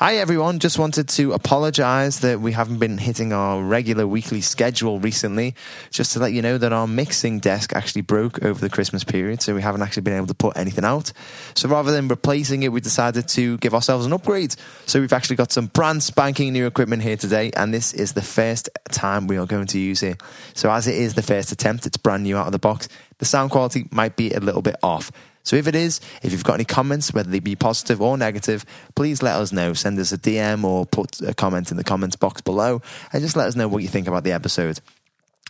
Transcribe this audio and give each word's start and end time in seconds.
Hi 0.00 0.18
everyone, 0.18 0.60
just 0.60 0.78
wanted 0.78 1.08
to 1.08 1.32
apologise 1.32 2.20
that 2.20 2.40
we 2.40 2.52
haven't 2.52 2.78
been 2.78 2.98
hitting 2.98 3.32
our 3.32 3.60
regular 3.60 4.06
weekly 4.06 4.40
schedule 4.40 5.00
recently. 5.00 5.56
Just 5.90 6.12
to 6.12 6.20
let 6.20 6.32
you 6.32 6.40
know 6.40 6.56
that 6.56 6.72
our 6.72 6.86
mixing 6.86 7.40
desk 7.40 7.74
actually 7.74 8.02
broke 8.02 8.40
over 8.44 8.60
the 8.60 8.70
Christmas 8.70 9.02
period, 9.02 9.42
so 9.42 9.56
we 9.56 9.60
haven't 9.60 9.82
actually 9.82 10.02
been 10.02 10.14
able 10.14 10.28
to 10.28 10.34
put 10.34 10.56
anything 10.56 10.84
out. 10.84 11.12
So 11.56 11.68
rather 11.68 11.90
than 11.90 12.06
replacing 12.06 12.62
it, 12.62 12.70
we 12.70 12.80
decided 12.80 13.26
to 13.30 13.58
give 13.58 13.74
ourselves 13.74 14.06
an 14.06 14.12
upgrade. 14.12 14.54
So 14.86 15.00
we've 15.00 15.12
actually 15.12 15.34
got 15.34 15.50
some 15.50 15.66
brand 15.66 16.04
spanking 16.04 16.52
new 16.52 16.68
equipment 16.68 17.02
here 17.02 17.16
today, 17.16 17.50
and 17.56 17.74
this 17.74 17.92
is 17.92 18.12
the 18.12 18.22
first 18.22 18.68
time 18.92 19.26
we 19.26 19.36
are 19.36 19.46
going 19.46 19.66
to 19.66 19.80
use 19.80 20.04
it. 20.04 20.22
So 20.54 20.70
as 20.70 20.86
it 20.86 20.94
is 20.94 21.14
the 21.14 21.22
first 21.22 21.50
attempt, 21.50 21.86
it's 21.86 21.96
brand 21.96 22.22
new 22.22 22.36
out 22.36 22.46
of 22.46 22.52
the 22.52 22.60
box. 22.60 22.88
The 23.18 23.24
sound 23.24 23.50
quality 23.50 23.88
might 23.90 24.14
be 24.14 24.30
a 24.30 24.38
little 24.38 24.62
bit 24.62 24.76
off. 24.80 25.10
So 25.48 25.56
if 25.56 25.66
it 25.66 25.74
is, 25.74 26.02
if 26.22 26.30
you've 26.30 26.44
got 26.44 26.56
any 26.56 26.66
comments, 26.66 27.14
whether 27.14 27.30
they 27.30 27.40
be 27.40 27.56
positive 27.56 28.02
or 28.02 28.18
negative, 28.18 28.66
please 28.94 29.22
let 29.22 29.36
us 29.36 29.50
know. 29.50 29.72
Send 29.72 29.98
us 29.98 30.12
a 30.12 30.18
DM 30.18 30.62
or 30.62 30.84
put 30.84 31.22
a 31.22 31.32
comment 31.32 31.70
in 31.70 31.78
the 31.78 31.84
comments 31.84 32.16
box 32.16 32.42
below 32.42 32.82
and 33.14 33.22
just 33.22 33.34
let 33.34 33.48
us 33.48 33.56
know 33.56 33.66
what 33.66 33.80
you 33.80 33.88
think 33.88 34.06
about 34.06 34.24
the 34.24 34.32
episode. 34.32 34.80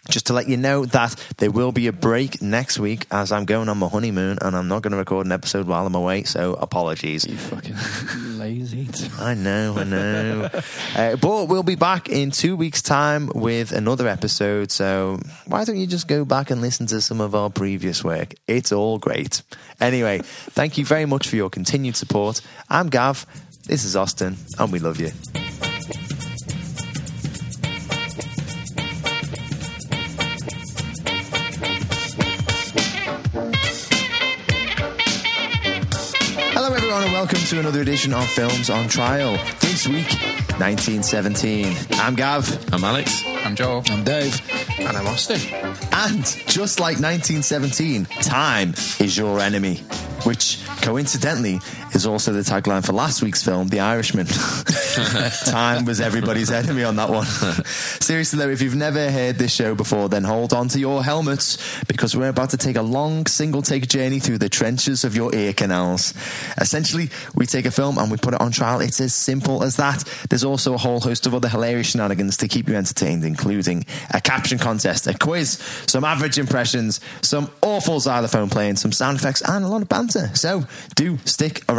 Just 0.09 0.27
to 0.27 0.33
let 0.33 0.49
you 0.49 0.57
know 0.57 0.87
that 0.87 1.15
there 1.39 1.51
will 1.51 1.73
be 1.73 1.87
a 1.87 1.93
break 1.93 2.41
next 2.41 2.79
week 2.79 3.07
as 3.11 3.31
I'm 3.33 3.45
going 3.45 3.69
on 3.69 3.79
my 3.79 3.89
honeymoon 3.89 4.39
and 4.41 4.57
I'm 4.57 4.69
not 4.69 4.83
going 4.83 4.93
to 4.93 4.97
record 4.97 5.27
an 5.27 5.33
episode 5.33 5.67
while 5.67 5.87
I'm 5.87 5.95
away, 5.95 6.23
so 6.25 6.55
apologies. 6.55 7.27
You 7.27 7.37
fucking 7.37 7.77
lazy. 8.39 8.89
I 9.19 9.35
know, 9.35 9.75
I 9.77 9.85
know. 9.85 10.51
uh, 10.97 11.17
but 11.17 11.49
we'll 11.49 11.63
be 11.63 11.75
back 11.75 12.09
in 12.09 12.31
two 12.31 12.57
weeks' 12.57 12.83
time 12.83 13.31
with 13.35 13.73
another 13.73 14.09
episode. 14.09 14.71
So 14.71 15.21
why 15.47 15.65
don't 15.65 15.77
you 15.77 15.87
just 15.87 16.09
go 16.09 16.25
back 16.25 16.51
and 16.51 16.61
listen 16.61 16.87
to 16.87 17.01
some 17.01 17.21
of 17.21 17.35
our 17.35 17.51
previous 17.51 18.03
work? 18.03 18.35
It's 18.47 18.73
all 18.73 18.99
great. 18.99 19.43
Anyway, 19.81 20.21
thank 20.25 20.79
you 20.79 20.85
very 20.85 21.07
much 21.07 21.29
for 21.29 21.37
your 21.37 21.51
continued 21.51 21.97
support. 21.97 22.41
I'm 22.69 22.89
Gav. 22.89 23.27
This 23.65 23.85
is 23.85 23.97
Austin, 23.97 24.37
and 24.59 24.73
we 24.73 24.79
love 24.79 24.99
you. 24.99 25.11
Everyone, 36.99 37.15
and 37.15 37.31
welcome 37.31 37.47
to 37.47 37.61
another 37.61 37.81
edition 37.81 38.13
of 38.13 38.27
Films 38.27 38.71
on 38.71 38.89
Trial. 38.89 39.33
This 39.61 39.87
week, 39.87 40.11
1917. 40.59 41.77
I'm 41.93 42.17
Gav. 42.17 42.75
I'm 42.75 42.83
Alex. 42.83 43.23
I'm 43.45 43.55
Joel. 43.55 43.85
I'm 43.87 44.03
Dave. 44.03 44.41
And 44.81 44.97
I'm 44.97 45.07
Austin. 45.07 45.41
And 45.93 46.25
just 46.47 46.81
like 46.81 46.99
1917, 46.99 48.05
time 48.23 48.71
is 48.99 49.17
your 49.17 49.39
enemy, 49.39 49.77
which 50.25 50.61
coincidentally 50.83 51.61
is 51.95 52.07
also 52.07 52.33
the 52.33 52.41
tagline 52.41 52.85
for 52.85 52.93
last 52.93 53.23
week's 53.23 53.43
film, 53.43 53.69
The 53.69 53.81
Irishman. 53.81 54.27
time 55.47 55.85
was 55.85 56.01
everybody's 56.01 56.51
enemy 56.51 56.85
on 56.85 56.97
that 56.97 57.09
one. 57.11 57.27
Seriously, 57.67 58.39
though, 58.39 58.51
if 58.51 58.63
you've 58.63 58.75
never 58.75 59.11
heard 59.11 59.37
this 59.37 59.53
show 59.53 59.75
before, 59.75 60.09
then 60.09 60.25
hold 60.25 60.53
on 60.53 60.69
to 60.69 60.79
your 60.79 61.03
helmets 61.03 61.59
because 61.85 62.17
we're 62.17 62.29
about 62.29 62.51
to 62.51 62.57
take 62.57 62.77
a 62.77 62.83
long 62.83 63.27
single 63.27 63.63
take 63.63 63.89
journey 63.89 64.21
through 64.21 64.39
the 64.39 64.49
trenches 64.49 65.05
of 65.05 65.17
your 65.17 65.35
ear 65.35 65.53
canals. 65.53 66.15
Essentially, 66.61 67.11
we 67.35 67.47
take 67.47 67.67
a 67.67 67.71
film 67.71 67.99
and 67.99 68.11
we 68.11 68.17
put 68.17 68.35
it 68.35 68.41
on 68.41 68.53
trial. 68.53 68.81
It's 68.81 69.01
as 69.01 69.15
simple 69.15 69.63
as 69.63 69.77
that. 69.77 70.05
There's 70.29 70.45
also 70.45 70.75
a 70.75 70.79
whole 70.79 71.01
host 71.01 71.27
of 71.27 71.35
other 71.35 71.49
hilarious 71.49 71.91
shenanigans 71.91 72.37
to 72.39 72.49
keep 72.49 72.69
you 72.69 72.77
entertained, 72.77 73.25
including 73.25 73.85
a 74.13 74.21
caption 74.21 74.59
contest, 74.59 75.07
a 75.07 75.17
quiz, 75.17 75.53
some 75.87 76.05
average 76.05 76.39
impressions, 76.39 77.01
some 77.23 77.51
awful 77.63 78.01
xylophone 78.01 78.51
playing, 78.51 78.77
some 78.77 78.93
sound 78.93 79.19
effects, 79.19 79.43
and 79.43 79.65
a 79.65 79.69
lot 79.69 79.83
of 79.83 79.89
banter. 79.89 80.31
So 80.35 80.65
do 80.95 81.19
stick 81.25 81.63
around. 81.69 81.78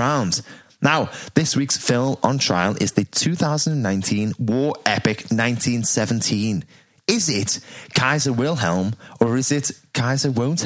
Now, 0.82 1.10
this 1.34 1.56
week's 1.56 1.78
film 1.78 2.18
on 2.24 2.40
trial 2.40 2.76
is 2.80 2.94
the 2.94 3.04
2019 3.04 4.34
war 4.40 4.76
epic 4.86 5.26
1917. 5.30 6.64
Is 7.08 7.28
it 7.28 7.60
Kaiser 7.96 8.32
Wilhelm 8.32 8.94
or 9.20 9.36
is 9.36 9.52
it 9.52 9.72
Kaiser 9.94 10.32
Won't? 10.32 10.62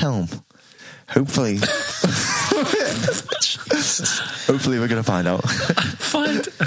Hopefully. 1.09 1.59
Hopefully, 4.47 4.79
we're 4.79 4.87
going 4.87 5.03
to 5.03 5.03
find 5.03 5.27
out. 5.27 5.43
Find. 5.99 6.47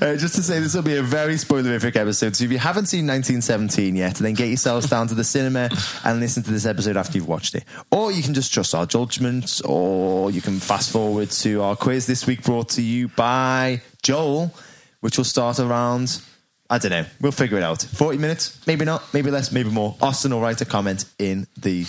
Uh, 0.00 0.16
just 0.16 0.34
to 0.34 0.42
say, 0.42 0.60
this 0.60 0.74
will 0.74 0.82
be 0.82 0.96
a 0.96 1.02
very 1.02 1.34
spoilerific 1.34 1.94
episode. 1.94 2.34
So 2.34 2.44
if 2.44 2.52
you 2.52 2.58
haven't 2.58 2.86
seen 2.86 3.06
1917 3.06 3.96
yet, 3.96 4.14
then 4.16 4.32
get 4.34 4.48
yourselves 4.48 4.88
down 4.88 5.08
to 5.08 5.14
the 5.14 5.24
cinema 5.24 5.68
and 6.04 6.20
listen 6.20 6.42
to 6.44 6.50
this 6.50 6.64
episode 6.64 6.96
after 6.96 7.18
you've 7.18 7.28
watched 7.28 7.54
it. 7.54 7.64
Or 7.90 8.10
you 8.10 8.22
can 8.22 8.32
just 8.32 8.52
trust 8.52 8.74
our 8.74 8.86
judgments, 8.86 9.60
or 9.60 10.30
you 10.30 10.40
can 10.40 10.58
fast 10.58 10.90
forward 10.90 11.30
to 11.32 11.62
our 11.62 11.76
quiz 11.76 12.06
this 12.06 12.26
week 12.26 12.42
brought 12.44 12.70
to 12.70 12.82
you 12.82 13.08
by 13.08 13.82
Joel, 14.02 14.54
which 15.00 15.18
will 15.18 15.24
start 15.24 15.58
around. 15.58 16.22
I 16.70 16.78
don't 16.78 16.90
know. 16.92 17.04
We'll 17.20 17.32
figure 17.32 17.58
it 17.58 17.62
out. 17.64 17.82
40 17.82 18.18
minutes? 18.18 18.58
Maybe 18.66 18.84
not. 18.84 19.02
Maybe 19.12 19.30
less. 19.30 19.52
Maybe 19.52 19.70
more. 19.70 19.96
Austin 20.00 20.32
will 20.32 20.40
write 20.40 20.60
a 20.60 20.64
comment 20.64 21.04
in 21.18 21.46
the 21.58 21.84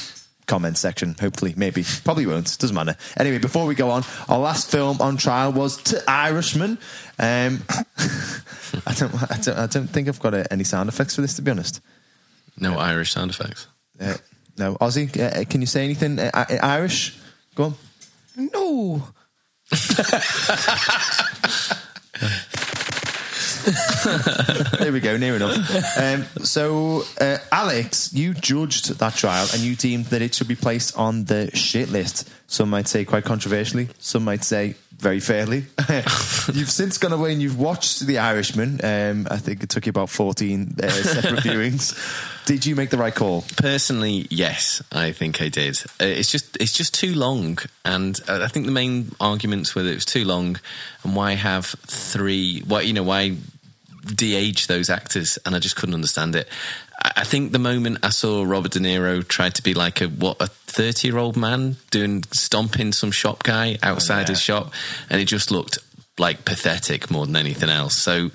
comment 0.48 0.78
section. 0.78 1.16
Hopefully, 1.20 1.54
maybe. 1.56 1.84
Probably 2.04 2.26
won't. 2.26 2.58
Doesn't 2.58 2.76
matter. 2.76 2.96
Anyway, 3.18 3.40
before 3.40 3.66
we 3.66 3.76
go 3.76 3.90
on, 3.90 4.04
our 4.28 4.40
last 4.40 4.70
film 4.70 5.02
on 5.02 5.18
trial 5.18 5.52
was 5.52 5.78
To 5.84 6.04
Irishman. 6.08 6.78
Um, 7.20 7.64
I, 8.86 8.94
don't, 8.96 9.32
I, 9.32 9.38
don't, 9.42 9.58
I 9.58 9.68
don't 9.68 9.88
think 9.88 10.08
I've 10.08 10.20
got 10.20 10.34
uh, 10.34 10.44
any 10.52 10.64
sound 10.64 10.90
effects 10.90 11.16
for 11.16 11.22
this, 11.22 11.36
to 11.36 11.42
be 11.42 11.52
honest. 11.52 11.82
No 12.58 12.78
Irish 12.78 13.14
sound 13.14 13.32
effects. 13.32 13.68
Uh, 14.00 14.16
no. 14.58 14.76
Aussie, 14.76 15.10
uh, 15.20 15.46
can 15.46 15.62
you 15.62 15.68
say 15.68 15.84
anything 15.84 16.20
uh, 16.20 16.32
I- 16.34 16.60
Irish? 16.62 17.18
Go 17.56 17.66
on. 17.66 17.76
No. 18.38 19.08
There 24.80 24.92
we 24.92 25.00
go, 25.00 25.18
near 25.18 25.36
enough. 25.36 25.98
Um, 25.98 26.26
so, 26.44 27.04
uh, 27.20 27.38
Alex, 27.52 28.12
you 28.14 28.34
judged 28.34 28.98
that 28.98 29.16
trial 29.16 29.48
and 29.54 29.62
you 29.62 29.76
deemed 29.76 30.06
that 30.06 30.22
it 30.22 30.34
should 30.34 30.48
be 30.48 30.56
placed 30.56 30.98
on 30.98 31.26
the 31.26 31.56
shit 31.56 31.90
list. 31.90 32.30
Some 32.48 32.70
might 32.70 32.88
say 32.88 33.06
quite 33.06 33.24
controversially, 33.24 33.90
some 34.00 34.24
might 34.24 34.44
say 34.44 34.76
very 35.02 35.20
fairly. 35.20 35.66
you've 36.54 36.70
since 36.70 37.00
gone 37.00 37.12
away 37.12 37.34
and 37.34 37.42
you've 37.42 37.60
watched 37.60 38.06
The 38.06 38.20
Irishman. 38.20 38.80
Um, 38.84 39.28
I 39.30 39.38
think 39.38 39.64
it 39.64 39.70
took 39.70 39.88
you 39.88 39.90
about 39.90 40.10
14 40.10 40.76
uh, 40.82 40.90
separate 40.90 41.40
viewings. 41.44 41.98
Did 42.46 42.66
you 42.68 42.76
make 42.76 42.92
the 42.92 42.98
right 42.98 43.14
call? 43.14 43.44
Personally, 43.58 44.28
yes, 44.30 44.82
I 44.92 45.12
think 45.12 45.42
I 45.42 45.50
did. 45.50 45.80
Uh, 46.00 46.06
it's 46.06 46.32
just 46.32 46.56
it's 46.58 46.74
just 46.74 46.94
too 46.94 47.16
long, 47.16 47.58
and 47.84 48.20
uh, 48.28 48.42
I 48.44 48.48
think 48.48 48.66
the 48.66 48.72
main 48.72 49.12
arguments 49.20 49.76
were 49.76 49.84
that 49.84 49.92
it 49.92 49.96
was 49.96 50.06
too 50.06 50.26
long, 50.26 50.60
and 51.04 51.16
why 51.16 51.34
have 51.34 51.66
three? 51.66 52.62
Why 52.62 52.82
you 52.82 52.94
know 52.94 53.04
why 53.04 53.38
de-age 54.06 54.68
those 54.68 54.90
actors? 54.90 55.38
And 55.46 55.56
I 55.56 55.60
just 55.60 55.76
couldn't 55.76 55.96
understand 55.96 56.36
it. 56.36 56.48
I 57.04 57.24
think 57.24 57.52
the 57.52 57.60
moment 57.60 58.00
I 58.04 58.10
saw 58.10 58.44
Robert 58.44 58.72
De 58.72 58.80
Niro 58.80 59.28
try 59.28 59.50
to 59.50 59.64
be 59.64 59.74
like 59.74 60.02
a 60.02 60.08
what 60.08 60.38
a 60.40 60.48
thirty 60.48 61.08
year 61.08 61.18
old 61.18 61.36
man 61.36 61.78
doing 61.90 62.24
stomping 62.32 62.92
some 62.92 63.12
shop 63.12 63.44
guy 63.44 63.78
outside 63.82 64.30
his 64.30 64.42
shop, 64.42 64.74
and 65.10 65.20
it 65.20 65.26
just 65.26 65.52
looked 65.52 65.78
like 66.18 66.46
pathetic 66.46 67.10
more 67.10 67.26
than 67.26 67.36
anything 67.36 67.70
else. 67.70 67.96
So. 67.96 68.32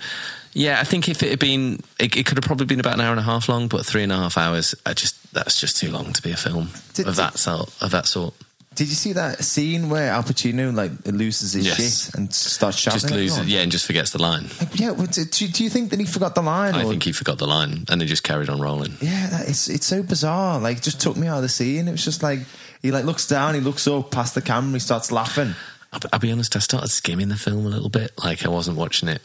Yeah, 0.58 0.80
I 0.80 0.84
think 0.84 1.06
if 1.10 1.22
it 1.22 1.28
had 1.28 1.38
been, 1.38 1.80
it, 2.00 2.16
it 2.16 2.24
could 2.24 2.38
have 2.38 2.44
probably 2.44 2.64
been 2.64 2.80
about 2.80 2.94
an 2.94 3.02
hour 3.02 3.10
and 3.10 3.20
a 3.20 3.22
half 3.22 3.46
long, 3.46 3.68
but 3.68 3.84
three 3.84 4.02
and 4.02 4.10
a 4.10 4.16
half 4.16 4.38
hours, 4.38 4.74
I 4.86 4.94
just 4.94 5.30
that's 5.34 5.60
just 5.60 5.76
too 5.76 5.90
long 5.90 6.14
to 6.14 6.22
be 6.22 6.30
a 6.30 6.36
film 6.36 6.70
Did- 6.94 7.06
of 7.06 7.16
that 7.16 7.36
sort. 7.36 7.70
Of 7.82 7.90
that 7.90 8.06
sort, 8.06 8.32
Did 8.76 8.88
you 8.88 8.94
see 8.94 9.14
that 9.14 9.42
scene 9.42 9.88
where 9.88 10.10
Al 10.12 10.22
Pacino 10.22 10.72
like 10.74 10.92
loses 11.06 11.54
his 11.54 11.66
Yes. 11.66 11.76
shit 12.06 12.14
and 12.14 12.32
starts 12.32 12.76
shouting? 12.78 13.00
just 13.00 13.10
loses, 13.12 13.48
yeah, 13.48 13.60
and 13.62 13.72
just 13.72 13.86
forgets 13.86 14.10
the 14.10 14.20
line. 14.22 14.48
Yeah, 14.74 14.90
well, 14.92 15.06
do, 15.06 15.24
do 15.24 15.64
you 15.64 15.70
think 15.70 15.90
that 15.90 15.98
he 15.98 16.06
forgot 16.06 16.34
the 16.34 16.42
line? 16.42 16.74
I 16.74 16.84
or- 16.84 16.90
think 16.90 17.02
he 17.02 17.12
forgot 17.12 17.38
the 17.38 17.46
line, 17.46 17.84
and 17.88 18.00
they 18.00 18.06
just 18.06 18.22
carried 18.22 18.48
on 18.48 18.60
rolling. 18.60 18.92
Yeah, 19.00 19.28
that, 19.30 19.48
it's 19.48 19.68
it's 19.68 19.86
so 19.86 20.02
bizarre. 20.02 20.60
Like, 20.60 20.82
just 20.82 21.00
took 21.00 21.16
me 21.16 21.26
out 21.26 21.38
of 21.38 21.42
the 21.42 21.48
scene. 21.48 21.88
It 21.88 21.92
was 21.92 22.04
just 22.04 22.22
like 22.22 22.40
he 22.82 22.92
like 22.92 23.04
looks 23.04 23.26
down, 23.26 23.54
he 23.54 23.60
looks 23.60 23.86
up 23.88 24.10
past 24.10 24.34
the 24.34 24.42
camera, 24.42 24.72
he 24.74 24.78
starts 24.78 25.10
laughing. 25.10 25.54
I'll, 25.92 26.00
I'll 26.12 26.18
be 26.18 26.30
honest, 26.30 26.54
I 26.54 26.58
started 26.58 26.88
skimming 26.88 27.28
the 27.28 27.36
film 27.36 27.64
a 27.64 27.68
little 27.70 27.88
bit, 27.88 28.12
like 28.22 28.44
I 28.44 28.48
wasn't 28.48 28.76
watching 28.76 29.08
it. 29.08 29.22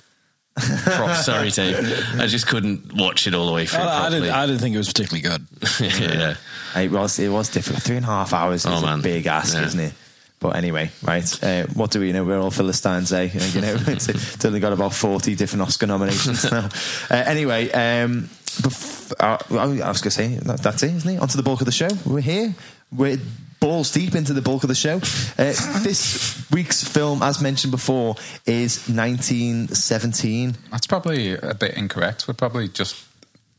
Prop, 0.56 1.16
sorry, 1.16 1.50
Dave. 1.50 1.78
I 2.20 2.28
just 2.28 2.46
couldn't 2.48 2.94
watch 2.94 3.26
it 3.26 3.34
all 3.34 3.46
the 3.46 3.54
way 3.54 3.66
through. 3.66 3.80
I, 3.82 4.08
I 4.08 4.10
didn't, 4.10 4.30
I 4.30 4.46
didn't 4.46 4.60
think 4.62 4.76
it 4.76 4.78
was 4.78 4.88
particularly 4.88 5.22
good. 5.22 5.48
yeah. 5.80 6.36
It 6.76 6.92
was 6.92 7.20
it 7.20 7.30
was 7.30 7.50
difficult. 7.50 7.84
Three 7.84 7.96
and 7.98 8.06
a 8.06 8.10
half 8.10 8.34
hours 8.34 8.66
is 8.66 8.72
Oh, 8.72 8.78
a 8.78 8.82
man. 8.82 9.02
big 9.02 9.26
ask, 9.28 9.54
Yeah. 9.56 9.66
isn't 9.66 9.80
it? 9.80 9.94
But 10.40 10.56
anyway, 10.56 10.90
right. 11.04 11.44
Uh, 11.44 11.68
what 11.74 11.92
do 11.92 12.00
we 12.00 12.12
know? 12.12 12.24
We're 12.24 12.40
all 12.40 12.52
Philistines, 12.52 13.14
eh? 13.14 13.30
You 13.54 13.62
know, 13.62 13.76
it's, 13.88 14.10
it's 14.10 14.44
only 14.44 14.60
got 14.60 14.74
about 14.74 14.94
forty 14.94 15.36
different 15.36 15.62
Oscar 15.64 15.88
nominations 15.88 16.52
now. 16.52 16.68
Uh, 17.10 17.16
anyway, 17.16 17.70
um, 17.72 18.24
bef- 18.62 19.14
uh, 19.20 19.38
I 19.58 19.66
was 19.90 20.02
going 20.02 20.10
to 20.10 20.12
say 20.12 20.28
that, 20.36 20.62
that's 20.64 20.84
it, 20.84 20.94
isn't 20.96 21.10
it? 21.10 21.20
On 21.20 21.28
to 21.28 21.38
the 21.38 21.44
bulk 21.44 21.62
of 21.62 21.66
the 21.66 21.72
show. 21.72 21.90
We're 22.06 22.22
here. 22.22 22.54
We're 22.92 23.20
balls 23.62 23.92
deep 23.92 24.16
into 24.16 24.34
the 24.34 24.42
bulk 24.42 24.64
of 24.64 24.68
the 24.68 24.76
show. 24.76 24.98
Uh, 25.38 25.54
this 25.84 26.46
week's 26.52 26.84
film, 26.84 27.24
as 27.24 27.40
mentioned 27.40 27.72
before, 27.72 28.16
is 28.46 28.90
1917. 28.90 30.58
That's 30.72 30.88
probably 30.88 31.36
a 31.36 31.54
bit 31.54 31.76
incorrect. 31.76 32.28
We're 32.28 32.34
probably 32.34 32.68
just 32.68 33.06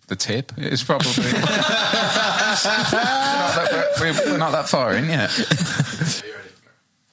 the 0.09 0.17
tip. 0.17 0.53
It's 0.59 0.83
probably. 0.83 1.13
we're, 1.25 1.33
not 1.33 1.47
that, 3.55 3.89
we're, 4.01 4.33
we're 4.33 4.39
not 4.39 4.53
that 4.53 4.69
far 4.69 4.95
in 4.95 5.09
yet. 5.09 5.31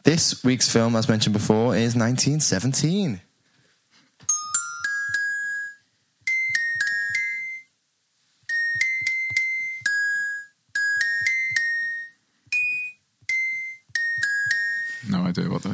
This 0.03 0.43
week's 0.43 0.69
film, 0.71 0.95
as 0.95 1.07
mentioned 1.07 1.33
before, 1.33 1.75
is 1.75 1.95
1917. 1.95 3.21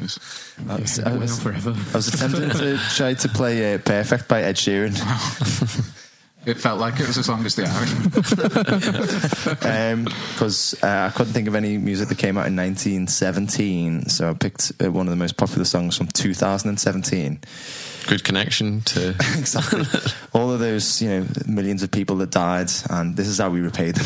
Idea 0.05 0.65
what 0.65 0.69
that 0.69 0.69
is. 0.69 0.69
I 0.69 0.75
was, 0.79 0.97
Yeah, 0.97 1.09
I 1.09 1.17
was- 1.17 1.39
forever. 1.41 1.75
I 1.93 1.97
was 1.97 2.07
attempting 2.07 2.49
to 2.51 2.77
try 2.95 3.13
to 3.13 3.29
play 3.29 3.73
uh, 3.73 3.77
Perfect 3.79 4.27
by 4.27 4.43
Ed 4.43 4.55
Sheeran. 4.55 4.95
It 6.45 6.59
felt 6.59 6.79
like 6.79 6.99
it 6.99 7.07
was 7.07 7.17
as 7.17 7.27
long 7.27 7.43
as 7.43 7.55
the 7.55 7.63
Irishman. 7.65 8.09
because 10.35 10.75
uh, 10.83 11.09
I 11.11 11.17
couldn't 11.17 11.33
think 11.33 11.47
of 11.47 11.55
any 11.55 11.79
music 11.79 12.07
that 12.09 12.19
came 12.19 12.37
out 12.37 12.45
in 12.45 12.55
1917, 12.55 14.09
so 14.09 14.29
I 14.29 14.33
picked 14.35 14.71
uh, 14.79 14.91
one 14.91 15.07
of 15.07 15.09
the 15.09 15.15
most 15.15 15.37
popular 15.37 15.65
songs 15.65 15.97
from 15.97 16.05
2017. 16.05 17.39
Good 18.05 18.23
connection 18.23 18.81
to. 18.81 19.15
Exactly, 19.39 19.85
all 20.33 20.51
of 20.51 20.59
those 20.59 21.01
you 21.01 21.09
know 21.09 21.25
millions 21.47 21.81
of 21.81 21.89
people 21.89 22.17
that 22.17 22.29
died, 22.29 22.69
and 22.91 23.17
this 23.17 23.27
is 23.27 23.39
how 23.39 23.49
we 23.49 23.61
repay 23.61 23.89
them. 23.89 24.05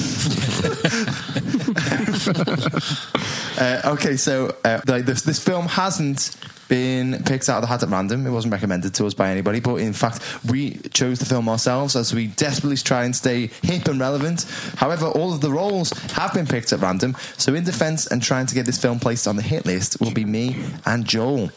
Uh, 3.59 3.81
okay, 3.93 4.15
so 4.15 4.55
uh, 4.63 4.81
like 4.87 5.05
this, 5.05 5.21
this 5.23 5.43
film 5.43 5.65
hasn't 5.67 6.37
been 6.69 7.23
picked 7.23 7.49
out 7.49 7.57
of 7.57 7.61
the 7.63 7.67
hat 7.67 7.83
at 7.83 7.89
random. 7.89 8.25
It 8.25 8.29
wasn't 8.29 8.53
recommended 8.53 8.93
to 8.95 9.05
us 9.05 9.13
by 9.13 9.31
anybody, 9.31 9.59
but 9.59 9.75
in 9.75 9.91
fact, 9.91 10.21
we 10.49 10.75
chose 10.93 11.19
the 11.19 11.25
film 11.25 11.49
ourselves 11.49 11.95
as 11.95 12.13
we 12.13 12.27
desperately 12.27 12.77
try 12.77 13.03
and 13.03 13.15
stay 13.15 13.47
hip 13.61 13.87
and 13.87 13.99
relevant. 13.99 14.43
However, 14.77 15.07
all 15.07 15.33
of 15.33 15.41
the 15.41 15.51
roles 15.51 15.91
have 16.13 16.33
been 16.33 16.47
picked 16.47 16.71
at 16.71 16.79
random. 16.79 17.17
So, 17.37 17.53
in 17.53 17.63
defence 17.65 18.07
and 18.07 18.21
trying 18.21 18.45
to 18.45 18.55
get 18.55 18.65
this 18.65 18.79
film 18.79 18.99
placed 18.99 19.27
on 19.27 19.35
the 19.35 19.41
hit 19.41 19.65
list, 19.65 19.99
will 19.99 20.13
be 20.13 20.25
me 20.25 20.63
and 20.85 21.05
Joel. 21.05 21.49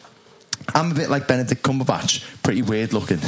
I'm 0.75 0.91
a 0.91 0.95
bit 0.95 1.11
like 1.11 1.29
Benedict 1.29 1.63
Cumberbatch, 1.63 2.25
pretty 2.43 2.63
weird 2.63 2.93
looking. 2.93 3.21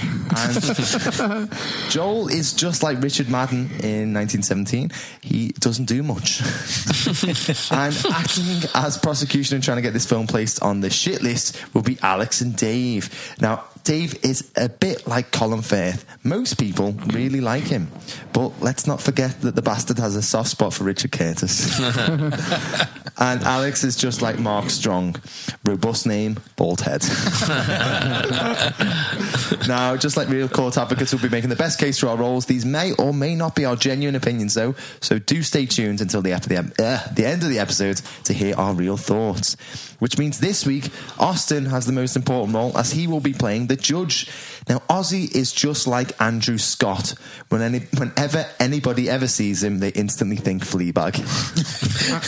And 0.00 1.50
Joel 1.90 2.28
is 2.28 2.52
just 2.52 2.82
like 2.82 3.02
Richard 3.02 3.28
Madden 3.28 3.70
in 3.82 4.14
1917. 4.14 4.90
He 5.20 5.48
doesn't 5.58 5.86
do 5.86 6.02
much. 6.02 6.40
and 7.70 7.96
acting 8.12 8.70
as 8.74 8.98
prosecution 8.98 9.56
and 9.56 9.64
trying 9.64 9.78
to 9.78 9.82
get 9.82 9.92
this 9.92 10.06
film 10.06 10.26
placed 10.26 10.62
on 10.62 10.80
the 10.80 10.90
shit 10.90 11.22
list 11.22 11.56
will 11.74 11.82
be 11.82 11.98
Alex 12.02 12.40
and 12.40 12.56
Dave. 12.56 13.36
Now, 13.40 13.64
Dave 13.84 14.24
is 14.24 14.50
a 14.56 14.68
bit 14.68 15.06
like 15.06 15.30
Colin 15.30 15.62
Firth. 15.62 16.04
Most 16.24 16.58
people 16.58 16.92
really 17.08 17.40
like 17.40 17.64
him. 17.64 17.88
But 18.32 18.60
let's 18.60 18.86
not 18.86 19.00
forget 19.00 19.40
that 19.42 19.54
the 19.54 19.62
bastard 19.62 19.98
has 19.98 20.16
a 20.16 20.22
soft 20.22 20.50
spot 20.50 20.74
for 20.74 20.84
Richard 20.84 21.12
Curtis. 21.12 21.78
and 23.18 23.42
Alex 23.42 23.84
is 23.84 23.96
just 23.96 24.22
like 24.22 24.38
Mark 24.38 24.70
Strong. 24.70 25.16
Robust 25.64 26.06
name, 26.06 26.38
bald 26.56 26.82
head. 26.82 27.02
now, 29.68 29.96
just 29.96 30.16
like 30.16 30.28
real 30.28 30.48
court 30.48 30.76
advocates 30.76 31.12
we'll 31.12 31.22
be 31.22 31.28
making 31.28 31.50
the 31.50 31.56
best 31.56 31.78
case 31.78 31.98
for 31.98 32.08
our 32.08 32.16
roles, 32.16 32.46
these 32.46 32.64
may 32.64 32.92
or 32.94 33.12
may 33.12 33.34
not 33.34 33.54
be 33.54 33.64
our 33.64 33.76
genuine 33.76 34.14
opinions, 34.14 34.54
though. 34.54 34.74
So 35.00 35.18
do 35.18 35.42
stay 35.42 35.66
tuned 35.66 36.00
until 36.00 36.22
the, 36.22 36.34
uh, 36.34 36.38
the 36.40 37.26
end 37.26 37.42
of 37.42 37.48
the 37.48 37.58
episode 37.58 38.00
to 38.24 38.32
hear 38.32 38.54
our 38.56 38.74
real 38.74 38.96
thoughts. 38.96 39.56
Which 39.98 40.18
means 40.18 40.38
this 40.38 40.64
week, 40.64 40.90
Austin 41.18 41.66
has 41.66 41.86
the 41.86 41.92
most 41.92 42.14
important 42.14 42.54
role 42.54 42.76
as 42.78 42.92
he 42.92 43.06
will 43.06 43.20
be 43.20 43.32
playing 43.32 43.66
the 43.68 43.76
judge. 43.76 44.28
Now, 44.68 44.78
Ozzy 44.90 45.34
is 45.34 45.52
just 45.52 45.86
like 45.86 46.20
Andrew 46.20 46.58
Scott. 46.58 47.14
When 47.48 47.62
any, 47.62 47.80
whenever 47.96 48.46
anybody 48.58 49.08
ever 49.08 49.28
sees 49.28 49.62
him, 49.62 49.78
they 49.78 49.90
instantly 49.90 50.36
think 50.36 50.64
Fleabag. 50.64 51.22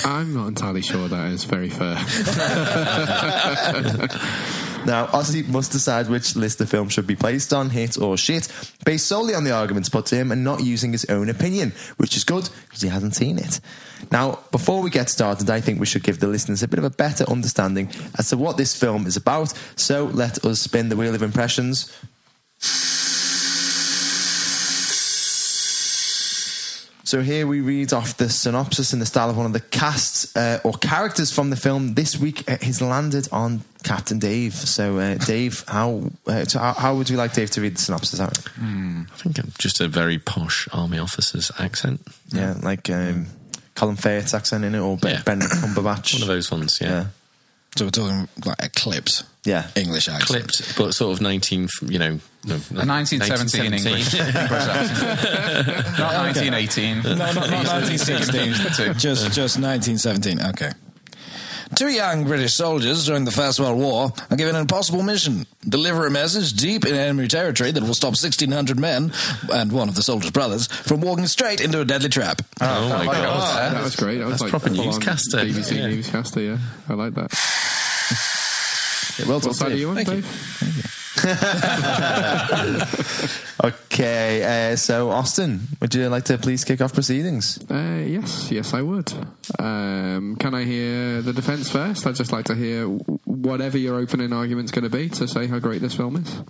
I, 0.07 0.21
I'm 0.21 0.35
not 0.35 0.49
entirely 0.49 0.83
sure 0.83 1.09
that 1.09 1.33
is 1.33 1.45
very 1.45 1.71
fair. 1.71 1.97
Now, 4.87 5.07
Ozzy 5.09 5.47
must 5.47 5.73
decide 5.73 6.09
which 6.09 6.37
list 6.37 6.59
the 6.59 6.67
film 6.67 6.89
should 6.89 7.07
be 7.07 7.17
placed 7.17 7.53
on, 7.53 7.71
hit 7.71 7.99
or 7.99 8.17
shit, 8.17 8.49
based 8.85 9.07
solely 9.07 9.35
on 9.35 9.45
the 9.45 9.51
arguments 9.51 9.89
put 9.89 10.07
to 10.07 10.17
him 10.17 10.33
and 10.33 10.43
not 10.43 10.63
using 10.63 10.93
his 10.93 11.05
own 11.07 11.29
opinion, 11.29 11.73
which 11.99 12.17
is 12.17 12.25
good 12.25 12.49
because 12.65 12.81
he 12.81 12.89
hasn't 12.89 13.15
seen 13.15 13.39
it. 13.39 13.61
Now, 14.11 14.39
before 14.51 14.83
we 14.83 14.91
get 14.91 15.11
started, 15.11 15.51
I 15.51 15.61
think 15.61 15.81
we 15.81 15.87
should 15.87 16.03
give 16.03 16.21
the 16.21 16.27
listeners 16.27 16.63
a 16.63 16.69
bit 16.69 16.79
of 16.79 16.85
a 16.85 16.91
better 16.91 17.29
understanding 17.29 17.91
as 18.19 18.31
to 18.31 18.37
what 18.37 18.57
this 18.57 18.75
film 18.75 19.07
is 19.07 19.17
about. 19.17 19.53
So 19.77 20.07
let 20.07 20.45
us 20.45 20.61
spin 20.61 20.89
the 20.89 20.97
wheel 20.97 21.15
of 21.15 21.23
impressions. 21.23 21.93
So 27.11 27.23
here 27.23 27.45
we 27.45 27.61
read 27.61 27.93
off 27.93 28.17
the 28.19 28.29
synopsis 28.29 28.93
in 28.93 29.01
the 29.01 29.05
style 29.05 29.31
of 29.31 29.37
one 29.37 29.45
of 29.45 29.53
the 29.53 29.59
casts 29.59 30.37
uh, 30.37 30.61
or 30.63 30.75
characters 30.75 31.33
from 31.33 31.51
the 31.51 31.57
film. 31.57 31.95
This 31.95 32.17
week 32.17 32.49
uh, 32.49 32.59
he's 32.63 32.81
landed 32.81 33.27
on 33.33 33.63
Captain 33.83 34.21
Dave. 34.21 34.55
So 34.55 34.99
uh, 35.01 35.17
Dave, 35.17 35.65
how, 35.67 36.05
uh, 36.29 36.45
so 36.45 36.61
how 36.61 36.73
how 36.75 36.95
would 36.95 37.11
you 37.11 37.17
like 37.17 37.33
Dave 37.33 37.51
to 37.51 37.61
read 37.63 37.75
the 37.75 37.81
synopsis 37.81 38.21
out? 38.21 38.39
I 38.39 39.05
think 39.17 39.59
just 39.59 39.81
a 39.81 39.89
very 39.89 40.21
posh 40.21 40.69
army 40.73 41.01
officer's 41.01 41.51
accent. 41.59 42.01
Yeah, 42.29 42.55
like 42.63 42.89
um, 42.91 43.27
Colin 43.75 43.97
Firth's 43.97 44.33
accent 44.33 44.65
in 44.65 44.77
it 44.77 44.79
or 44.79 44.97
Ben, 44.97 45.15
Yeah. 45.17 45.23
ben 45.25 45.41
Cumberbatch. 45.41 46.13
One 46.15 46.23
of 46.23 46.29
those 46.29 46.53
ones, 46.53 46.79
yeah. 46.81 46.89
Yeah, 46.91 47.05
So 47.77 47.85
we're 47.87 47.91
talking 47.91 48.29
like 48.45 48.57
a 48.63 48.69
clipped 48.69 49.23
yeah. 49.45 49.69
English 49.77 50.09
accent. 50.09 50.27
Clipped, 50.53 50.77
but 50.77 50.93
sort 50.93 51.13
of 51.13 51.21
19, 51.21 51.69
you 51.87 51.99
know. 51.99 52.21
No, 52.45 52.55
A 52.55 52.87
1917 52.87 53.75
English. 53.75 54.15
English 54.15 54.35
accent. 54.35 55.99
Not 55.99 56.15
1918. 56.15 57.03
No, 57.03 57.15
not, 57.15 57.35
not 57.35 57.51
1916. 57.51 58.95
just, 58.95 59.33
just 59.33 59.59
1917. 59.61 60.41
Okay. 60.49 60.73
Two 61.77 61.89
young 61.89 62.25
British 62.25 62.55
soldiers 62.55 63.07
during 63.07 63.25
the 63.25 63.31
First 63.31 63.61
World 63.61 63.79
War 63.79 64.13
are 64.31 64.37
given 64.37 64.55
an 64.57 64.61
impossible 64.63 65.03
mission 65.03 65.47
deliver 65.69 66.07
a 66.07 66.11
message 66.11 66.53
deep 66.55 66.85
in 66.85 66.95
enemy 66.95 67.29
territory 67.29 67.71
that 67.71 67.83
will 67.83 67.95
stop 67.95 68.11
1,600 68.11 68.79
men 68.79 69.13
and 69.53 69.71
one 69.73 69.89
of 69.89 69.95
the 69.95 70.03
soldiers' 70.03 70.31
brothers 70.33 70.67
from 70.67 71.01
walking 71.01 71.27
straight 71.27 71.61
into 71.61 71.81
a 71.81 71.85
deadly 71.85 72.09
trap. 72.09 72.43
Oh, 72.61 72.67
oh 72.67 72.89
my 72.89 72.97
like 73.05 73.07
God. 73.07 73.25
I 73.25 73.35
was 73.37 73.55
there. 73.55 73.71
that 73.71 73.83
was 73.85 73.97
great. 73.97 74.19
That 74.19 74.25
was 74.27 74.33
That's 74.41 74.43
like 74.43 74.51
proper 74.51 74.71
newscaster. 74.71 75.39
BBC 75.39 75.77
Yeah. 75.77 75.87
newscaster. 75.87 76.41
Yeah, 76.41 76.59
I 76.89 76.95
like 76.95 77.15
that. 77.15 77.31
Yeah, 79.19 79.27
well 79.29 79.39
done, 79.41 79.49
What 79.49 79.57
side 79.57 79.73
are 79.73 79.77
you 79.77 79.91
on, 79.91 79.95
Thank 79.97 80.09
you. 80.09 80.15
Dave? 80.23 80.97
Okay, 83.63 84.73
uh, 84.73 84.77
so 84.77 85.11
Austin, 85.11 85.61
would 85.81 85.95
you 85.95 86.09
like 86.09 86.25
to 86.25 86.39
please 86.39 86.65
kick 86.65 86.81
off 86.81 86.95
proceedings? 86.95 87.59
Uh, 87.71 88.03
yes, 88.07 88.51
yes, 88.51 88.73
I 88.73 88.81
would. 88.81 89.13
Um, 89.59 90.37
can 90.37 90.55
I 90.55 90.65
hear 90.65 91.21
the 91.21 91.35
defence 91.35 91.71
first? 91.71 92.07
I'd 92.07 92.15
just 92.15 92.33
like 92.33 92.47
to 92.47 92.55
hear 92.55 92.87
whatever 92.87 93.77
your 93.77 93.97
opening 93.97 94.33
argument's 94.33 94.73
going 94.73 94.85
to 94.85 94.91
be 94.91 95.11
to 95.11 95.29
say 95.29 95.47
how 95.47 95.59
great 95.59 95.83
this 95.83 95.95
film 95.95 96.17
is. 96.17 96.43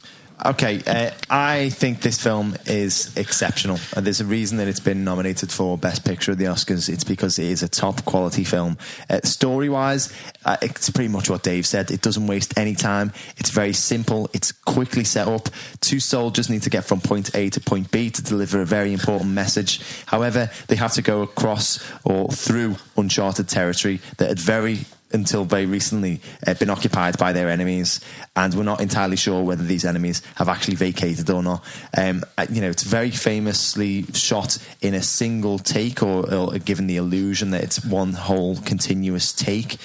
Okay, 0.44 0.80
uh, 0.86 1.10
I 1.28 1.68
think 1.68 2.00
this 2.00 2.22
film 2.22 2.56
is 2.64 3.14
exceptional. 3.16 3.78
And 3.94 4.06
there's 4.06 4.22
a 4.22 4.24
reason 4.24 4.56
that 4.56 4.68
it's 4.68 4.80
been 4.80 5.04
nominated 5.04 5.52
for 5.52 5.76
Best 5.76 6.02
Picture 6.04 6.32
at 6.32 6.38
the 6.38 6.44
Oscars. 6.44 6.88
It's 6.88 7.04
because 7.04 7.38
it 7.38 7.44
is 7.44 7.62
a 7.62 7.68
top 7.68 8.04
quality 8.06 8.44
film. 8.44 8.78
Uh, 9.10 9.20
Story 9.22 9.68
wise, 9.68 10.12
uh, 10.46 10.56
it's 10.62 10.88
pretty 10.88 11.08
much 11.08 11.28
what 11.28 11.42
Dave 11.42 11.66
said. 11.66 11.90
It 11.90 12.00
doesn't 12.00 12.26
waste 12.26 12.58
any 12.58 12.74
time. 12.74 13.12
It's 13.36 13.50
very 13.50 13.74
simple. 13.74 14.30
It's 14.32 14.50
quickly 14.50 15.04
set 15.04 15.28
up. 15.28 15.50
Two 15.80 16.00
soldiers 16.00 16.48
need 16.48 16.62
to 16.62 16.70
get 16.70 16.84
from 16.84 17.02
point 17.02 17.34
A 17.34 17.50
to 17.50 17.60
point 17.60 17.90
B 17.90 18.08
to 18.08 18.22
deliver 18.22 18.62
a 18.62 18.66
very 18.66 18.94
important 18.94 19.32
message. 19.32 19.82
However, 20.06 20.50
they 20.68 20.76
have 20.76 20.94
to 20.94 21.02
go 21.02 21.20
across 21.20 21.86
or 22.02 22.28
through 22.28 22.76
uncharted 22.96 23.48
territory 23.48 24.00
that 24.16 24.28
had 24.28 24.38
very 24.38 24.86
until 25.12 25.44
very 25.44 25.66
recently 25.66 26.20
uh, 26.46 26.54
been 26.54 26.70
occupied 26.70 27.18
by 27.18 27.32
their 27.32 27.48
enemies, 27.48 28.00
and 28.36 28.54
we're 28.54 28.62
not 28.62 28.80
entirely 28.80 29.16
sure 29.16 29.42
whether 29.42 29.64
these 29.64 29.84
enemies 29.84 30.22
have 30.36 30.48
actually 30.48 30.76
vacated 30.76 31.28
or 31.30 31.42
not. 31.42 31.64
Um, 31.96 32.22
you 32.50 32.60
know, 32.60 32.70
it's 32.70 32.82
very 32.82 33.10
famously 33.10 34.04
shot 34.12 34.58
in 34.80 34.94
a 34.94 35.02
single 35.02 35.58
take, 35.58 36.02
or, 36.02 36.32
or 36.32 36.58
given 36.58 36.86
the 36.86 36.96
illusion 36.96 37.50
that 37.50 37.62
it's 37.62 37.84
one 37.84 38.12
whole 38.12 38.56
continuous 38.56 39.32
take. 39.32 39.76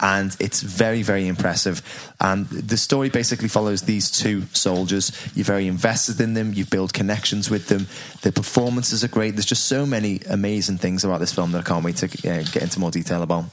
And 0.00 0.36
it's 0.40 0.60
very, 0.60 1.02
very 1.02 1.28
impressive. 1.28 1.80
And 2.20 2.46
the 2.48 2.76
story 2.76 3.10
basically 3.10 3.48
follows 3.48 3.82
these 3.82 4.10
two 4.10 4.42
soldiers. 4.52 5.12
You're 5.34 5.44
very 5.44 5.68
invested 5.68 6.20
in 6.20 6.34
them. 6.34 6.52
You 6.52 6.64
build 6.64 6.92
connections 6.92 7.48
with 7.48 7.68
them. 7.68 7.86
The 8.22 8.32
performances 8.32 9.04
are 9.04 9.08
great. 9.08 9.30
There's 9.30 9.46
just 9.46 9.66
so 9.66 9.86
many 9.86 10.20
amazing 10.28 10.78
things 10.78 11.04
about 11.04 11.20
this 11.20 11.32
film 11.32 11.52
that 11.52 11.60
I 11.60 11.62
can't 11.62 11.84
wait 11.84 11.96
to 11.98 12.06
uh, 12.06 12.42
get 12.42 12.62
into 12.62 12.80
more 12.80 12.90
detail 12.90 13.22
about. 13.22 13.44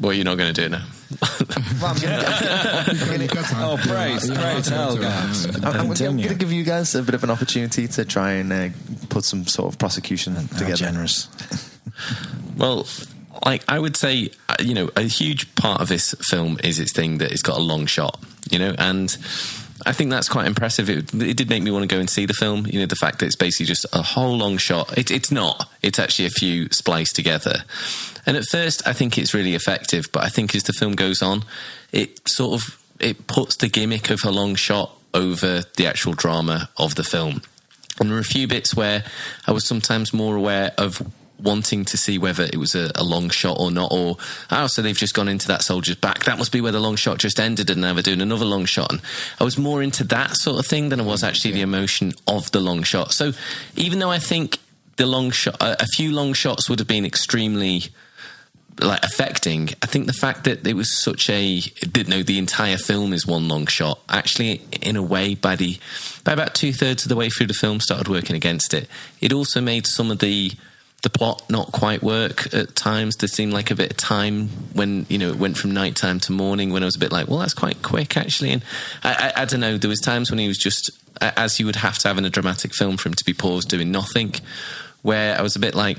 Well, 0.00 0.12
you're 0.12 0.24
not 0.24 0.36
going 0.38 0.52
to 0.54 0.60
do 0.60 0.66
it 0.66 0.70
now. 0.70 0.84
Well, 1.80 1.92
I'm 1.94 2.00
gonna- 2.00 2.24
Oh, 3.64 3.76
praise, 3.80 4.30
praise 4.30 4.68
hell, 4.68 4.96
guys. 4.96 5.46
I'm, 5.46 5.64
I'm 5.64 5.86
going 5.94 6.18
to 6.18 6.34
give 6.34 6.52
you 6.52 6.64
guys 6.64 6.94
a 6.94 7.02
bit 7.02 7.14
of 7.14 7.24
an 7.24 7.30
opportunity 7.30 7.86
to 7.88 8.04
try 8.04 8.32
and 8.32 8.52
uh, 8.52 8.68
put 9.08 9.24
some 9.24 9.46
sort 9.46 9.72
of 9.72 9.78
prosecution 9.78 10.34
How 10.34 10.58
together. 10.58 10.76
generous. 10.76 11.28
Well, 12.56 12.86
like 13.44 13.62
I 13.68 13.78
would 13.78 13.96
say, 13.96 14.30
uh, 14.48 14.56
you 14.60 14.74
know, 14.74 14.90
a 14.96 15.02
huge 15.02 15.52
part 15.54 15.80
of 15.80 15.88
this 15.88 16.14
film 16.28 16.58
is 16.64 16.78
its 16.80 16.92
thing 16.92 17.18
that 17.18 17.30
it's 17.32 17.42
got 17.42 17.56
a 17.56 17.60
long 17.62 17.86
shot, 17.86 18.18
you 18.50 18.58
know, 18.58 18.74
and 18.78 19.16
I 19.86 19.92
think 19.92 20.10
that's 20.10 20.28
quite 20.28 20.46
impressive. 20.46 20.90
It, 20.90 21.14
it 21.14 21.36
did 21.36 21.48
make 21.48 21.62
me 21.62 21.70
want 21.70 21.88
to 21.88 21.94
go 21.94 22.00
and 22.00 22.10
see 22.10 22.26
the 22.26 22.34
film. 22.34 22.66
You 22.66 22.80
know, 22.80 22.86
the 22.86 22.96
fact 22.96 23.20
that 23.20 23.26
it's 23.26 23.36
basically 23.36 23.66
just 23.66 23.86
a 23.92 24.02
whole 24.02 24.36
long 24.36 24.58
shot. 24.58 24.96
It, 24.98 25.10
it's 25.10 25.30
not. 25.30 25.68
It's 25.82 25.98
actually 25.98 26.26
a 26.26 26.30
few 26.30 26.68
spliced 26.70 27.14
together. 27.14 27.64
And 28.26 28.36
at 28.36 28.44
first, 28.44 28.86
I 28.86 28.92
think 28.92 29.18
it's 29.18 29.34
really 29.34 29.54
effective. 29.54 30.06
But 30.12 30.24
I 30.24 30.28
think 30.28 30.54
as 30.54 30.64
the 30.64 30.72
film 30.72 30.94
goes 30.94 31.22
on, 31.22 31.44
it 31.92 32.28
sort 32.28 32.60
of 32.60 32.82
it 33.00 33.26
puts 33.26 33.56
the 33.56 33.68
gimmick 33.68 34.10
of 34.10 34.24
a 34.24 34.30
long 34.30 34.54
shot 34.54 34.96
over 35.14 35.62
the 35.76 35.86
actual 35.86 36.12
drama 36.12 36.68
of 36.76 36.96
the 36.96 37.04
film. 37.04 37.42
And 38.00 38.08
there 38.08 38.14
were 38.14 38.20
a 38.20 38.24
few 38.24 38.46
bits 38.46 38.74
where 38.74 39.04
I 39.46 39.52
was 39.52 39.66
sometimes 39.66 40.12
more 40.12 40.36
aware 40.36 40.72
of 40.78 41.02
wanting 41.40 41.84
to 41.84 41.96
see 41.96 42.18
whether 42.18 42.44
it 42.44 42.56
was 42.56 42.74
a, 42.74 42.90
a, 42.94 43.04
long 43.04 43.30
shot 43.30 43.56
or 43.60 43.70
not, 43.70 43.92
or 43.92 44.16
oh, 44.50 44.66
so 44.66 44.82
they've 44.82 44.96
just 44.96 45.14
gone 45.14 45.28
into 45.28 45.48
that 45.48 45.62
soldier's 45.62 45.96
back. 45.96 46.24
That 46.24 46.38
must 46.38 46.52
be 46.52 46.60
where 46.60 46.72
the 46.72 46.80
long 46.80 46.96
shot 46.96 47.18
just 47.18 47.38
ended, 47.38 47.70
and 47.70 47.80
now 47.80 47.92
they're 47.94 48.02
doing 48.02 48.20
another 48.20 48.44
long 48.44 48.64
shot. 48.64 48.92
And 48.92 49.00
I 49.40 49.44
was 49.44 49.58
more 49.58 49.82
into 49.82 50.04
that 50.04 50.36
sort 50.36 50.58
of 50.58 50.66
thing 50.66 50.88
than 50.88 51.00
I 51.00 51.04
was 51.04 51.22
mm, 51.22 51.28
actually 51.28 51.52
the 51.52 51.62
emotion 51.62 52.14
of 52.26 52.50
the 52.50 52.60
long 52.60 52.82
shot. 52.82 53.12
So 53.12 53.32
even 53.76 53.98
though 53.98 54.10
I 54.10 54.18
think 54.18 54.58
the 54.96 55.06
long 55.06 55.30
shot, 55.30 55.56
a, 55.60 55.82
a 55.82 55.86
few 55.86 56.12
long 56.12 56.32
shots 56.32 56.68
would 56.68 56.78
have 56.78 56.88
been 56.88 57.06
extremely 57.06 57.84
like 58.80 59.02
affecting. 59.04 59.70
I 59.82 59.86
think 59.86 60.06
the 60.06 60.12
fact 60.12 60.44
that 60.44 60.66
it 60.66 60.74
was 60.74 60.96
such 61.02 61.28
a 61.30 61.60
didn't 61.60 62.08
know 62.08 62.22
the 62.22 62.38
entire 62.38 62.76
film 62.76 63.12
is 63.12 63.26
one 63.26 63.48
long 63.48 63.66
shot. 63.66 64.00
Actually, 64.08 64.62
in 64.82 64.96
a 64.96 65.02
way, 65.02 65.34
by 65.34 65.56
the 65.56 65.78
by 66.24 66.32
about 66.32 66.54
two 66.54 66.72
thirds 66.72 67.04
of 67.04 67.08
the 67.08 67.16
way 67.16 67.28
through 67.28 67.46
the 67.46 67.54
film, 67.54 67.80
started 67.80 68.08
working 68.08 68.36
against 68.36 68.74
it. 68.74 68.88
It 69.20 69.32
also 69.32 69.60
made 69.60 69.86
some 69.86 70.10
of 70.10 70.18
the 70.20 70.52
the 71.02 71.10
plot 71.10 71.48
not 71.48 71.70
quite 71.72 72.02
work 72.02 72.52
at 72.52 72.74
times. 72.74 73.16
There 73.16 73.28
seemed 73.28 73.52
like 73.52 73.70
a 73.70 73.74
bit 73.74 73.92
of 73.92 73.96
time 73.96 74.48
when 74.72 75.06
you 75.08 75.18
know 75.18 75.28
it 75.30 75.36
went 75.36 75.56
from 75.56 75.72
nighttime 75.72 76.18
to 76.20 76.32
morning. 76.32 76.72
When 76.72 76.82
I 76.82 76.86
was 76.86 76.96
a 76.96 76.98
bit 76.98 77.12
like, 77.12 77.28
well, 77.28 77.38
that's 77.38 77.54
quite 77.54 77.82
quick 77.82 78.16
actually. 78.16 78.50
And 78.50 78.64
I, 79.04 79.32
I, 79.36 79.42
I 79.42 79.44
don't 79.44 79.60
know. 79.60 79.78
There 79.78 79.88
was 79.88 80.00
times 80.00 80.30
when 80.30 80.38
he 80.38 80.48
was 80.48 80.58
just 80.58 80.90
as 81.20 81.58
you 81.58 81.66
would 81.66 81.76
have 81.76 81.98
to 81.98 82.08
have 82.08 82.18
in 82.18 82.24
a 82.24 82.30
dramatic 82.30 82.74
film 82.74 82.96
for 82.96 83.08
him 83.08 83.14
to 83.14 83.24
be 83.24 83.34
paused 83.34 83.68
doing 83.68 83.90
nothing. 83.90 84.34
Where 85.02 85.38
I 85.38 85.42
was 85.42 85.54
a 85.54 85.60
bit 85.60 85.74
like 85.74 85.98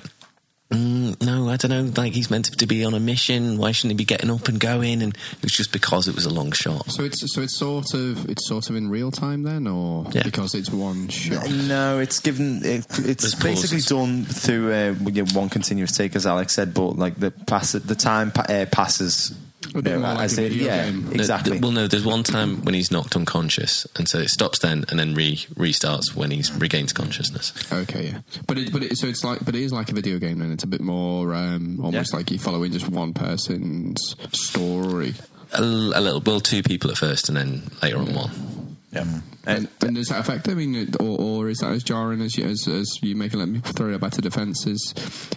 Mm, 0.71 1.25
no, 1.25 1.49
I 1.49 1.57
don't 1.57 1.71
know. 1.71 1.91
Like 1.99 2.13
he's 2.13 2.29
meant 2.29 2.45
to 2.45 2.67
be 2.67 2.85
on 2.85 2.93
a 2.93 2.99
mission. 2.99 3.57
Why 3.57 3.71
shouldn't 3.71 3.93
he 3.93 3.97
be 3.97 4.05
getting 4.05 4.29
up 4.29 4.47
and 4.47 4.59
going? 4.59 5.01
And 5.01 5.15
it 5.15 5.41
was 5.41 5.51
just 5.51 5.71
because 5.71 6.07
it 6.07 6.13
was 6.13 6.25
a 6.25 6.29
long 6.29 6.51
shot. 6.51 6.91
So 6.91 7.03
it's 7.03 7.33
so 7.33 7.41
it's 7.41 7.57
sort 7.57 7.93
of 7.95 8.29
it's 8.29 8.47
sort 8.47 8.69
of 8.69 8.75
in 8.75 8.87
real 8.87 9.09
time 9.09 9.41
then, 9.41 9.65
or 9.65 10.05
yeah. 10.11 10.21
because 10.21 10.53
it's 10.53 10.69
one 10.69 11.07
shot. 11.07 11.49
No, 11.49 11.97
it's 11.97 12.19
given. 12.19 12.63
It, 12.63 12.85
it's 12.99 13.33
basically 13.33 13.81
done 13.81 14.25
through 14.25 14.71
uh, 14.71 14.93
one 15.33 15.49
continuous 15.49 15.91
take, 15.91 16.15
as 16.15 16.27
Alex 16.27 16.53
said. 16.53 16.75
But 16.75 16.97
like 16.97 17.15
the 17.15 17.31
pass, 17.31 17.71
the 17.71 17.95
time 17.95 18.31
uh, 18.35 18.67
passes 18.71 19.35
yeah, 19.75 19.97
like 19.97 20.29
say, 20.29 20.47
yeah, 20.47 20.85
game. 20.85 21.11
exactly. 21.11 21.59
well, 21.59 21.71
no, 21.71 21.87
there's 21.87 22.05
one 22.05 22.23
time 22.23 22.63
when 22.63 22.73
he's 22.73 22.91
knocked 22.91 23.15
unconscious, 23.15 23.85
and 23.95 24.07
so 24.07 24.19
it 24.19 24.29
stops 24.29 24.59
then, 24.59 24.85
and 24.89 24.99
then 24.99 25.13
re 25.13 25.35
restarts 25.55 26.15
when 26.15 26.31
he 26.31 26.43
regains 26.57 26.93
consciousness. 26.93 27.53
Okay, 27.71 28.11
yeah, 28.11 28.19
but 28.47 28.57
it, 28.57 28.71
but 28.71 28.83
it, 28.83 28.97
so 28.97 29.07
it's 29.07 29.23
like, 29.23 29.43
but 29.43 29.55
it 29.55 29.61
is 29.61 29.73
like 29.73 29.91
a 29.91 29.93
video 29.93 30.17
game, 30.17 30.41
and 30.41 30.51
it's 30.51 30.63
a 30.63 30.67
bit 30.67 30.81
more 30.81 31.33
um, 31.33 31.79
almost 31.83 32.13
yeah. 32.13 32.17
like 32.17 32.31
you're 32.31 32.39
following 32.39 32.71
just 32.71 32.89
one 32.89 33.13
person's 33.13 34.15
story. 34.31 35.13
A, 35.53 35.61
a, 35.61 35.63
little, 35.63 36.21
well, 36.21 36.39
two 36.39 36.63
people 36.63 36.89
at 36.91 36.97
first, 36.97 37.27
and 37.27 37.37
then 37.37 37.63
later 37.81 37.97
on 37.97 38.13
one. 38.13 38.77
Yeah. 38.91 39.21
And, 39.45 39.67
and, 39.81 39.95
does 39.95 40.09
that 40.09 40.19
affect? 40.19 40.47
I 40.47 40.53
mean, 40.53 40.93
or, 40.99 41.19
or 41.19 41.38
is 41.49 41.59
that 41.59 41.71
as 41.71 41.83
jarring 41.83 42.21
as 42.21 42.37
you, 42.37 42.45
as, 42.45 42.67
as 42.67 42.99
you 43.01 43.15
make 43.15 43.33
it? 43.33 43.37
Let 43.37 43.49
me 43.49 43.59
throw 43.59 43.93
it 43.93 44.01
back 44.01 44.11
to 44.13 44.21
defence. 44.21 44.65
Is 44.65 44.93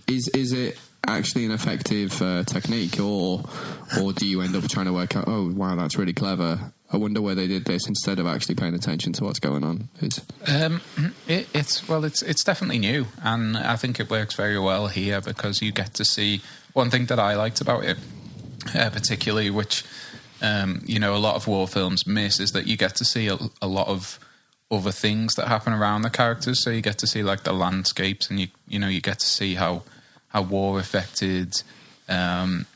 is 0.09 0.53
it 0.53 0.79
actually 1.07 1.45
an 1.45 1.51
effective 1.51 2.21
uh, 2.23 2.45
technique, 2.45 3.01
or 3.01 3.45
or 4.01 4.13
do 4.13 4.27
you 4.27 4.41
end 4.41 4.55
up 4.57 4.69
trying 4.69 4.87
to 4.87 4.93
work 4.93 5.17
out? 5.17 5.25
Oh, 5.27 5.51
wow, 5.53 5.75
that's 5.77 5.97
really 5.97 6.13
clever. 6.13 6.73
I 6.93 6.99
wonder 6.99 7.23
where 7.23 7.35
they 7.35 7.47
did 7.47 7.65
this 7.65 7.89
instead 7.89 8.19
of 8.19 8.27
actually 8.27 8.55
paying 8.55 8.75
attention 8.75 9.15
to 9.15 9.25
what's 9.25 9.39
going 9.39 9.65
on. 9.65 9.89
Um, 10.47 10.83
it, 11.27 11.49
it's 11.55 11.89
well, 11.89 12.05
it's 12.05 12.23
it's 12.23 12.45
definitely 12.45 12.79
new, 12.79 13.07
and 13.23 13.57
I 13.57 13.77
think 13.77 13.99
it 13.99 14.11
works 14.11 14.35
very 14.35 14.59
well 14.59 14.89
here 14.89 15.21
because 15.21 15.63
you 15.63 15.73
get 15.73 15.95
to 15.95 16.05
see 16.05 16.43
one 16.75 16.91
thing 16.91 17.07
that 17.07 17.19
I 17.19 17.35
liked 17.35 17.61
about 17.61 17.85
it, 17.85 17.99
uh, 18.75 18.91
particularly 18.91 19.51
which 19.51 19.85
um, 20.43 20.83
you 20.85 20.99
know 20.99 21.17
a 21.17 21.19
lot 21.19 21.37
of 21.37 21.47
war 21.47 21.67
films 21.67 22.07
miss 22.07 22.39
is 22.39 22.53
that 22.53 22.67
you 22.67 22.77
get 22.77 22.95
to 22.97 23.05
see 23.05 23.29
a, 23.29 23.39
a 23.63 23.67
lot 23.67 23.89
of 23.89 24.19
other 24.73 24.91
things 24.91 25.35
that 25.35 25.49
happen 25.49 25.75
around 25.75 26.03
the 26.03 26.11
characters. 26.11 26.65
So 26.65 26.71
you 26.71 26.81
get 26.81 26.99
to 26.99 27.07
see 27.07 27.23
like 27.23 27.45
the 27.45 27.53
landscapes, 27.53 28.31
and 28.31 28.41
you 28.41 28.49
you 28.67 28.79
know 28.79 28.89
you 28.89 29.01
get 29.01 29.21
to 29.21 29.27
see 29.27 29.55
how 29.55 29.83
how 30.29 30.43
war 30.43 30.81
affected 30.81 31.63
um, 32.09 32.67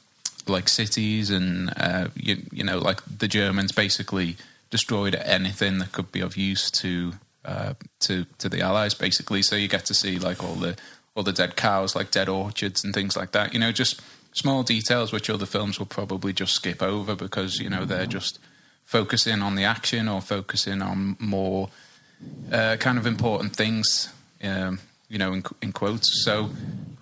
like 0.47 0.69
cities 0.69 1.31
and 1.31 1.73
uh, 1.77 2.09
you, 2.15 2.43
you, 2.53 2.63
know 2.63 2.79
like 2.79 3.01
the 3.05 3.27
Germans 3.27 3.73
basically 3.73 4.37
destroyed 4.71 5.15
anything 5.15 5.79
that 5.79 5.93
could 5.93 6.13
be 6.13 6.21
of 6.21 6.37
use 6.37 6.71
to 6.71 7.15
uh, 7.45 7.75
to 8.01 8.27
to 8.39 8.49
the 8.49 8.61
Allies 8.61 8.95
basically. 8.95 9.43
So 9.43 9.57
you 9.57 9.69
get 9.69 9.87
to 9.87 9.95
see 9.95 10.19
like 10.19 10.45
all 10.45 10.55
the 10.55 10.77
all 11.15 11.23
the 11.23 11.33
dead 11.33 11.57
cows, 11.57 11.97
like 11.97 12.11
dead 12.11 12.29
orchards 12.29 12.85
and 12.85 12.93
things 12.93 13.17
like 13.17 13.33
that. 13.33 13.55
You 13.55 13.59
know, 13.59 13.73
just 13.73 14.03
small 14.33 14.63
details 14.63 15.13
which 15.13 15.31
other 15.31 15.47
films 15.47 15.79
will 15.79 15.87
probably 15.87 16.35
just 16.35 16.53
skip 16.53 16.83
over 16.83 17.17
because 17.17 17.59
you 17.59 17.71
know 17.71 17.87
they're 17.87 18.07
just 18.07 18.39
focusing 18.85 19.41
on 19.41 19.57
the 19.57 19.65
action 19.65 20.09
or 20.09 20.21
focusing 20.21 20.83
on 20.83 21.17
more 21.19 21.71
uh, 22.53 22.77
kind 22.79 22.99
of 22.99 23.07
important 23.07 23.57
things. 23.57 24.13
Um, 24.43 24.81
you 25.09 25.19
know, 25.19 25.33
in, 25.33 25.45
in 25.63 25.73
quotes. 25.73 26.25
So 26.25 26.51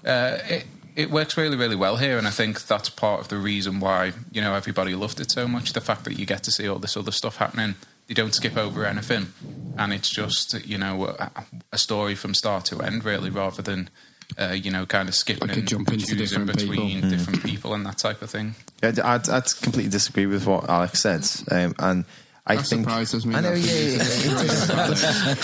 uh, 0.05 0.39
it 0.49 0.67
it 0.97 1.11
works 1.11 1.37
really 1.37 1.57
really 1.57 1.77
well 1.77 1.97
here, 1.97 2.19
and 2.19 2.27
I 2.27 2.31
think 2.31 2.67
that's 2.67 2.89
part 2.89 3.21
of 3.21 3.29
the 3.29 3.37
reason 3.37 3.81
why 3.81 4.13
you 4.33 4.41
know 4.41 4.55
everybody 4.55 4.95
loved 4.95 5.21
it 5.21 5.31
so 5.31 5.49
much. 5.49 5.73
The 5.73 5.81
fact 5.81 6.05
that 6.05 6.19
you 6.19 6.27
get 6.27 6.43
to 6.45 6.51
see 6.51 6.69
all 6.69 6.79
this 6.79 6.97
other 6.97 7.13
stuff 7.13 7.37
happening, 7.37 7.75
you 8.07 8.15
don't 8.15 8.35
skip 8.35 8.57
over 8.57 8.85
anything, 8.85 9.33
and 9.77 9.93
it's 9.93 10.11
just 10.11 10.67
you 10.67 10.79
know 10.79 11.07
a, 11.19 11.31
a 11.73 11.79
story 11.79 12.15
from 12.15 12.35
start 12.35 12.67
to 12.67 12.81
end, 12.81 13.05
really, 13.05 13.31
rather 13.31 13.63
than. 13.63 13.91
Uh, 14.39 14.53
you 14.53 14.71
know, 14.71 14.87
kind 14.87 15.09
of 15.09 15.15
skipping 15.15 15.49
like 15.49 15.57
and 15.59 15.69
jump 15.69 15.93
into 15.93 16.17
between 16.17 17.03
people. 17.03 17.11
different 17.11 17.43
people 17.45 17.75
and 17.75 17.85
that 17.85 17.99
type 17.99 18.23
of 18.23 18.31
thing. 18.31 18.55
Yeah, 18.83 18.93
I'd, 19.05 19.29
I'd 19.29 19.45
completely 19.61 19.91
disagree 19.91 20.25
with 20.25 20.47
what 20.47 20.69
Alex 20.69 21.03
said, 21.03 21.29
um, 21.53 21.75
and 21.79 22.05
I 22.47 22.57
that 22.57 22.67
think 22.67 22.85
surprises 22.85 23.25
me. 23.25 23.35
I 23.35 23.41
know, 23.41 23.55
yeah, 23.55 23.73
yeah, 23.73 24.03
yeah. 24.03 25.35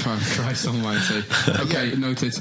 Christ 0.00 0.66
Almighty. 0.70 1.22
Okay, 1.60 1.94
noted. 1.96 2.34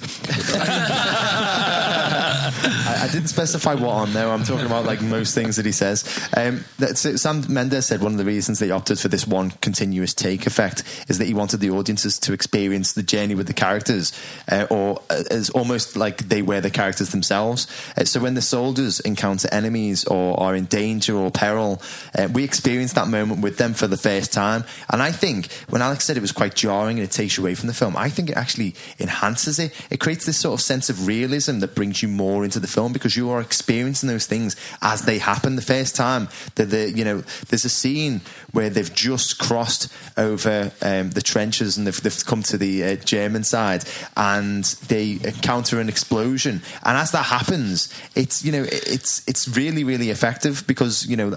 I, 2.54 3.04
I, 3.04 3.08
didn't 3.12 3.28
specify 3.28 3.76
what 3.76 3.90
on 3.90 4.14
there. 4.14 4.30
I'm 4.30 4.44
talking 4.44 4.66
about 4.66 4.86
like 4.86 5.02
most 5.02 5.36
things 5.36 5.58
that 5.58 5.66
he 5.66 5.72
says. 5.72 6.04
Um, 6.36 6.64
Sam 6.96 7.44
Mendes 7.50 7.86
said 7.86 8.02
one 8.02 8.14
of 8.14 8.18
the 8.18 8.26
reasons 8.26 8.60
they 8.60 8.72
opted 8.72 9.00
for 9.00 9.10
this 9.10 9.28
one 9.28 9.52
continuous 9.52 10.14
take 10.14 10.48
effect 10.48 10.84
is 11.10 11.18
that 11.18 11.26
he 11.26 11.34
wanted 11.34 11.58
the 11.58 11.72
audiences 11.72 12.18
to 12.20 12.34
experience 12.34 12.94
the 12.94 13.04
journey 13.04 13.36
with 13.36 13.48
the 13.48 13.54
characters, 13.54 14.14
uh, 14.50 14.68
or 14.70 15.02
uh, 15.10 15.24
as 15.30 15.50
almost 15.50 15.98
like 15.98 16.30
they 16.30 16.42
were 16.42 16.62
the 16.62 16.70
characters 16.70 17.10
themselves. 17.10 17.68
Uh, 17.98 18.06
so 18.06 18.22
when 18.22 18.36
the 18.36 18.42
soldiers 18.42 19.02
encounter 19.02 19.50
enemies 19.52 20.06
or 20.06 20.40
are 20.40 20.56
in 20.56 20.66
danger 20.66 21.16
or 21.16 21.30
peril, 21.30 21.82
uh, 22.18 22.30
we 22.32 22.46
experience 22.46 22.94
that 22.94 23.08
moment 23.08 23.42
with 23.42 23.58
them 23.58 23.74
for 23.74 23.88
the 23.88 23.98
the 23.98 24.10
first 24.10 24.32
time. 24.32 24.64
And 24.90 25.02
I 25.02 25.12
think 25.12 25.52
when 25.70 25.82
Alex 25.82 26.06
said 26.06 26.18
it 26.18 26.22
was 26.22 26.32
quite 26.32 26.56
jarring 26.56 27.00
and 27.00 27.08
it 27.08 27.12
takes 27.12 27.38
you 27.38 27.44
away 27.44 27.56
from 27.56 27.68
the 27.68 27.74
film, 27.74 27.98
I 27.98 28.10
think 28.10 28.30
it 28.30 28.38
actually 28.38 28.76
enhances 29.00 29.60
it. 29.60 29.74
It 29.90 30.00
creates 30.00 30.26
this 30.26 30.38
sort 30.38 30.54
of 30.54 30.62
sense 30.62 30.90
of 30.90 31.08
realism 31.08 31.60
that 31.60 31.76
brings 31.76 32.02
you 32.02 32.08
more 32.08 32.37
into 32.44 32.60
the 32.60 32.68
film 32.68 32.94
because 32.94 33.16
you 33.16 33.30
are 33.30 33.42
experiencing 33.42 34.10
those 34.10 34.26
things 34.26 34.56
as 34.82 35.04
they 35.04 35.20
happen 35.20 35.56
the 35.56 35.62
first 35.62 35.96
time. 35.96 36.30
That 36.56 36.70
the 36.70 36.92
you 36.92 37.04
know 37.04 37.24
there's 37.50 37.66
a 37.66 37.70
scene 37.70 38.22
where 38.52 38.70
they've 38.70 38.94
just 38.94 39.40
crossed 39.40 39.92
over 40.18 40.72
um, 40.82 41.12
the 41.12 41.22
trenches 41.22 41.78
and 41.78 41.86
they've, 41.86 42.02
they've, 42.02 42.26
come 42.26 42.42
to 42.42 42.58
the 42.58 42.84
uh, 42.84 42.96
German 42.96 43.44
side 43.44 43.84
and 44.16 44.64
they 44.88 45.20
encounter 45.24 45.80
an 45.80 45.90
explosion. 45.90 46.62
And 46.84 46.98
as 46.98 47.12
that 47.12 47.24
happens, 47.24 47.94
it's 48.16 48.44
you 48.44 48.52
know 48.52 48.66
it's 48.68 49.28
it's 49.28 49.48
really 49.48 49.84
really 49.84 50.10
effective 50.10 50.66
because 50.68 51.06
you 51.06 51.16
know 51.16 51.32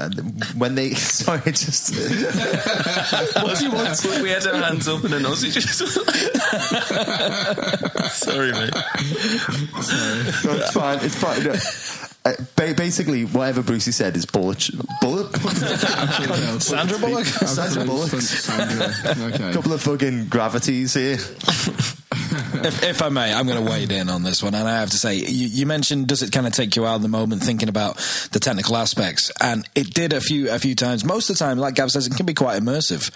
when 0.56 0.74
they 0.74 0.90
sorry 0.94 1.52
just 1.52 1.94
what 3.42 3.58
do 3.58 3.64
you 3.64 3.72
want? 3.72 4.04
We 4.22 4.30
had 4.30 4.46
our 4.46 4.54
hands 4.54 4.88
up 4.88 5.04
and 5.04 5.14
an 5.14 5.22
Aussie 5.22 5.52
just. 5.52 5.80
Sorry, 8.10 8.52
mate. 8.52 8.74
Sorry. 9.82 10.22
No, 10.44 10.62
it's 10.62 10.72
fine. 10.96 11.04
It's 11.04 11.16
fine. 11.16 11.44
No. 11.44 11.54
Uh, 12.22 12.34
basically, 12.56 13.24
whatever 13.24 13.62
Brucey 13.62 13.92
said 13.92 14.14
is 14.14 14.26
bullet. 14.26 14.68
Bullet? 15.00 15.34
Sandra 16.60 16.98
Bullock? 16.98 17.24
Sandra 17.24 17.82
Bullock. 17.82 18.10
Sandra. 18.10 19.32
Okay. 19.32 19.52
Couple 19.54 19.72
of 19.72 19.80
fucking 19.80 20.26
gravities 20.26 20.92
here. 20.92 21.14
if, 22.12 22.82
if, 22.82 23.02
I 23.02 23.08
may, 23.08 23.32
I'm 23.32 23.46
going 23.46 23.64
to 23.64 23.70
wade 23.70 23.90
in 23.90 24.10
on 24.10 24.22
this 24.22 24.42
one, 24.42 24.54
and 24.54 24.68
I 24.68 24.80
have 24.80 24.90
to 24.90 24.98
say, 24.98 25.14
you, 25.14 25.46
you, 25.46 25.64
mentioned 25.64 26.08
does 26.08 26.22
it 26.22 26.30
kind 26.30 26.46
of 26.46 26.52
take 26.52 26.76
you 26.76 26.84
out 26.84 26.96
of 26.96 27.02
the 27.02 27.08
moment 27.08 27.42
thinking 27.42 27.70
about 27.70 27.96
the 28.32 28.38
technical 28.38 28.76
aspects, 28.76 29.32
and 29.40 29.66
it 29.74 29.94
did 29.94 30.12
a 30.12 30.20
few 30.20 30.50
a 30.50 30.58
few 30.58 30.74
times. 30.74 31.06
Most 31.06 31.30
of 31.30 31.38
the 31.38 31.44
time, 31.44 31.56
like 31.56 31.74
Gav 31.74 31.90
says, 31.90 32.06
it 32.06 32.16
can 32.16 32.26
be 32.26 32.34
quite 32.34 32.60
immersive, 32.60 33.10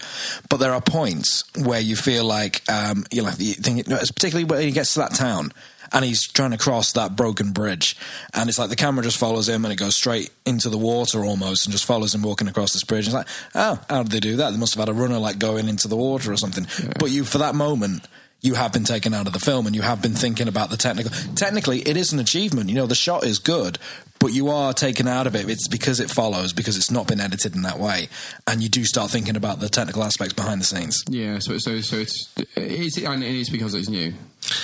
but 0.49 0.57
there 0.57 0.73
are 0.73 0.81
points 0.81 1.43
where 1.63 1.79
you 1.79 1.95
feel 1.95 2.25
like 2.25 2.63
um, 2.71 3.05
you 3.11 3.21
know, 3.21 3.29
you 3.37 3.53
think, 3.53 3.85
particularly 3.85 4.45
when 4.45 4.61
he 4.61 4.71
gets 4.71 4.95
to 4.95 5.01
that 5.01 5.13
town 5.13 5.51
and 5.91 6.05
he's 6.05 6.27
trying 6.27 6.51
to 6.51 6.57
cross 6.57 6.91
that 6.93 7.15
broken 7.15 7.51
bridge, 7.51 7.95
and 8.33 8.49
it's 8.49 8.59
like 8.59 8.69
the 8.69 8.75
camera 8.75 9.03
just 9.03 9.17
follows 9.17 9.47
him 9.49 9.65
and 9.65 9.71
it 9.71 9.77
goes 9.77 9.95
straight 9.95 10.29
into 10.45 10.69
the 10.69 10.77
water 10.77 11.23
almost, 11.25 11.65
and 11.65 11.71
just 11.71 11.85
follows 11.85 12.13
him 12.13 12.21
walking 12.21 12.47
across 12.47 12.73
this 12.73 12.83
bridge. 12.83 13.07
And 13.07 13.15
it's 13.15 13.27
like, 13.27 13.27
oh, 13.55 13.79
how 13.89 14.03
did 14.03 14.11
they 14.11 14.19
do 14.19 14.37
that? 14.37 14.51
They 14.51 14.57
must 14.57 14.75
have 14.75 14.87
had 14.87 14.95
a 14.95 14.99
runner 14.99 15.19
like 15.19 15.39
going 15.39 15.67
into 15.67 15.87
the 15.87 15.95
water 15.95 16.31
or 16.31 16.37
something. 16.37 16.67
But 16.99 17.11
you, 17.11 17.23
for 17.23 17.37
that 17.39 17.55
moment. 17.55 18.07
You 18.41 18.53
have 18.53 18.73
been 18.73 18.83
taken 18.83 19.15
out 19.15 19.25
of 19.25 19.33
the 19.33 19.39
film, 19.39 19.65
and 19.65 19.75
you 19.75 19.81
have 19.81 20.03
been 20.03 20.13
thinking 20.13 20.47
about 20.47 20.69
the 20.69 20.77
technical. 20.77 21.09
Technically, 21.33 21.79
it 21.79 21.97
is 21.97 22.13
an 22.13 22.19
achievement. 22.19 22.69
You 22.69 22.75
know, 22.75 22.85
the 22.85 22.93
shot 22.93 23.23
is 23.23 23.39
good, 23.39 23.79
but 24.19 24.33
you 24.33 24.49
are 24.49 24.71
taken 24.71 25.07
out 25.07 25.25
of 25.25 25.35
it. 25.35 25.49
It's 25.49 25.67
because 25.67 25.99
it 25.99 26.11
follows, 26.11 26.53
because 26.53 26.77
it's 26.77 26.91
not 26.91 27.07
been 27.07 27.19
edited 27.19 27.55
in 27.55 27.63
that 27.63 27.79
way, 27.79 28.07
and 28.45 28.61
you 28.61 28.69
do 28.69 28.85
start 28.85 29.09
thinking 29.09 29.35
about 29.35 29.61
the 29.61 29.69
technical 29.69 30.03
aspects 30.03 30.33
behind 30.33 30.61
the 30.61 30.65
scenes. 30.65 31.03
Yeah, 31.09 31.39
so 31.39 31.57
so 31.57 31.81
so 31.81 31.95
it's 31.95 32.31
it's 32.55 32.97
and 32.97 33.23
it 33.23 33.33
is 33.33 33.49
because 33.49 33.73
it's 33.73 33.89
new. 33.89 34.13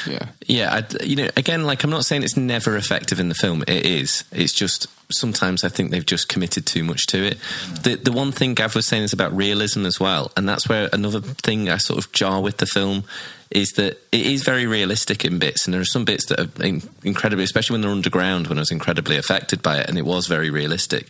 Yeah, 0.08 0.28
Yeah, 0.46 0.74
I, 0.74 1.04
you 1.04 1.16
know, 1.16 1.30
again, 1.38 1.64
like 1.64 1.84
I'm 1.84 1.90
not 1.90 2.06
saying 2.06 2.24
it's 2.24 2.38
never 2.38 2.76
effective 2.76 3.20
in 3.20 3.30
the 3.30 3.36
film. 3.36 3.64
It 3.68 3.86
is. 3.86 4.24
It's 4.32 4.54
just 4.54 4.88
sometimes 5.14 5.64
I 5.64 5.70
think 5.70 5.92
they've 5.92 6.06
just 6.06 6.30
committed 6.30 6.66
too 6.66 6.84
much 6.84 7.08
to 7.08 7.24
it. 7.24 7.38
Hmm. 7.38 7.76
The 7.84 7.96
the 7.96 8.12
one 8.12 8.32
thing 8.32 8.54
Gav 8.54 8.76
was 8.76 8.88
saying 8.88 9.04
is 9.04 9.14
about 9.14 9.36
realism 9.36 9.86
as 9.86 10.00
well, 10.00 10.32
and 10.36 10.48
that's 10.48 10.68
where 10.68 10.90
another 10.94 11.22
thing 11.22 11.70
I 11.70 11.78
sort 11.78 12.04
of 12.04 12.12
jar 12.12 12.42
with 12.42 12.58
the 12.58 12.66
film 12.66 13.04
is 13.52 13.72
that 13.74 13.98
it 14.12 14.26
is 14.26 14.44
very 14.44 14.66
realistic 14.66 15.26
in 15.26 15.38
bits, 15.38 15.66
and 15.66 15.74
there 15.74 15.82
are 15.82 15.86
some 15.86 16.06
bits 16.06 16.26
that 16.28 16.40
are 16.40 16.64
in- 16.66 16.90
incredibly, 17.04 17.44
especially 17.44 17.74
when 17.74 17.82
they're 17.82 17.92
underground, 17.92 18.48
when 18.48 18.58
I 18.58 18.62
was 18.62 18.72
incredibly 18.72 19.18
affected 19.18 19.62
by 19.62 19.80
it, 19.80 19.90
and 19.90 19.98
it 19.98 20.06
was 20.06 20.28
very 20.28 20.50
realistic. 20.50 21.08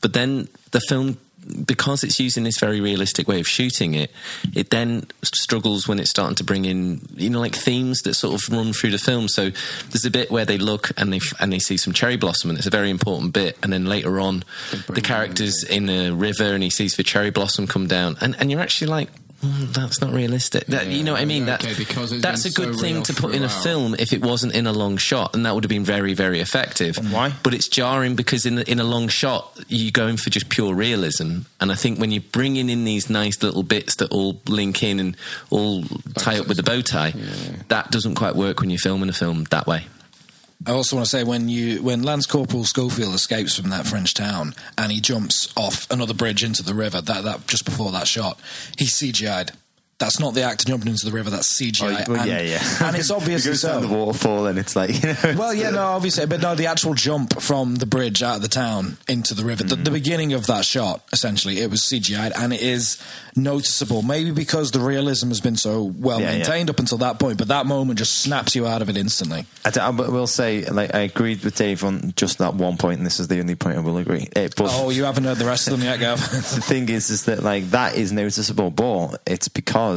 But 0.00 0.12
then 0.12 0.48
the 0.70 0.80
film 0.80 1.18
because 1.64 2.04
it's 2.04 2.20
using 2.20 2.44
this 2.44 2.58
very 2.58 2.80
realistic 2.80 3.26
way 3.28 3.40
of 3.40 3.48
shooting 3.48 3.94
it, 3.94 4.10
it 4.54 4.70
then 4.70 5.06
struggles 5.22 5.88
when 5.88 5.98
it's 5.98 6.10
starting 6.10 6.36
to 6.36 6.44
bring 6.44 6.64
in, 6.64 7.00
you 7.14 7.30
know, 7.30 7.40
like 7.40 7.54
themes 7.54 8.00
that 8.02 8.14
sort 8.14 8.34
of 8.34 8.52
run 8.54 8.72
through 8.72 8.90
the 8.90 8.98
film. 8.98 9.28
So 9.28 9.50
there's 9.90 10.04
a 10.04 10.10
bit 10.10 10.30
where 10.30 10.44
they 10.44 10.58
look 10.58 10.90
and 10.96 11.12
they 11.12 11.20
and 11.40 11.52
they 11.52 11.58
see 11.58 11.76
some 11.76 11.92
cherry 11.92 12.16
blossom, 12.16 12.50
and 12.50 12.58
it's 12.58 12.66
a 12.66 12.70
very 12.70 12.90
important 12.90 13.32
bit. 13.32 13.58
And 13.62 13.72
then 13.72 13.86
later 13.86 14.20
on, 14.20 14.44
the 14.88 15.00
characters 15.00 15.64
in 15.64 15.88
a 15.88 16.10
river, 16.12 16.54
and 16.54 16.62
he 16.62 16.70
sees 16.70 16.96
the 16.96 17.02
cherry 17.02 17.30
blossom 17.30 17.66
come 17.66 17.86
down, 17.86 18.16
and 18.20 18.36
and 18.38 18.50
you're 18.50 18.60
actually 18.60 18.88
like. 18.88 19.08
"Mm, 19.42 19.72
that's 19.72 20.00
not 20.00 20.12
realistic. 20.12 20.66
That, 20.66 20.86
you 20.86 21.02
know 21.02 21.12
what 21.12 21.20
I 21.20 21.24
mean? 21.24 21.46
Yeah, 21.46 21.56
That, 21.56 21.76
because 21.76 22.12
it's 22.12 22.22
that's 22.22 22.44
a 22.44 22.52
good 22.52 22.74
so 22.76 22.80
thing 22.80 23.02
to 23.02 23.12
put 23.14 23.34
in 23.34 23.42
a 23.42 23.48
film 23.48 23.96
if 23.98 24.12
it 24.12 24.22
wasn't 24.22 24.54
in 24.54 24.66
a 24.66 24.72
long 24.72 24.96
shot, 24.96 25.34
and 25.34 25.44
that 25.44 25.54
would 25.54 25.64
have 25.64 25.68
been 25.68 25.84
very, 25.84 26.14
very 26.14 26.40
effective. 26.40 26.96
Why? 27.12 27.32
But 27.42 27.54
it's 27.54 27.68
jarring 27.68 28.14
because 28.14 28.46
in 28.46 28.58
in 28.58 28.78
a 28.78 28.84
long 28.84 29.08
shot 29.08 29.58
you're 29.68 29.90
going 29.90 30.16
for 30.16 30.30
just 30.30 30.48
pure 30.48 30.74
realism, 30.74 31.40
and 31.60 31.72
I 31.72 31.74
think 31.74 31.98
when 31.98 32.10
you're 32.12 32.22
bringing 32.32 32.70
in 32.70 32.84
these 32.84 33.10
nice 33.10 33.42
little 33.42 33.62
bits 33.62 33.96
that 33.96 34.10
all 34.12 34.40
link 34.46 34.82
in 34.82 35.00
and 35.00 35.16
all 35.50 35.84
tie 36.16 36.38
up 36.38 36.46
with 36.46 36.56
the 36.56 36.62
bow 36.62 36.80
tie, 36.80 37.12
that 37.68 37.90
doesn't 37.90 38.14
quite 38.14 38.36
work 38.36 38.60
when 38.60 38.70
you're 38.70 38.78
filming 38.78 39.08
a 39.08 39.12
film 39.12 39.44
that 39.50 39.66
way. 39.66 39.86
I 40.66 40.72
also 40.72 40.96
want 40.96 41.06
to 41.06 41.10
say 41.10 41.24
when 41.24 41.48
you 41.48 41.82
when 41.82 42.02
Lance 42.02 42.26
Corporal 42.26 42.64
Schofield 42.64 43.14
escapes 43.14 43.56
from 43.56 43.70
that 43.70 43.86
French 43.86 44.14
town 44.14 44.54
and 44.78 44.92
he 44.92 45.00
jumps 45.00 45.52
off 45.56 45.90
another 45.90 46.14
bridge 46.14 46.44
into 46.44 46.62
the 46.62 46.74
river, 46.74 47.00
that 47.00 47.24
that 47.24 47.46
just 47.46 47.64
before 47.64 47.90
that 47.92 48.06
shot, 48.06 48.38
he's 48.76 48.94
CGI'd. 48.94 49.52
That's 50.02 50.18
not 50.18 50.34
the 50.34 50.42
actor 50.42 50.64
jumping 50.64 50.88
into 50.88 51.06
the 51.06 51.12
river. 51.12 51.30
That's 51.30 51.56
CGI. 51.60 52.06
Oh, 52.08 52.12
well, 52.12 52.20
and, 52.22 52.28
yeah, 52.28 52.40
yeah. 52.40 52.86
and 52.88 52.96
it's 52.96 53.08
It 53.10 53.14
obviously 53.14 53.54
so. 53.54 53.78
the 53.80 53.86
waterfall, 53.86 54.46
and 54.46 54.58
it's 54.58 54.74
like, 54.74 54.90
you 55.00 55.10
know, 55.12 55.38
Well, 55.38 55.54
yeah, 55.54 55.70
no, 55.70 55.84
obviously, 55.84 56.26
but 56.26 56.40
no, 56.40 56.56
the 56.56 56.66
actual 56.66 56.94
jump 56.94 57.40
from 57.40 57.76
the 57.76 57.86
bridge 57.86 58.20
out 58.20 58.36
of 58.36 58.42
the 58.42 58.48
town 58.48 58.96
into 59.06 59.32
the 59.34 59.44
river, 59.44 59.62
the, 59.62 59.76
the 59.76 59.92
beginning 59.92 60.32
of 60.32 60.48
that 60.48 60.64
shot, 60.64 61.04
essentially, 61.12 61.60
it 61.60 61.70
was 61.70 61.82
CGI'd, 61.82 62.32
and 62.36 62.52
it 62.52 62.60
is 62.62 63.00
noticeable. 63.36 64.02
Maybe 64.02 64.32
because 64.32 64.72
the 64.72 64.80
realism 64.80 65.28
has 65.28 65.40
been 65.40 65.56
so 65.56 65.84
well 65.84 66.20
Yeah, 66.20 66.32
yeah. 66.32 66.36
maintained 66.38 66.70
up 66.70 66.80
until 66.80 66.98
that 66.98 67.20
point, 67.20 67.38
but 67.38 67.48
that 67.48 67.66
moment 67.66 67.98
just 67.98 68.18
snaps 68.18 68.56
you 68.56 68.66
out 68.66 68.82
of 68.82 68.88
it 68.88 68.96
instantly. 68.96 69.46
I 69.64 69.90
will 69.90 70.26
say, 70.26 70.64
like, 70.64 70.94
I 70.94 71.00
agreed 71.00 71.44
with 71.44 71.54
Dave 71.56 71.84
on 71.84 72.12
just 72.16 72.38
that 72.38 72.54
one 72.54 72.76
point, 72.76 72.98
and 72.98 73.06
this 73.06 73.20
is 73.20 73.28
the 73.28 73.38
only 73.38 73.54
point 73.54 73.76
I 73.76 73.80
will 73.80 73.98
agree. 73.98 74.28
Eh, 74.34 74.48
but 74.56 74.68
Oh, 74.72 74.90
you 74.90 75.04
haven't 75.04 75.24
heard 75.24 75.38
the 75.38 75.44
rest 75.46 75.68
of 75.68 75.72
them 75.78 75.82
yet, 75.82 76.00
Gav. 76.00 76.18
the 76.30 76.60
thing 76.60 76.88
is, 76.88 77.10
is 77.10 77.24
that 77.26 77.42
like 77.42 77.70
that 77.70 77.96
is 77.96 78.10
noticeable, 78.12 78.70
but 78.70 79.22
it's 79.26 79.48
because 79.48 79.91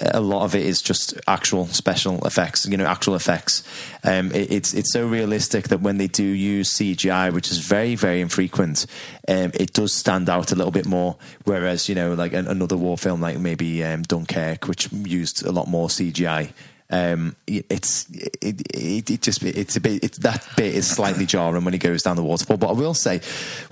a 0.00 0.20
lot 0.20 0.44
of 0.44 0.54
it 0.54 0.64
is 0.64 0.80
just 0.80 1.14
actual 1.26 1.66
special 1.66 2.24
effects. 2.26 2.66
You 2.66 2.76
know, 2.76 2.86
actual 2.86 3.14
effects. 3.14 3.62
Um, 4.04 4.32
it, 4.32 4.50
it's 4.50 4.74
it's 4.74 4.92
so 4.92 5.06
realistic 5.06 5.68
that 5.68 5.80
when 5.80 5.98
they 5.98 6.06
do 6.06 6.24
use 6.24 6.72
CGI, 6.72 7.32
which 7.32 7.50
is 7.50 7.58
very 7.58 7.94
very 7.94 8.20
infrequent, 8.20 8.86
um, 9.28 9.50
it 9.54 9.72
does 9.72 9.92
stand 9.92 10.28
out 10.28 10.52
a 10.52 10.54
little 10.54 10.72
bit 10.72 10.86
more. 10.86 11.16
Whereas 11.44 11.88
you 11.88 11.94
know, 11.94 12.14
like 12.14 12.32
an, 12.32 12.46
another 12.46 12.76
war 12.76 12.96
film, 12.96 13.20
like 13.20 13.38
maybe 13.38 13.82
um, 13.84 14.02
Dunkirk, 14.02 14.68
which 14.68 14.92
used 14.92 15.44
a 15.44 15.52
lot 15.52 15.68
more 15.68 15.88
CGI. 15.88 16.52
Um, 16.90 17.36
it's 17.46 18.10
it, 18.10 18.62
it, 18.74 19.10
it 19.10 19.22
just 19.22 19.42
it's 19.44 19.76
a 19.76 19.80
bit 19.80 20.02
it's, 20.02 20.18
that 20.18 20.46
bit 20.56 20.74
is 20.74 20.88
slightly 20.88 21.24
jarring 21.24 21.64
when 21.64 21.72
he 21.72 21.78
goes 21.78 22.02
down 22.02 22.16
the 22.16 22.22
waterfall. 22.22 22.56
But 22.56 22.70
I 22.70 22.72
will 22.72 22.94
say, 22.94 23.20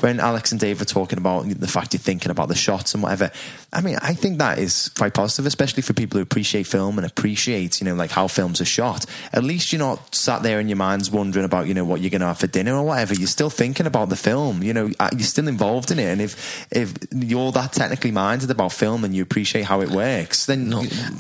when 0.00 0.20
Alex 0.20 0.52
and 0.52 0.60
Dave 0.60 0.80
are 0.80 0.84
talking 0.86 1.18
about 1.18 1.48
the 1.48 1.66
fact 1.66 1.94
you're 1.94 2.00
thinking 2.00 2.30
about 2.30 2.48
the 2.48 2.54
shots 2.54 2.94
and 2.94 3.02
whatever, 3.02 3.30
I 3.72 3.80
mean, 3.80 3.98
I 4.00 4.14
think 4.14 4.38
that 4.38 4.58
is 4.58 4.88
quite 4.90 5.14
positive, 5.14 5.46
especially 5.46 5.82
for 5.82 5.94
people 5.94 6.18
who 6.18 6.22
appreciate 6.22 6.66
film 6.66 6.96
and 6.96 7.06
appreciate 7.06 7.80
you 7.80 7.86
know 7.86 7.94
like 7.94 8.10
how 8.10 8.28
films 8.28 8.60
are 8.60 8.66
shot. 8.66 9.04
At 9.32 9.42
least 9.42 9.72
you're 9.72 9.80
not 9.80 10.14
sat 10.14 10.42
there 10.42 10.60
in 10.60 10.68
your 10.68 10.76
minds 10.76 11.10
wondering 11.10 11.44
about 11.44 11.66
you 11.66 11.74
know 11.74 11.84
what 11.84 12.00
you're 12.00 12.10
going 12.10 12.20
to 12.20 12.28
have 12.28 12.38
for 12.38 12.46
dinner 12.46 12.74
or 12.74 12.84
whatever. 12.84 13.14
You're 13.14 13.26
still 13.26 13.50
thinking 13.50 13.86
about 13.86 14.10
the 14.10 14.16
film. 14.16 14.62
You 14.62 14.74
know, 14.74 14.90
uh, 15.00 15.10
you're 15.12 15.22
still 15.22 15.48
involved 15.48 15.90
in 15.90 15.98
it. 15.98 16.06
And 16.06 16.20
if 16.20 16.66
if 16.70 16.94
you're 17.12 17.50
that 17.52 17.72
technically 17.72 18.12
minded 18.12 18.50
about 18.50 18.72
film 18.72 19.04
and 19.04 19.14
you 19.14 19.22
appreciate 19.22 19.64
how 19.64 19.80
it 19.80 19.90
works, 19.90 20.46
then 20.46 20.68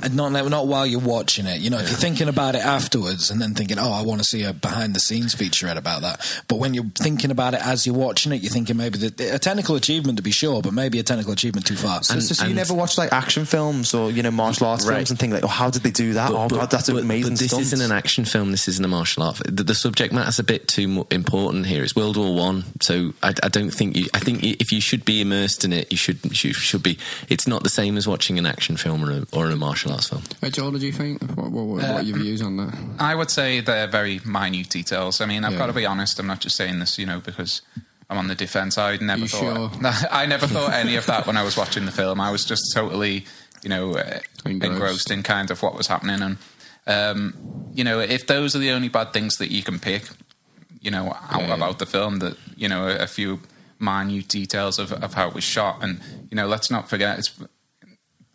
And 0.02 0.14
not 0.14 0.30
not 0.30 0.66
while 0.66 0.86
you're 0.86 1.00
watching 1.00 1.46
it. 1.46 1.60
You 1.60 1.70
know, 1.70 1.78
thinking 1.96 2.28
about 2.28 2.54
it 2.54 2.64
afterwards 2.64 3.30
and 3.30 3.40
then 3.40 3.54
thinking, 3.54 3.78
"Oh, 3.78 3.92
I 3.92 4.02
want 4.02 4.20
to 4.20 4.24
see 4.24 4.42
a 4.44 4.52
behind 4.52 4.94
the 4.94 5.00
scenes 5.00 5.34
featurette 5.34 5.76
about 5.76 6.02
that," 6.02 6.20
but 6.48 6.56
when 6.56 6.74
you're 6.74 6.86
thinking 6.94 7.30
about 7.30 7.54
it 7.54 7.60
as 7.64 7.86
you're 7.86 7.94
watching 7.96 8.32
it, 8.32 8.42
you're 8.42 8.52
thinking 8.52 8.76
maybe 8.76 8.98
that 8.98 9.20
a 9.20 9.38
technical 9.38 9.76
achievement 9.76 10.16
to 10.18 10.22
be 10.22 10.30
sure, 10.30 10.62
but 10.62 10.72
maybe 10.72 10.98
a 10.98 11.02
technical 11.02 11.32
achievement 11.32 11.66
too 11.66 11.76
far. 11.76 12.02
So, 12.02 12.18
so, 12.20 12.34
so 12.34 12.46
you 12.46 12.54
never 12.54 12.74
watch 12.74 12.98
like 12.98 13.12
action 13.12 13.44
films 13.44 13.94
or 13.94 14.10
you 14.10 14.22
know 14.22 14.30
martial 14.30 14.66
arts 14.66 14.84
Right. 14.86 14.96
films 14.96 15.10
and 15.10 15.18
think 15.18 15.32
like, 15.32 15.44
oh, 15.44 15.48
how 15.48 15.70
did 15.70 15.82
they 15.82 15.90
do 15.90 16.14
that? 16.14 16.30
oh 16.30 16.48
god, 16.48 16.70
that's 16.70 16.90
but, 16.90 17.02
amazing. 17.02 17.32
But 17.32 17.38
this 17.38 17.48
stunt. 17.48 17.62
isn't 17.62 17.80
an 17.80 17.92
action 17.92 18.24
film. 18.24 18.50
This 18.50 18.68
isn't 18.68 18.84
a 18.84 18.88
martial 18.88 19.22
art. 19.22 19.40
The, 19.44 19.62
the 19.64 19.74
subject 19.74 20.12
matter's 20.12 20.38
a 20.38 20.44
bit 20.44 20.68
too 20.68 21.06
important 21.10 21.66
here. 21.66 21.82
It's 21.82 21.96
World 21.96 22.16
War 22.16 22.34
One, 22.34 22.64
so 22.80 23.14
I, 23.22 23.34
I 23.42 23.48
don't 23.48 23.70
think 23.70 23.96
you. 23.96 24.06
I 24.14 24.18
think 24.18 24.42
if 24.42 24.72
you 24.72 24.80
should 24.80 25.04
be 25.04 25.20
immersed 25.20 25.64
in 25.64 25.72
it, 25.72 25.90
you 25.90 25.96
should 25.98 26.18
you 26.44 26.52
should 26.52 26.82
be. 26.82 26.98
It's 27.28 27.46
not 27.46 27.62
the 27.62 27.68
same 27.68 27.96
as 27.96 28.06
watching 28.06 28.38
an 28.38 28.46
action 28.46 28.76
film 28.76 29.04
or 29.04 29.10
a, 29.12 29.26
or 29.32 29.46
a 29.50 29.56
martial 29.56 29.92
arts 29.92 30.08
film. 30.08 30.22
Uh, 30.42 30.50
Joel, 30.50 30.72
did 30.72 30.82
you 30.82 30.92
think? 30.92 31.22
What, 31.36 31.50
what, 31.50 31.64
what, 31.66 31.77
Uh, 31.84 31.92
what 31.92 32.00
are 32.02 32.06
your 32.06 32.18
views 32.18 32.42
on 32.42 32.56
that? 32.56 32.74
I 32.98 33.14
would 33.14 33.30
say 33.30 33.60
they're 33.60 33.86
very 33.86 34.20
minute 34.24 34.68
details. 34.70 35.20
I 35.20 35.26
mean, 35.26 35.44
I've 35.44 35.52
Yeah. 35.52 35.58
got 35.58 35.66
to 35.66 35.72
be 35.72 35.86
honest. 35.86 36.18
I'm 36.18 36.26
not 36.26 36.40
just 36.40 36.56
saying 36.56 36.78
this, 36.78 36.98
you 36.98 37.06
know, 37.06 37.20
because 37.20 37.62
I'm 38.10 38.18
on 38.18 38.28
the 38.28 38.34
defence. 38.34 38.78
I 38.78 38.96
never 38.96 39.26
thought. 39.26 39.72
sure? 39.74 39.92
I 40.10 40.26
never 40.26 40.46
thought 40.46 40.72
any 40.72 40.96
of 40.96 41.06
that 41.06 41.26
when 41.26 41.36
I 41.36 41.42
was 41.42 41.56
watching 41.56 41.84
the 41.86 41.92
film. 41.92 42.20
I 42.20 42.30
was 42.30 42.44
just 42.44 42.62
totally, 42.74 43.24
you 43.62 43.68
know, 43.68 43.94
uh, 43.96 44.20
Engrossed. 44.44 44.72
engrossed. 44.72 45.10
in 45.10 45.22
kind 45.22 45.50
of 45.50 45.62
what 45.62 45.74
was 45.74 45.86
happening. 45.88 46.22
And 46.22 46.36
um, 46.86 47.34
you 47.74 47.84
know, 47.84 48.00
if 48.00 48.26
those 48.26 48.56
are 48.56 48.58
the 48.60 48.70
only 48.70 48.88
bad 48.88 49.12
things 49.12 49.36
that 49.36 49.50
you 49.50 49.62
can 49.62 49.78
pick, 49.78 50.04
you 50.80 50.90
know, 50.90 51.14
out 51.30 51.40
Yeah. 51.42 51.54
about 51.54 51.78
the 51.78 51.86
film, 51.86 52.20
that 52.20 52.36
you 52.56 52.68
know, 52.68 52.88
a, 52.88 52.96
a 53.00 53.06
few 53.06 53.40
minute 53.78 54.26
details 54.28 54.78
of, 54.78 54.92
of 54.92 55.14
how 55.14 55.28
it 55.28 55.34
was 55.34 55.44
shot, 55.44 55.78
and 55.82 56.00
you 56.30 56.36
know, 56.36 56.46
let's 56.46 56.70
not 56.70 56.88
forget 56.88 57.18
it's 57.18 57.30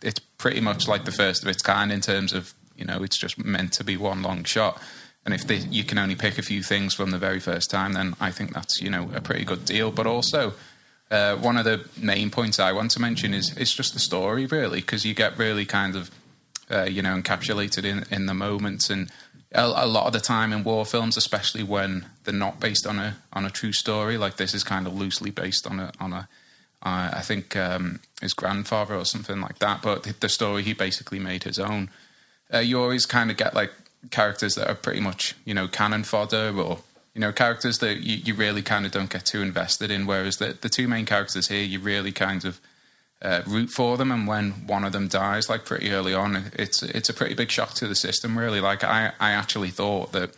it's 0.01 0.19
pretty 0.37 0.59
much 0.61 0.87
like 0.87 1.05
the 1.05 1.11
first 1.11 1.41
of 1.43 1.49
its 1.49 1.61
kind 1.63 1.91
in 1.91 2.01
terms 2.01 2.33
of 2.33 2.53
you 2.75 2.85
know 2.85 3.03
it's 3.03 3.17
just 3.17 3.43
meant 3.43 3.73
to 3.73 3.83
be 3.83 3.97
one 3.97 4.21
long 4.21 4.43
shot 4.43 4.81
and 5.25 5.33
if 5.33 5.47
they, 5.47 5.55
you 5.55 5.85
can 5.85 5.97
only 5.97 6.15
pick 6.15 6.37
a 6.37 6.41
few 6.41 6.61
things 6.61 6.93
from 6.93 7.11
the 7.11 7.17
very 7.17 7.39
first 7.39 7.69
time 7.69 7.93
then 7.93 8.15
i 8.19 8.31
think 8.31 8.53
that's 8.53 8.81
you 8.81 8.89
know 8.89 9.09
a 9.13 9.21
pretty 9.21 9.45
good 9.45 9.65
deal 9.65 9.91
but 9.91 10.07
also 10.07 10.53
uh, 11.11 11.35
one 11.35 11.57
of 11.57 11.65
the 11.65 11.87
main 11.97 12.29
points 12.29 12.59
i 12.59 12.71
want 12.71 12.91
to 12.91 12.99
mention 12.99 13.33
is 13.33 13.55
it's 13.57 13.73
just 13.73 13.93
the 13.93 13.99
story 13.99 14.45
really 14.45 14.81
because 14.81 15.05
you 15.05 15.13
get 15.13 15.37
really 15.37 15.65
kind 15.65 15.95
of 15.95 16.11
uh, 16.71 16.83
you 16.83 17.01
know 17.01 17.15
encapsulated 17.15 17.83
in, 17.83 18.03
in 18.11 18.25
the 18.25 18.33
moments 18.33 18.89
and 18.89 19.11
a, 19.51 19.63
a 19.63 19.85
lot 19.85 20.07
of 20.07 20.13
the 20.13 20.19
time 20.19 20.51
in 20.51 20.63
war 20.63 20.85
films 20.85 21.17
especially 21.17 21.63
when 21.63 22.05
they're 22.23 22.33
not 22.33 22.59
based 22.59 22.87
on 22.87 22.97
a 22.99 23.17
on 23.33 23.45
a 23.45 23.49
true 23.49 23.73
story 23.73 24.17
like 24.17 24.37
this 24.37 24.53
is 24.53 24.63
kind 24.63 24.87
of 24.87 24.95
loosely 24.95 25.29
based 25.29 25.67
on 25.67 25.79
a 25.79 25.91
on 25.99 26.13
a 26.13 26.27
uh, 26.83 27.11
I 27.13 27.21
think 27.21 27.55
um, 27.55 28.01
his 28.21 28.33
grandfather 28.33 28.95
or 28.95 29.05
something 29.05 29.39
like 29.39 29.59
that. 29.59 29.81
But 29.81 30.03
the 30.19 30.29
story 30.29 30.63
he 30.63 30.73
basically 30.73 31.19
made 31.19 31.43
his 31.43 31.57
own. 31.57 31.89
Uh, 32.53 32.59
you 32.59 32.79
always 32.79 33.05
kind 33.05 33.31
of 33.31 33.37
get 33.37 33.53
like 33.53 33.71
characters 34.11 34.55
that 34.55 34.69
are 34.69 34.75
pretty 34.75 34.99
much 34.99 35.35
you 35.45 35.53
know 35.53 35.67
cannon 35.67 36.03
fodder 36.03 36.53
or 36.55 36.79
you 37.13 37.21
know 37.21 37.31
characters 37.31 37.79
that 37.79 38.01
you, 38.01 38.17
you 38.17 38.33
really 38.33 38.61
kind 38.61 38.85
of 38.85 38.91
don't 38.91 39.09
get 39.09 39.25
too 39.25 39.41
invested 39.41 39.89
in. 39.89 40.05
Whereas 40.05 40.37
the 40.37 40.57
the 40.59 40.69
two 40.69 40.87
main 40.87 41.05
characters 41.05 41.47
here, 41.47 41.63
you 41.63 41.79
really 41.79 42.11
kind 42.11 42.45
of 42.45 42.59
uh, 43.21 43.41
root 43.47 43.69
for 43.69 43.97
them, 43.97 44.11
and 44.11 44.27
when 44.27 44.51
one 44.67 44.83
of 44.83 44.91
them 44.91 45.07
dies, 45.07 45.49
like 45.49 45.65
pretty 45.65 45.91
early 45.91 46.13
on, 46.13 46.51
it's 46.53 46.83
it's 46.83 47.09
a 47.09 47.13
pretty 47.13 47.33
big 47.33 47.49
shock 47.49 47.73
to 47.75 47.87
the 47.87 47.95
system. 47.95 48.37
Really, 48.37 48.59
like 48.59 48.83
I 48.83 49.13
I 49.19 49.31
actually 49.31 49.69
thought 49.69 50.11
that 50.11 50.35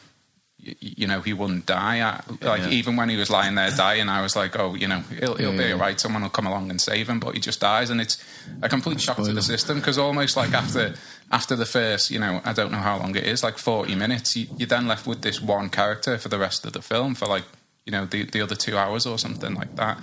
you 0.80 1.06
know, 1.08 1.22
he 1.22 1.34
wouldn't 1.34 1.66
die. 1.66 2.02
I, 2.02 2.22
like 2.46 2.62
Yeah. 2.64 2.70
even 2.70 2.96
when 2.96 3.10
he 3.10 3.18
was 3.18 3.30
lying 3.30 3.56
there 3.56 3.70
dying, 3.72 4.10
I 4.10 4.22
was 4.22 4.36
like, 4.36 4.58
oh, 4.58 4.74
you 4.76 4.88
know, 4.88 5.02
he'll, 5.20 5.36
he'll 5.36 5.52
Yeah, 5.54 5.68
be 5.68 5.74
alright. 5.74 6.00
Someone 6.00 6.24
will 6.24 6.30
come 6.30 6.48
along 6.48 6.70
and 6.72 6.82
save 6.82 7.08
him, 7.10 7.20
but 7.20 7.34
he 7.36 7.40
just 7.40 7.60
dies, 7.60 7.90
and 7.90 8.02
it's 8.02 8.18
a 8.62 8.70
complete 8.70 9.00
shock 9.02 9.18
to 9.18 9.34
the 9.34 9.42
system 9.42 9.78
because 9.80 9.98
almost 9.98 10.36
like 10.36 10.54
after 10.54 10.96
after 11.32 11.56
the 11.56 11.66
first, 11.66 12.12
you 12.12 12.20
know, 12.20 12.42
I 12.44 12.54
don't 12.54 12.72
know 12.72 12.80
how 12.90 12.98
long 12.98 13.16
it 13.16 13.26
is, 13.26 13.44
like 13.44 13.58
forty 13.58 13.96
minutes, 13.96 14.36
you, 14.36 14.48
you're 14.58 14.68
then 14.68 14.88
left 14.88 15.06
with 15.08 15.22
this 15.22 15.40
one 15.42 15.70
character 15.70 16.18
for 16.18 16.30
the 16.30 16.38
rest 16.40 16.66
of 16.66 16.74
the 16.74 16.82
film 16.82 17.16
for 17.16 17.28
like 17.28 17.44
you 17.86 17.92
know 17.92 18.06
the 18.06 18.24
the 18.26 18.42
other 18.42 18.56
two 18.56 18.78
hours 18.78 19.06
or 19.06 19.18
something 19.20 19.54
like 19.56 19.76
that, 19.76 19.98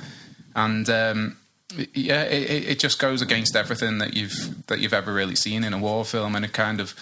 and. 0.55 0.89
um 0.91 1.37
yeah, 1.95 2.25
it, 2.25 2.51
it 2.51 2.69
it 2.73 2.79
just 2.79 2.99
goes 2.99 3.23
against 3.23 3.57
everything 3.57 3.97
that 3.97 4.13
you've 4.13 4.67
that 4.67 4.79
you've 4.81 4.93
ever 4.93 5.11
really 5.11 5.35
seen 5.35 5.65
in 5.65 5.73
a 5.73 5.79
war 5.79 6.05
film, 6.05 6.37
and 6.37 6.45
it 6.45 6.53
kind 6.53 6.81
of, 6.81 6.95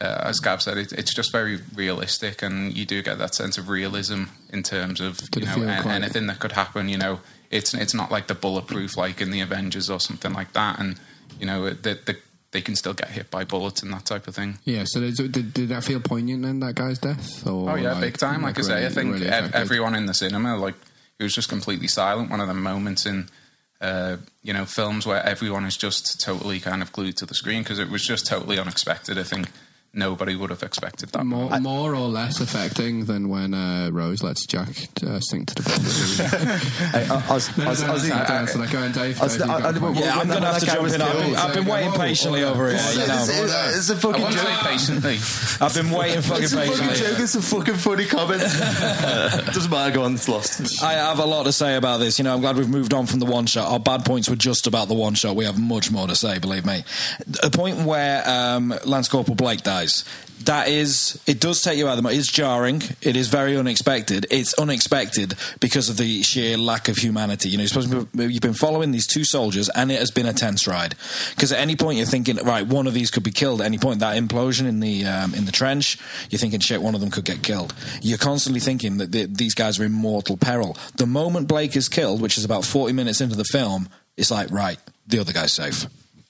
uh, 0.00 0.22
as 0.24 0.40
Gav 0.40 0.60
said, 0.62 0.76
it, 0.78 0.92
it's 0.92 1.14
just 1.14 1.32
very 1.32 1.58
realistic, 1.74 2.42
and 2.42 2.76
you 2.76 2.84
do 2.84 3.02
get 3.02 3.18
that 3.18 3.34
sense 3.34 3.56
of 3.58 3.68
realism 3.68 4.24
in 4.52 4.62
terms 4.62 5.00
of 5.00 5.18
you 5.34 5.44
know 5.46 5.52
feel 5.54 5.68
a- 5.68 5.82
quite- 5.82 5.94
anything 5.94 6.26
that 6.26 6.38
could 6.38 6.52
happen. 6.52 6.88
You 6.88 6.98
know, 6.98 7.20
it's 7.50 7.72
it's 7.74 7.94
not 7.94 8.10
like 8.10 8.26
the 8.26 8.34
bulletproof 8.34 8.96
like 8.96 9.20
in 9.20 9.30
the 9.30 9.40
Avengers 9.40 9.88
or 9.90 10.00
something 10.00 10.32
like 10.32 10.52
that, 10.52 10.78
and 10.78 10.98
you 11.40 11.46
know 11.46 11.70
the, 11.70 11.98
the, 12.04 12.16
they 12.52 12.60
can 12.60 12.76
still 12.76 12.94
get 12.94 13.08
hit 13.10 13.30
by 13.30 13.44
bullets 13.44 13.82
and 13.82 13.92
that 13.92 14.04
type 14.04 14.26
of 14.28 14.34
thing. 14.34 14.58
Yeah, 14.64 14.84
so 14.84 15.00
did, 15.00 15.32
did, 15.32 15.52
did 15.54 15.68
that 15.70 15.84
feel 15.84 16.00
poignant 16.00 16.42
then, 16.42 16.60
that 16.60 16.74
guy's 16.74 16.98
death? 16.98 17.46
Or 17.46 17.70
Oh 17.70 17.74
yeah, 17.74 17.92
like- 17.92 18.00
big 18.00 18.16
time. 18.18 18.42
Like, 18.42 18.58
I 18.58 18.62
say, 18.62 18.86
I 18.86 18.88
think 18.88 19.12
really 19.14 19.28
ev- 19.28 19.54
everyone 19.54 19.94
in 19.94 20.06
the 20.06 20.14
cinema, 20.14 20.56
like, 20.56 20.74
it 21.18 21.22
was 21.24 21.34
just 21.34 21.48
completely 21.48 21.88
silent. 21.88 22.30
One 22.30 22.40
of 22.40 22.48
the 22.48 22.54
moments 22.54 23.04
in, 23.04 23.28
uh, 23.80 24.18
you 24.42 24.52
know, 24.54 24.64
films 24.64 25.06
where 25.06 25.22
everyone 25.26 25.64
is 25.66 25.76
just 25.76 26.20
totally 26.20 26.60
kind 26.60 26.80
of 26.82 26.92
glued 26.92 27.16
to 27.18 27.26
the 27.26 27.34
screen 27.34 27.62
because 27.62 27.78
it 27.78 27.90
was 27.90 28.06
just 28.06 28.26
totally 28.26 28.58
unexpected. 28.58 29.18
I 29.18 29.22
think 29.24 29.48
nobody 29.96 30.36
would 30.36 30.50
have 30.50 30.62
expected 30.62 31.08
that. 31.10 31.24
More, 31.24 31.58
more 31.60 31.94
or 31.94 32.08
less 32.08 32.40
affecting 32.40 33.06
than 33.06 33.28
when 33.28 33.54
uh, 33.54 33.90
Rose 33.92 34.22
lets 34.22 34.46
Jack 34.46 34.68
uh, 35.06 35.18
sink 35.20 35.48
to 35.48 35.54
the 35.54 35.62
bottom. 35.62 35.86
I, 36.94 36.98
I, 36.98 37.16
I 37.16 37.16
I 37.16 37.36
I 37.36 37.76
I-. 38.16 38.26
I 38.26 39.56
I- 39.56 39.68
I- 39.68 39.92
Yeah, 39.96 40.12
I'm 40.12 40.18
when 40.18 40.28
going 40.28 40.28
to 40.28 40.40
that 40.40 40.42
have 40.42 40.58
to 40.60 40.66
jump 40.66 40.88
in. 40.92 41.00
I've 41.02 41.16
been, 41.16 41.36
I've 41.36 41.54
been 41.54 41.64
waiting 41.66 41.92
patiently 41.92 42.44
over 42.44 42.68
here. 42.68 42.76
It's, 42.78 42.94
You 42.96 43.06
know. 43.06 43.24
it's, 43.28 43.76
it's 43.78 43.90
a 43.90 43.96
fucking 43.96 44.20
I 44.20 44.24
won't 44.24 44.34
joke. 44.36 44.58
patiently. 44.60 45.18
I've 45.60 45.74
been 45.74 45.90
waiting 45.90 46.22
fucking 46.22 46.44
It's 46.44 46.54
patiently. 46.54 46.96
joke. 46.96 47.18
It's 47.20 47.34
a 47.34 47.42
fucking 47.42 47.74
funny 47.74 48.06
comment. 48.06 48.40
Doesn't 49.00 49.70
matter. 49.70 49.94
Go 49.94 50.02
on. 50.04 50.14
It's 50.14 50.28
lost. 50.28 50.82
I 50.82 50.92
have 50.94 51.18
a 51.18 51.24
lot 51.24 51.44
to 51.44 51.52
say 51.52 51.76
about 51.76 51.98
this. 51.98 52.18
You 52.18 52.24
know, 52.24 52.34
I'm 52.34 52.40
glad 52.40 52.56
we've 52.56 52.68
moved 52.68 52.92
on 52.94 53.06
from 53.06 53.20
the 53.20 53.26
one 53.26 53.46
shot. 53.46 53.70
Our 53.70 53.80
bad 53.80 54.04
points 54.04 54.28
were 54.28 54.36
just 54.36 54.66
about 54.66 54.88
the 54.88 54.94
one 54.94 55.14
shot. 55.14 55.36
We 55.36 55.44
have 55.44 55.58
much 55.58 55.90
more 55.90 56.06
to 56.06 56.14
say, 56.14 56.38
believe 56.38 56.64
me. 56.66 56.84
The 57.26 57.50
point 57.50 57.78
where 57.80 58.22
um, 58.28 58.74
Lance 58.84 59.08
Corporal 59.08 59.34
Blake 59.36 59.62
dies. 59.86 60.04
That 60.44 60.68
is, 60.68 61.20
it 61.26 61.40
does 61.40 61.62
take 61.62 61.78
you 61.78 61.88
out 61.88 61.92
of 61.92 61.96
the 61.96 62.02
moment. 62.02 62.20
It's 62.20 62.30
jarring. 62.30 62.82
It 63.00 63.16
is 63.16 63.28
very 63.28 63.56
unexpected. 63.56 64.26
It's 64.30 64.52
unexpected 64.54 65.34
because 65.60 65.88
of 65.88 65.96
the 65.96 66.22
sheer 66.22 66.58
lack 66.58 66.88
of 66.88 66.98
humanity. 66.98 67.48
You 67.48 67.58
know, 67.58 67.64
you're 68.14 68.28
you've 68.28 68.42
been 68.42 68.52
following 68.52 68.90
these 68.90 69.06
two 69.06 69.24
soldiers, 69.24 69.70
and 69.70 69.90
it 69.90 69.98
has 69.98 70.10
been 70.10 70.26
a 70.26 70.34
tense 70.34 70.66
ride. 70.66 70.94
Because 71.34 71.52
at 71.52 71.58
any 71.58 71.74
point 71.74 71.96
you're 71.96 72.06
thinking, 72.06 72.36
right, 72.36 72.66
one 72.66 72.86
of 72.86 72.92
these 72.92 73.10
could 73.10 73.22
be 73.22 73.30
killed. 73.30 73.62
At 73.62 73.64
any 73.64 73.78
point, 73.78 74.00
that 74.00 74.16
implosion 74.22 74.66
in 74.68 74.80
the 74.80 75.06
um, 75.06 75.34
in 75.34 75.46
the 75.46 75.52
trench, 75.52 75.98
you're 76.28 76.38
thinking, 76.38 76.60
shit, 76.60 76.82
one 76.82 76.94
of 76.94 77.00
them 77.00 77.10
could 77.10 77.24
get 77.24 77.42
killed. 77.42 77.74
You're 78.02 78.18
constantly 78.18 78.60
thinking 78.60 78.98
that 78.98 79.12
the, 79.12 79.24
these 79.24 79.54
guys 79.54 79.80
are 79.80 79.84
in 79.84 79.92
mortal 79.92 80.36
peril. 80.36 80.76
The 80.96 81.06
moment 81.06 81.48
Blake 81.48 81.76
is 81.76 81.88
killed, 81.88 82.20
which 82.20 82.36
is 82.36 82.44
about 82.44 82.64
40 82.64 82.92
minutes 82.92 83.22
into 83.22 83.36
the 83.36 83.44
film, 83.44 83.88
it's 84.18 84.30
like, 84.30 84.50
right, 84.50 84.78
the 85.06 85.18
other 85.18 85.32
guy's 85.32 85.54
safe. 85.54 85.86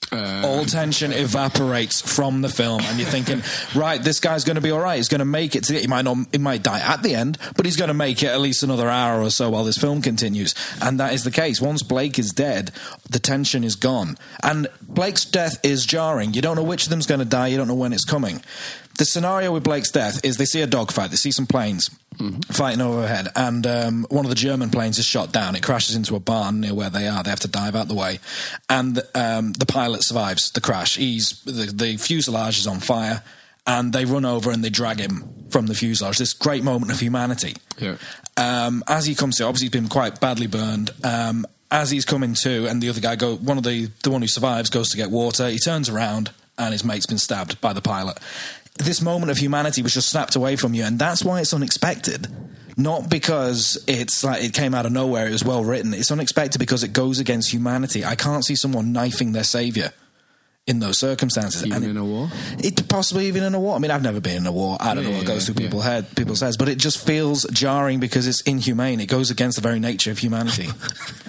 Uh, 0.09 0.41
all 0.45 0.63
tension 0.63 1.11
evaporates 1.11 2.01
from 2.01 2.41
the 2.41 2.47
film, 2.47 2.81
and 2.81 2.97
you're 2.97 3.09
thinking, 3.09 3.41
right, 3.75 4.01
this 4.01 4.19
guy's 4.19 4.45
going 4.45 4.55
to 4.55 4.61
be 4.61 4.71
all 4.71 4.79
right. 4.79 4.95
He's 4.95 5.09
going 5.09 5.19
to 5.19 5.25
make 5.25 5.55
it. 5.55 5.65
To 5.65 5.73
the, 5.73 5.79
he 5.79 5.87
might 5.87 6.03
not, 6.03 6.17
he 6.31 6.37
might 6.37 6.63
die 6.63 6.79
at 6.79 7.03
the 7.03 7.13
end, 7.13 7.37
but 7.55 7.65
he's 7.65 7.75
going 7.75 7.89
to 7.89 7.93
make 7.93 8.23
it 8.23 8.27
at 8.27 8.39
least 8.39 8.63
another 8.63 8.89
hour 8.89 9.21
or 9.21 9.29
so 9.29 9.49
while 9.49 9.65
this 9.65 9.77
film 9.77 10.01
continues. 10.01 10.55
And 10.81 10.99
that 10.99 11.13
is 11.13 11.23
the 11.23 11.31
case. 11.31 11.59
Once 11.59 11.83
Blake 11.83 12.17
is 12.17 12.31
dead, 12.31 12.71
the 13.09 13.19
tension 13.19 13.63
is 13.63 13.75
gone, 13.75 14.17
and 14.41 14.67
Blake's 14.81 15.25
death 15.25 15.63
is 15.65 15.85
jarring. 15.85 16.33
You 16.33 16.41
don't 16.41 16.55
know 16.55 16.63
which 16.63 16.85
of 16.85 16.89
them's 16.89 17.07
going 17.07 17.19
to 17.19 17.25
die. 17.25 17.47
You 17.47 17.57
don't 17.57 17.67
know 17.67 17.75
when 17.75 17.91
it's 17.93 18.05
coming. 18.05 18.41
The 18.97 19.05
scenario 19.05 19.51
with 19.51 19.63
Blake's 19.63 19.91
death 19.91 20.23
is 20.23 20.37
they 20.37 20.45
see 20.45 20.61
a 20.61 20.67
dogfight. 20.67 21.11
They 21.11 21.17
see 21.17 21.31
some 21.31 21.45
planes 21.45 21.89
fighting 22.51 22.81
overhead, 22.81 23.27
and 23.35 23.65
um, 23.67 24.05
one 24.09 24.25
of 24.25 24.29
the 24.29 24.35
German 24.35 24.69
planes 24.69 24.97
is 24.97 25.05
shot 25.05 25.31
down. 25.31 25.55
It 25.55 25.63
crashes 25.63 25.95
into 25.95 26.15
a 26.15 26.19
barn 26.19 26.61
near 26.61 26.73
where 26.73 26.89
they 26.89 27.07
are. 27.07 27.23
They 27.23 27.29
have 27.29 27.39
to 27.41 27.47
dive 27.47 27.75
out 27.75 27.87
the 27.87 27.95
way, 27.95 28.19
and 28.69 28.99
um, 29.15 29.53
the 29.53 29.65
pilot 29.65 30.03
survives 30.03 30.51
the 30.51 30.61
crash. 30.61 30.95
He's 30.97 31.41
the, 31.43 31.71
the 31.73 31.97
fuselage 31.97 32.59
is 32.59 32.67
on 32.67 32.79
fire, 32.79 33.23
and 33.65 33.93
they 33.93 34.05
run 34.05 34.25
over 34.25 34.51
and 34.51 34.63
they 34.63 34.69
drag 34.69 34.99
him 34.99 35.23
from 35.49 35.67
the 35.67 35.75
fuselage. 35.75 36.17
This 36.17 36.33
great 36.33 36.63
moment 36.63 36.91
of 36.91 36.99
humanity. 36.99 37.55
Yeah. 37.77 37.97
Um, 38.37 38.83
as 38.87 39.05
he 39.05 39.15
comes 39.15 39.37
to, 39.37 39.45
obviously 39.45 39.65
he's 39.65 39.71
been 39.71 39.89
quite 39.89 40.19
badly 40.19 40.47
burned. 40.47 40.91
Um, 41.03 41.45
as 41.69 41.91
he's 41.91 42.05
coming 42.05 42.33
to, 42.33 42.67
and 42.67 42.81
the 42.81 42.89
other 42.89 43.01
guy 43.01 43.15
go, 43.15 43.35
one 43.35 43.57
of 43.57 43.63
the 43.63 43.89
the 44.03 44.11
one 44.11 44.21
who 44.21 44.27
survives 44.27 44.69
goes 44.69 44.89
to 44.89 44.97
get 44.97 45.11
water. 45.11 45.49
He 45.49 45.59
turns 45.59 45.89
around, 45.89 46.31
and 46.57 46.71
his 46.71 46.83
mate's 46.83 47.05
been 47.05 47.17
stabbed 47.17 47.59
by 47.59 47.73
the 47.73 47.81
pilot. 47.81 48.17
This 48.77 49.01
moment 49.01 49.31
of 49.31 49.37
humanity 49.37 49.81
was 49.81 49.93
just 49.93 50.09
snapped 50.09 50.35
away 50.35 50.55
from 50.55 50.73
you, 50.73 50.83
and 50.83 50.97
that's 50.97 51.23
why 51.23 51.41
it's 51.41 51.53
unexpected. 51.53 52.27
Not 52.77 53.09
because 53.09 53.83
it's 53.87 54.23
like 54.23 54.43
it 54.43 54.53
came 54.53 54.75
out 54.75 54.85
of 54.85 54.91
nowhere. 54.91 55.27
It 55.27 55.31
was 55.31 55.43
well 55.43 55.63
written. 55.63 55.93
It's 55.93 56.11
unexpected 56.11 56.59
because 56.59 56.83
it 56.83 56.93
goes 56.93 57.19
against 57.19 57.51
humanity. 57.51 58.05
I 58.05 58.15
can't 58.15 58.45
see 58.45 58.55
someone 58.55 58.93
knifing 58.93 59.31
their 59.31 59.43
savior 59.43 59.93
in 60.67 60.79
those 60.79 60.99
circumstances. 60.99 61.65
Even 61.65 61.75
And 61.77 61.85
it- 61.85 61.89
in 61.91 61.97
a 61.97 62.05
war? 62.05 62.29
it 62.59 62.87
possibly 62.87 63.27
even 63.27 63.43
in 63.43 63.55
a 63.55 63.59
war. 63.59 63.75
I 63.75 63.79
mean, 63.79 63.89
I've 63.91 64.03
never 64.03 64.19
been 64.19 64.37
in 64.37 64.45
a 64.45 64.51
war. 64.51 64.77
I 64.79 64.93
don't 64.93 65.03
Yeah, 65.03 65.09
know 65.11 65.17
what 65.17 65.27
yeah, 65.27 65.33
goes 65.33 65.45
through 65.45 65.55
yeah. 65.55 65.61
people's 65.67 65.83
head, 65.83 66.15
people's 66.15 66.41
heads, 66.41 66.57
but 66.57 66.69
it 66.69 66.77
just 66.77 66.97
feels 67.05 67.45
jarring 67.51 67.99
because 67.99 68.27
it's 68.27 68.41
inhumane. 68.41 68.99
It 68.99 69.07
goes 69.07 69.31
against 69.31 69.55
the 69.55 69.61
very 69.61 69.79
nature 69.79 70.11
of 70.11 70.19
humanity. 70.19 70.67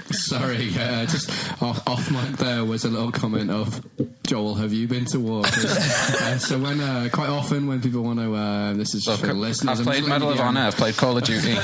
Sorry, 0.11 0.71
uh, 0.79 1.05
just 1.05 1.29
off, 1.63 1.87
off 1.87 2.11
mic 2.11 2.39
there 2.39 2.65
was 2.65 2.85
a 2.87 2.89
little 2.89 3.13
comment 3.13 3.51
of 3.51 3.85
Joel, 4.27 4.55
have 4.55 4.73
you 4.73 4.89
been 4.89 5.05
to 5.07 5.21
war? 5.21 5.43
uh, 5.47 6.39
so 6.39 6.59
when 6.59 6.81
uh, 6.81 7.09
quite 7.13 7.29
often 7.29 7.67
when 7.67 7.81
people 7.83 8.03
want 8.03 8.19
to, 8.19 8.35
uh, 8.35 8.73
this 8.73 8.95
is 8.95 9.05
just 9.05 9.21
Look, 9.21 9.29
for 9.29 9.35
the 9.35 9.39
listeners. 9.41 9.81
I've 9.81 9.87
played 9.87 10.05
Medal 10.07 10.31
of 10.31 10.41
Honor. 10.41 10.63
I've 10.63 10.77
played 10.77 10.97
Call 10.97 11.17
of 11.19 11.25
Duty. 11.25 11.55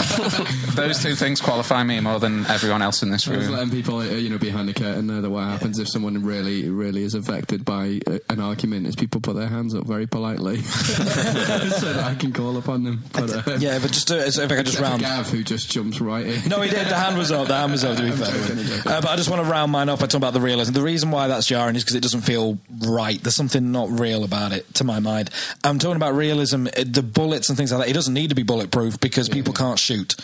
Those 0.74 1.02
two 1.02 1.14
things 1.14 1.40
qualify 1.40 1.82
me 1.84 2.00
more 2.00 2.18
than 2.20 2.44
everyone 2.46 2.82
else 2.82 3.02
in 3.02 3.10
this 3.10 3.26
I 3.28 3.36
was 3.36 3.46
room. 3.46 3.54
letting 3.54 3.70
people, 3.70 3.98
uh, 3.98 4.04
you 4.04 4.28
know, 4.28 4.38
behind 4.38 4.68
the 4.68 4.74
curtain 4.74 5.06
know 5.06 5.20
that 5.22 5.30
what 5.30 5.44
happens 5.44 5.78
if 5.78 5.88
someone 5.88 6.22
really, 6.22 6.68
really 6.68 7.02
is 7.02 7.14
affected 7.14 7.63
by 7.64 8.00
uh, 8.06 8.18
an 8.28 8.40
argument 8.40 8.86
is 8.86 8.96
people 8.96 9.20
put 9.20 9.36
their 9.36 9.48
hands 9.48 9.74
up 9.74 9.86
very 9.86 10.06
politely 10.06 10.62
so 10.62 11.92
that 11.92 12.04
I 12.04 12.14
can 12.14 12.32
call 12.32 12.56
upon 12.56 12.84
them. 12.84 13.02
But, 13.12 13.48
uh, 13.48 13.56
yeah, 13.58 13.78
but 13.78 13.92
just 13.92 14.08
to, 14.08 14.18
if 14.26 14.38
I 14.38 14.46
could 14.56 14.66
just 14.66 14.78
round. 14.80 15.00
Gav, 15.00 15.28
who 15.30 15.42
just 15.42 15.70
jumps 15.70 16.00
right 16.00 16.26
in. 16.26 16.48
No, 16.48 16.60
he 16.60 16.70
did. 16.70 16.86
The 16.86 16.94
hand 16.94 17.16
was 17.18 17.30
up. 17.32 17.48
The 17.48 17.56
hand 17.56 17.72
was 17.72 17.84
up. 17.84 17.96
To 17.96 18.02
be 18.02 18.10
fair, 18.10 18.92
uh, 18.92 19.00
but 19.00 19.08
I 19.10 19.16
just 19.16 19.30
want 19.30 19.42
to 19.44 19.50
round 19.50 19.72
mine 19.72 19.88
up 19.88 20.00
by 20.00 20.06
talking 20.06 20.18
about 20.18 20.32
the 20.34 20.40
realism. 20.40 20.72
The 20.74 20.82
reason 20.82 21.10
why 21.10 21.28
that's 21.28 21.46
jarring 21.46 21.76
is 21.76 21.84
because 21.84 21.96
it 21.96 22.02
doesn't 22.02 22.22
feel 22.22 22.58
right. 22.86 23.22
There's 23.22 23.36
something 23.36 23.72
not 23.72 23.88
real 23.90 24.24
about 24.24 24.52
it, 24.52 24.72
to 24.74 24.84
my 24.84 25.00
mind. 25.00 25.30
I'm 25.62 25.78
talking 25.78 25.96
about 25.96 26.14
realism. 26.14 26.66
uh, 26.66 26.84
The 26.86 27.02
bullets 27.02 27.48
and 27.48 27.56
things 27.56 27.72
like 27.72 27.80
that. 27.82 27.90
It 27.90 27.94
doesn't 27.94 28.14
need 28.14 28.28
to 28.30 28.34
be 28.36 28.42
bulletproof 28.42 29.00
because 29.00 29.28
people 29.28 29.52
can't 29.52 29.78
shoot. 29.78 30.14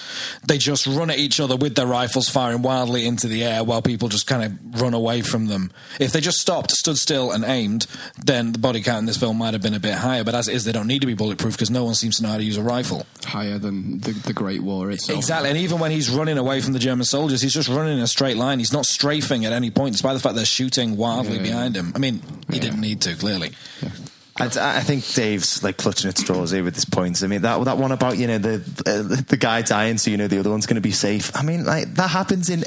They 0.47 0.59
just 0.59 0.87
run 0.87 1.11
at 1.11 1.19
each 1.19 1.41
other 1.41 1.57
with 1.57 1.75
their 1.75 1.87
rifles, 1.87 2.29
firing 2.29 2.63
wildly 2.63 3.07
into 3.07 3.27
the 3.29 3.45
air 3.45 3.65
while 3.65 3.83
people 3.83 4.09
just 4.09 4.27
kind 4.27 4.43
of 4.45 4.81
run 4.81 4.95
away 4.95 5.23
from 5.23 5.47
them. 5.47 5.71
If 5.99 6.13
they 6.13 6.21
just 6.21 6.39
stopped, 6.39 6.71
stood 6.73 6.99
still, 6.99 7.30
and 7.33 7.45
aimed, 7.45 7.87
then 8.25 8.53
the 8.53 8.59
body 8.59 8.83
count 8.83 9.01
in 9.01 9.07
this 9.07 9.17
film 9.17 9.39
might 9.39 9.55
have 9.55 9.63
been 9.63 9.75
a 9.75 9.81
bit 9.81 9.95
higher. 9.95 10.25
But 10.25 10.35
as 10.35 10.49
it 10.49 10.55
is, 10.55 10.65
they 10.65 10.73
don't 10.73 10.87
need 10.87 11.01
to 11.01 11.07
be 11.07 11.15
bulletproof 11.15 11.55
because 11.55 11.71
no 11.71 11.85
one 11.85 11.95
seems 11.95 12.17
to 12.17 12.23
know 12.23 12.31
how 12.31 12.37
to 12.39 12.45
use 12.45 12.57
a 12.57 12.63
rifle. 12.63 13.07
Higher 13.25 13.59
than 13.59 14.01
the, 14.01 14.13
the 14.13 14.33
Great 14.33 14.63
War 14.63 14.91
itself. 14.91 15.19
Exactly, 15.19 15.49
and 15.51 15.59
even 15.59 15.79
when 15.79 15.91
he's 15.91 16.11
running 16.11 16.39
away 16.39 16.61
from 16.61 16.73
the 16.73 16.79
German 16.79 17.05
soldiers, 17.05 17.43
he's 17.43 17.55
just 17.55 17.69
running 17.69 17.95
in 17.99 18.01
a 18.05 18.07
straight 18.07 18.37
line. 18.37 18.59
He's 18.59 18.73
not 18.73 18.87
strafing 18.87 19.45
at 19.45 19.53
any 19.53 19.71
point, 19.71 19.93
despite 19.93 20.15
the 20.15 20.21
fact 20.21 20.35
they're 20.37 20.45
shooting 20.45 20.97
wildly 20.97 21.37
Yeah. 21.37 21.43
behind 21.43 21.77
him. 21.77 21.93
I 21.95 21.99
mean, 21.99 22.23
he 22.51 22.59
didn't 22.59 22.81
need 22.81 23.01
to, 23.03 23.15
clearly. 23.17 23.53
I, 24.37 24.45
I 24.47 24.81
think 24.81 25.07
Dave's 25.13 25.63
like 25.63 25.77
clutching 25.77 26.09
at 26.09 26.17
straws 26.17 26.51
here 26.51 26.65
with 26.65 26.75
his 26.75 26.87
points. 26.87 27.23
I 27.23 27.27
mean, 27.27 27.43
that 27.43 27.63
that 27.65 27.77
one 27.77 27.93
about 27.93 28.17
you 28.17 28.27
know 28.27 28.39
the 28.39 28.55
uh, 28.87 29.23
the 29.29 29.37
guy 29.37 29.61
dying, 29.61 29.99
so 29.99 30.11
you 30.11 30.17
know 30.17 30.29
the 30.29 30.39
other 30.39 30.49
one's 30.51 30.65
going 30.67 30.77
to 30.77 30.81
be 30.81 30.93
safe. 30.93 31.31
I 31.37 31.43
mean, 31.43 31.65
like 31.67 31.95
that 31.97 32.09
happens 32.09 32.49
in. 32.49 32.65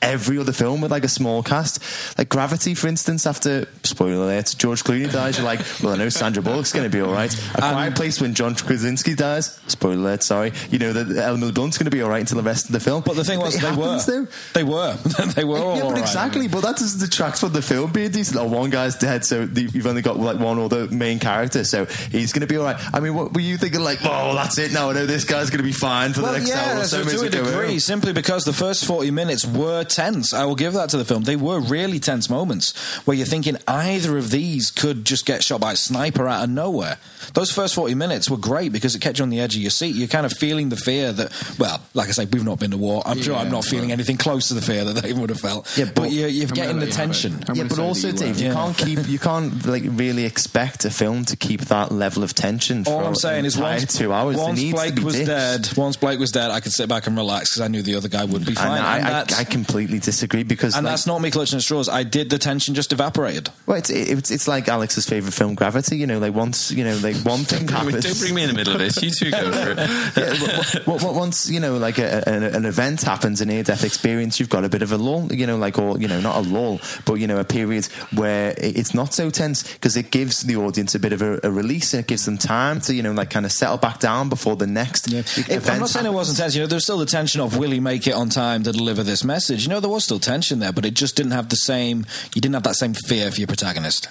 Every 0.00 0.38
other 0.38 0.52
film 0.52 0.80
with 0.80 0.92
like 0.92 1.02
a 1.02 1.08
small 1.08 1.42
cast, 1.42 1.82
like 2.16 2.28
Gravity, 2.28 2.74
for 2.74 2.86
instance, 2.86 3.26
after 3.26 3.66
spoiler 3.82 4.14
alert, 4.22 4.54
George 4.56 4.84
Clooney 4.84 5.10
dies, 5.10 5.36
you're 5.38 5.44
like, 5.44 5.58
well, 5.82 5.92
I 5.92 5.96
know 5.96 6.08
Sandra 6.08 6.40
Bullock's 6.40 6.72
going 6.72 6.88
to 6.88 6.96
be 6.96 7.02
all 7.02 7.12
right. 7.12 7.34
A 7.56 7.58
Quiet 7.58 7.96
Place 7.96 8.20
when 8.20 8.32
John 8.32 8.54
Krasinski 8.54 9.16
dies, 9.16 9.58
spoiler 9.66 9.94
alert, 9.96 10.22
sorry, 10.22 10.52
you 10.70 10.78
know 10.78 10.92
that 10.92 11.16
Emily 11.24 11.50
Blunt's 11.50 11.78
going 11.78 11.86
to 11.86 11.90
be 11.90 12.00
all 12.00 12.08
right 12.08 12.20
until 12.20 12.36
the 12.36 12.44
rest 12.44 12.66
of 12.66 12.72
the 12.72 12.78
film. 12.80 13.02
But 13.04 13.16
the 13.16 13.24
thing 13.24 13.40
was, 13.40 13.56
It 13.56 13.62
they 13.62 13.70
were. 13.72 13.98
happens, 13.98 14.06
though. 14.06 14.26
They 14.54 14.62
were. 14.62 14.92
they 15.34 15.44
were 15.44 15.58
all 15.58 15.76
yeah, 15.76 15.82
but 15.82 15.92
right. 15.94 16.00
exactly. 16.00 16.46
But 16.46 16.60
that 16.60 16.76
doesn't 16.76 17.00
detract 17.00 17.40
from 17.40 17.52
the 17.52 17.62
film 17.62 17.90
being 17.90 18.12
decent. 18.12 18.38
Oh, 18.38 18.46
one 18.46 18.70
guy's 18.70 18.94
dead, 18.94 19.24
so 19.24 19.48
you've 19.52 19.86
only 19.88 20.02
got 20.02 20.16
like 20.16 20.38
one 20.38 20.60
other 20.60 20.86
main 20.86 21.18
character, 21.18 21.64
so 21.64 21.86
he's 21.86 22.32
going 22.32 22.42
to 22.42 22.46
be 22.46 22.56
all 22.56 22.64
right. 22.64 22.76
I 22.94 23.00
mean, 23.00 23.14
what 23.14 23.34
were 23.34 23.40
you 23.40 23.56
thinking? 23.56 23.80
Like, 23.80 23.98
oh, 24.04 24.34
that's 24.36 24.58
it 24.58 24.72
now. 24.72 24.90
I 24.90 24.92
know 24.92 25.06
this 25.06 25.24
guy's 25.24 25.50
going 25.50 25.58
to 25.58 25.64
be 25.64 25.72
fine 25.72 26.12
for 26.12 26.20
the 26.20 26.26
Well, 26.26 26.38
next 26.38 26.52
hour 26.52 26.74
yeah, 26.76 26.80
or 26.82 26.84
so. 26.84 27.02
so 27.02 27.18
to 27.22 27.26
a 27.26 27.30
degree, 27.30 27.78
simply 27.80 28.12
because 28.12 28.44
the 28.44 28.52
first 28.52 28.84
40 28.86 29.10
minutes 29.10 29.44
were 29.44 29.84
tense. 29.88 30.32
I 30.32 30.44
will 30.44 30.54
give 30.54 30.72
that 30.74 30.90
to 30.90 30.96
the 30.96 31.04
film. 31.04 31.22
They 31.24 31.36
were 31.36 31.60
really 31.60 31.98
tense 32.00 32.28
moments 32.30 32.76
where 33.06 33.16
you're 33.16 33.26
thinking 33.26 33.56
either 33.66 34.16
of 34.18 34.30
these 34.30 34.70
could 34.70 35.04
just 35.04 35.26
get 35.26 35.42
shot 35.42 35.60
by 35.60 35.72
a 35.72 35.76
sniper 35.76 36.26
out 36.28 36.44
of 36.44 36.50
nowhere. 36.50 36.98
Those 37.34 37.50
first 37.52 37.74
40 37.74 37.94
minutes 37.94 38.30
were 38.30 38.36
great 38.36 38.72
because 38.72 38.94
it 38.94 39.00
kept 39.00 39.18
you 39.18 39.22
on 39.22 39.30
the 39.30 39.40
edge 39.40 39.54
of 39.56 39.60
your 39.62 39.70
seat. 39.70 39.94
You're 39.94 40.08
kind 40.08 40.24
of 40.26 40.32
feeling 40.32 40.68
the 40.68 40.76
fear 40.76 41.12
that, 41.12 41.32
well, 41.58 41.80
like 41.94 42.08
I 42.08 42.12
say, 42.12 42.24
we've 42.26 42.44
not 42.44 42.58
been 42.58 42.70
to 42.70 42.76
war. 42.76 43.02
I'm 43.04 43.20
sure 43.20 43.34
I'm 43.36 43.50
not 43.50 43.64
feeling 43.64 43.92
anything 43.92 44.16
close 44.16 44.48
to 44.48 44.54
the 44.54 44.62
fear 44.62 44.84
that 44.84 45.02
they 45.02 45.12
would 45.12 45.30
have 45.30 45.40
felt. 45.40 45.76
Yeah, 45.76 45.86
but, 45.86 45.94
but- 46.02 46.10
you're, 46.12 46.28
you're 46.28 46.48
getting 46.48 46.78
the 46.78 46.86
you 46.86 46.92
tension. 46.92 47.38
Yeah, 47.54 47.64
but 47.68 47.78
also, 47.78 48.10
that 48.12 48.20
you 48.20 48.32
Dave, 48.32 48.40
you 48.40 48.46
Yeah. 48.48 48.54
can't 48.54 48.76
keep, 48.76 49.08
you 49.08 49.18
can't 49.18 49.66
like 49.66 49.82
really 49.86 50.24
expect 50.24 50.84
a 50.84 50.90
film 50.90 51.24
to 51.26 51.36
keep 51.36 51.60
that 51.62 51.92
level 51.92 52.22
of 52.22 52.34
tension. 52.34 52.84
All 52.86 53.04
I'm 53.06 53.14
saying 53.14 53.40
an 53.40 53.46
is 53.46 53.56
entire 53.56 53.72
once, 53.78 53.96
two 53.98 54.12
hours. 54.12 54.36
Once 54.36 54.60
Blake 54.70 54.98
was 55.00 55.14
this. 55.16 55.26
dead, 55.26 55.68
once 55.76 55.96
Blake 55.96 56.18
was 56.18 56.32
dead, 56.32 56.50
I 56.50 56.60
could 56.60 56.72
sit 56.72 56.88
back 56.88 57.06
and 57.06 57.16
relax 57.16 57.50
because 57.50 57.60
I 57.62 57.68
knew 57.68 57.82
the 57.82 57.94
other 57.96 58.08
guy 58.08 58.24
would 58.24 58.42
be 58.42 58.48
And 58.48 58.56
fine. 58.58 58.80
I, 58.82 58.98
and 58.98 59.06
I, 59.06 59.10
that's, 59.10 59.38
I 59.38 59.44
completely 59.44 59.77
disagree 59.86 60.42
because 60.42 60.74
and 60.76 60.84
like, 60.84 60.92
that's 60.92 61.06
not 61.06 61.20
me 61.20 61.30
clutching 61.30 61.56
at 61.56 61.62
straws. 61.62 61.88
I 61.88 62.02
did 62.02 62.30
the 62.30 62.38
tension 62.38 62.74
just 62.74 62.92
evaporated. 62.92 63.50
well, 63.66 63.76
it's, 63.78 63.90
it's 63.90 64.30
it's 64.30 64.48
like 64.48 64.68
Alex's 64.68 65.06
favorite 65.06 65.32
film, 65.34 65.54
Gravity. 65.54 65.96
You 65.98 66.06
know, 66.06 66.18
like 66.18 66.34
once 66.34 66.70
you 66.70 66.84
know, 66.84 66.96
like 67.02 67.16
one 67.18 67.40
thing 67.40 67.68
happens. 67.68 68.04
Don't 68.04 68.18
bring 68.18 68.34
me 68.34 68.42
in 68.42 68.48
the 68.48 68.54
middle 68.54 68.74
of 68.74 68.80
this. 68.80 69.02
You 69.02 69.10
two 69.10 69.30
go 69.30 69.52
for 69.52 69.70
it. 69.72 69.76
yeah, 70.16 70.34
w- 70.34 70.46
w- 70.80 70.98
w- 70.98 71.18
once 71.18 71.48
you 71.50 71.60
know, 71.60 71.76
like 71.78 71.98
a, 71.98 72.28
an, 72.28 72.42
an 72.42 72.64
event 72.64 73.02
happens, 73.02 73.40
a 73.40 73.46
near-death 73.46 73.84
experience, 73.84 74.40
you've 74.40 74.48
got 74.50 74.64
a 74.64 74.68
bit 74.68 74.82
of 74.82 74.92
a 74.92 74.98
lull. 74.98 75.32
You 75.32 75.46
know, 75.46 75.56
like 75.56 75.78
or 75.78 75.98
you 75.98 76.08
know, 76.08 76.20
not 76.20 76.36
a 76.44 76.48
lull, 76.48 76.80
but 77.04 77.14
you 77.14 77.26
know, 77.26 77.38
a 77.38 77.44
period 77.44 77.86
where 78.14 78.54
it's 78.58 78.94
not 78.94 79.14
so 79.14 79.30
tense 79.30 79.72
because 79.74 79.96
it 79.96 80.10
gives 80.10 80.42
the 80.42 80.56
audience 80.56 80.94
a 80.94 80.98
bit 80.98 81.12
of 81.12 81.22
a, 81.22 81.38
a 81.42 81.50
release 81.50 81.92
and 81.94 82.00
it 82.00 82.06
gives 82.08 82.24
them 82.24 82.38
time 82.38 82.80
to 82.82 82.94
you 82.94 83.02
know, 83.02 83.12
like 83.12 83.30
kind 83.30 83.46
of 83.46 83.52
settle 83.52 83.76
back 83.76 83.98
down 84.00 84.28
before 84.28 84.56
the 84.56 84.66
next 84.66 85.08
Yeah. 85.10 85.22
big 85.36 85.48
If- 85.50 85.70
I'm 85.70 85.80
not 85.80 85.90
saying 85.90 86.06
it 86.06 86.12
wasn't 86.12 86.38
tense. 86.38 86.54
You 86.54 86.62
know, 86.62 86.66
there 86.66 86.76
was 86.76 86.84
still 86.84 86.98
the 86.98 87.06
tension 87.06 87.40
of 87.40 87.56
will 87.56 87.70
he 87.70 87.80
make 87.80 88.06
it 88.06 88.14
on 88.14 88.28
time 88.30 88.62
to 88.64 88.72
deliver 88.72 89.02
this 89.02 89.22
message. 89.24 89.67
You 89.68 89.74
know, 89.74 89.80
there 89.80 89.90
was 89.90 90.02
still 90.04 90.18
tension 90.18 90.60
there, 90.60 90.72
but 90.72 90.86
it 90.86 90.94
just 90.94 91.14
didn't 91.14 91.32
have 91.32 91.50
the 91.50 91.56
same. 91.56 92.06
You 92.34 92.40
didn't 92.40 92.54
have 92.54 92.62
that 92.62 92.76
same 92.76 92.94
fear 92.94 93.30
for 93.30 93.38
your 93.38 93.48
protagonist. 93.48 94.08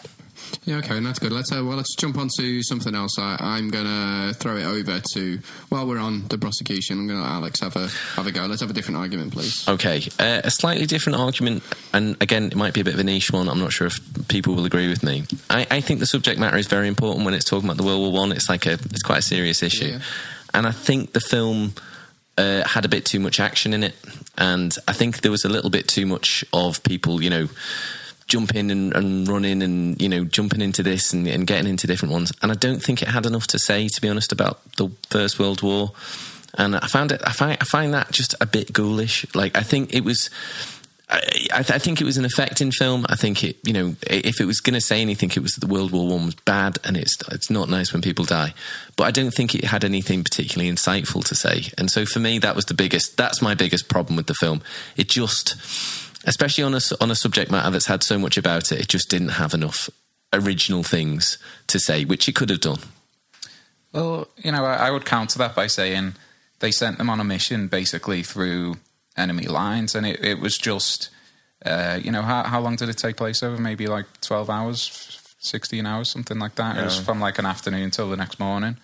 Yeah, 0.65 0.75
okay, 0.77 0.99
that's 0.99 1.17
good. 1.17 1.31
Let's 1.31 1.51
uh, 1.51 1.65
well, 1.65 1.77
let's 1.77 1.95
jump 1.95 2.15
on 2.19 2.29
to 2.37 2.61
something 2.61 2.93
else. 2.93 3.17
I, 3.17 3.37
I'm 3.39 3.71
gonna 3.71 4.35
throw 4.35 4.55
it 4.57 4.65
over 4.65 4.99
to 5.13 5.39
while 5.69 5.87
we're 5.87 5.97
on 5.97 6.27
the 6.27 6.37
prosecution. 6.37 6.99
I'm 6.99 7.07
gonna 7.07 7.23
let 7.23 7.31
Alex 7.31 7.59
have 7.61 7.75
a 7.75 7.87
have 7.87 8.27
a 8.27 8.31
go. 8.31 8.45
Let's 8.45 8.61
have 8.61 8.69
a 8.69 8.73
different 8.73 8.97
argument, 8.99 9.33
please. 9.33 9.67
Okay, 9.67 10.03
uh, 10.19 10.41
a 10.43 10.51
slightly 10.51 10.85
different 10.85 11.17
argument, 11.17 11.63
and 11.91 12.15
again, 12.21 12.43
it 12.45 12.55
might 12.55 12.75
be 12.75 12.81
a 12.81 12.83
bit 12.83 12.93
of 12.93 12.99
a 12.99 13.03
niche 13.03 13.31
one. 13.31 13.49
I'm 13.49 13.59
not 13.59 13.73
sure 13.73 13.87
if 13.87 13.99
people 14.27 14.53
will 14.53 14.65
agree 14.65 14.87
with 14.89 15.01
me. 15.01 15.23
I, 15.49 15.65
I 15.71 15.81
think 15.81 16.01
the 16.01 16.05
subject 16.05 16.39
matter 16.39 16.57
is 16.57 16.67
very 16.67 16.87
important 16.87 17.25
when 17.25 17.33
it's 17.33 17.45
talking 17.45 17.67
about 17.67 17.77
the 17.77 17.83
World 17.83 18.01
War 18.01 18.11
One. 18.11 18.31
It's 18.31 18.47
like 18.47 18.67
a, 18.67 18.73
it's 18.73 19.01
quite 19.01 19.17
a 19.19 19.23
serious 19.23 19.63
issue, 19.63 19.85
Yeah. 19.85 19.99
and 20.53 20.67
I 20.67 20.71
think 20.71 21.13
the 21.13 21.19
film 21.19 21.73
uh, 22.37 22.67
had 22.67 22.85
a 22.85 22.89
bit 22.89 23.05
too 23.05 23.19
much 23.19 23.39
action 23.39 23.73
in 23.73 23.83
it, 23.83 23.95
and 24.37 24.73
I 24.87 24.93
think 24.93 25.21
there 25.21 25.31
was 25.31 25.45
a 25.45 25.49
little 25.49 25.69
bit 25.69 25.87
too 25.87 26.05
much 26.05 26.43
of 26.53 26.83
people, 26.83 27.21
you 27.21 27.29
know. 27.29 27.49
Jumping 28.27 28.71
and, 28.71 28.93
and 28.93 29.25
running 29.25 29.63
and 29.63 30.01
you 30.01 30.09
know 30.09 30.25
jumping 30.25 30.59
into 30.59 30.83
this 30.83 31.13
and, 31.13 31.25
and 31.29 31.47
getting 31.47 31.65
into 31.65 31.87
different 31.87 32.11
ones, 32.11 32.33
and 32.41 32.51
I 32.51 32.55
don't 32.55 32.83
think 32.83 33.01
it 33.01 33.07
had 33.07 33.25
enough 33.25 33.47
to 33.47 33.57
say, 33.57 33.87
to 33.87 34.01
be 34.01 34.09
honest, 34.09 34.33
about 34.33 34.59
the 34.73 34.89
First 35.09 35.39
World 35.39 35.61
War 35.61 35.93
and 36.57 36.75
I 36.75 36.87
found 36.87 37.11
it. 37.11 37.21
I 37.25 37.31
find 37.31 37.57
I 37.61 37.63
find 37.63 37.93
that 37.93 38.11
just 38.11 38.35
a 38.41 38.45
bit 38.45 38.73
ghoulish. 38.73 39.25
Like 39.33 39.57
I 39.57 39.61
think 39.61 39.93
it 39.93 40.03
was. 40.03 40.29
I, 41.09 41.19
th- 41.63 41.71
I 41.71 41.79
think 41.79 42.01
it 42.01 42.03
was 42.03 42.17
an 42.17 42.25
affecting 42.25 42.69
film. 42.69 43.05
I 43.07 43.15
think 43.15 43.41
it, 43.41 43.55
you 43.63 43.71
know, 43.71 43.95
if 44.07 44.41
it 44.41 44.45
was 44.45 44.59
going 44.59 44.73
to 44.73 44.81
say 44.81 45.01
anything, 45.01 45.31
it 45.31 45.39
was 45.39 45.53
that 45.53 45.61
the 45.65 45.73
World 45.73 45.91
War 45.91 46.05
One 46.09 46.25
was 46.25 46.35
bad, 46.35 46.79
and 46.83 46.97
it's 46.97 47.17
it's 47.31 47.49
not 47.49 47.69
nice 47.69 47.93
when 47.93 48.01
people 48.01 48.25
die. 48.25 48.53
But 48.97 49.05
I 49.05 49.11
don't 49.11 49.31
think 49.31 49.55
it 49.55 49.63
had 49.63 49.85
anything 49.85 50.23
particularly 50.23 50.69
insightful 50.69 51.23
to 51.25 51.35
say. 51.35 51.71
And 51.77 51.89
so 51.89 52.05
for 52.05 52.19
me, 52.19 52.39
that 52.39 52.57
was 52.57 52.65
the 52.65 52.73
biggest. 52.73 53.15
That's 53.15 53.41
my 53.41 53.55
biggest 53.55 53.87
problem 53.87 54.17
with 54.17 54.27
the 54.27 54.33
film. 54.33 54.61
It 54.97 55.07
just, 55.07 55.55
especially 56.25 56.65
on 56.65 56.73
a 56.73 56.81
on 56.99 57.09
a 57.09 57.15
subject 57.15 57.51
matter 57.51 57.71
that's 57.71 57.87
had 57.87 58.03
so 58.03 58.19
much 58.19 58.37
about 58.37 58.73
it, 58.73 58.81
it 58.81 58.87
just 58.89 59.09
didn't 59.09 59.29
have 59.29 59.53
enough 59.53 59.89
original 60.33 60.83
things 60.83 61.37
to 61.67 61.79
say, 61.79 62.03
which 62.03 62.27
it 62.27 62.35
could 62.35 62.49
have 62.49 62.59
done. 62.61 62.79
Well, 63.93 64.27
you 64.35 64.51
know, 64.51 64.65
I, 64.65 64.87
I 64.87 64.91
would 64.91 65.05
counter 65.05 65.39
that 65.39 65.55
by 65.55 65.67
saying 65.67 66.15
they 66.59 66.71
sent 66.71 66.97
them 66.97 67.09
on 67.09 67.21
a 67.21 67.23
mission 67.23 67.69
basically 67.69 68.23
through 68.23 68.75
enemy 69.17 69.45
lines, 69.47 69.95
and 69.95 70.05
it, 70.05 70.23
it 70.23 70.39
was 70.39 70.57
just, 70.57 71.09
uh, 71.65 71.99
you 72.01 72.11
know, 72.11 72.21
how, 72.21 72.43
how 72.43 72.59
long 72.59 72.75
did 72.75 72.89
it 72.89 72.97
take 72.97 73.17
place 73.17 73.43
over? 73.43 73.59
Maybe 73.61 73.87
like 73.87 74.05
12 74.21 74.49
hours, 74.49 75.35
16 75.39 75.85
hours, 75.85 76.09
something 76.11 76.39
like 76.39 76.55
that. 76.55 76.77
It 76.77 76.83
was 76.85 76.99
from 76.99 77.19
like 77.19 77.39
an 77.39 77.45
afternoon 77.45 77.91
till 77.91 78.09
the 78.09 78.17
next 78.17 78.39
morning. 78.39 78.77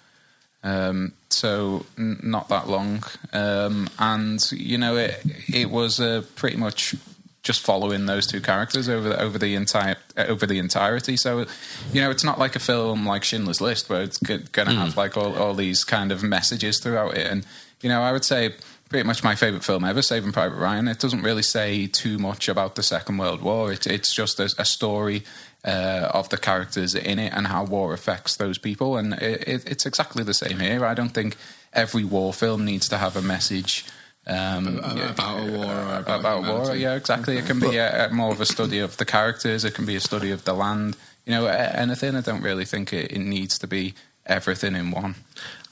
Um, 0.63 1.13
so 1.29 1.85
n- 1.97 2.19
not 2.23 2.47
that 2.49 2.69
long, 2.69 3.03
um, 3.33 3.89
and 3.99 4.41
you 4.53 4.77
know 4.77 4.95
it 4.95 5.21
it 5.51 5.69
was 5.69 5.99
uh, 5.99 6.23
pretty 6.35 6.55
much 6.55 6.95
just 7.41 7.59
following 7.59 8.05
those 8.05 8.25
two 8.25 8.39
characters 8.39 8.87
over 8.87 9.09
the, 9.09 9.21
over 9.21 9.37
the 9.37 9.55
entire 9.55 9.97
over 10.15 10.45
the 10.45 10.59
entirety. 10.59 11.17
So 11.17 11.45
you 11.91 11.99
know 12.01 12.09
it's 12.09 12.23
not 12.23 12.39
like 12.39 12.55
a 12.55 12.59
film 12.59 13.05
like 13.05 13.25
Schindler's 13.25 13.59
List 13.59 13.89
where 13.89 14.03
it's 14.03 14.17
going 14.19 14.45
to 14.47 14.73
have 14.73 14.95
like 14.95 15.17
all, 15.17 15.35
all 15.35 15.53
these 15.53 15.83
kind 15.83 16.13
of 16.13 16.23
messages 16.23 16.79
throughout 16.79 17.17
it. 17.17 17.27
And 17.29 17.45
you 17.81 17.89
know 17.89 18.01
I 18.01 18.13
would 18.13 18.23
say 18.23 18.53
pretty 18.93 19.07
much 19.07 19.23
my 19.23 19.33
favorite 19.33 19.63
film 19.63 19.83
ever, 19.83 20.03
Saving 20.03 20.31
Private 20.31 20.57
Ryan. 20.57 20.87
It 20.87 20.99
doesn't 20.99 21.23
really 21.23 21.41
say 21.41 21.87
too 21.87 22.19
much 22.19 22.47
about 22.47 22.75
the 22.75 22.83
Second 22.83 23.17
World 23.17 23.41
War. 23.41 23.71
It, 23.71 23.87
it's 23.87 24.13
just 24.13 24.39
a, 24.39 24.53
a 24.59 24.65
story 24.65 25.23
uh, 25.65 26.11
of 26.13 26.29
the 26.29 26.37
characters 26.37 26.93
in 26.93 27.17
it 27.17 27.33
and 27.33 27.47
how 27.47 27.63
war 27.63 27.95
affects 27.95 28.35
those 28.35 28.59
people. 28.59 28.95
And 28.97 29.15
it, 29.15 29.47
it, 29.47 29.71
it's 29.71 29.87
exactly 29.87 30.23
the 30.23 30.35
same 30.35 30.59
here. 30.59 30.85
I 30.85 30.93
don't 30.93 31.09
think 31.09 31.37
every 31.73 32.03
war 32.03 32.33
film 32.33 32.65
needs 32.65 32.87
to 32.89 32.99
have 32.99 33.17
a 33.17 33.23
message. 33.23 33.83
Um, 34.27 34.77
About- 34.77 35.39
a 35.39 35.51
war 35.51 35.65
or 35.65 35.95
about 35.97 36.19
about 36.19 36.43
war. 36.43 36.75
Yeah, 36.75 36.93
exactly. 36.93 37.37
It 37.37 37.47
can 37.47 37.59
be 37.59 37.77
a 37.77 38.09
more 38.11 38.31
of 38.31 38.41
a 38.41 38.45
study 38.45 38.77
of 38.77 38.97
the 38.97 39.05
characters. 39.05 39.65
It 39.65 39.73
can 39.73 39.87
be 39.87 39.95
a 39.95 39.99
study 39.99 40.29
of 40.29 40.45
the 40.45 40.53
land. 40.53 40.97
You 41.25 41.31
know, 41.31 41.47
anything. 41.47 42.15
I 42.15 42.21
don't 42.21 42.43
really 42.43 42.65
think 42.65 42.93
it, 42.93 43.11
it 43.11 43.17
needs 43.19 43.57
to 43.57 43.65
be 43.65 43.95
everything 44.27 44.75
in 44.75 44.91
one. 44.91 45.15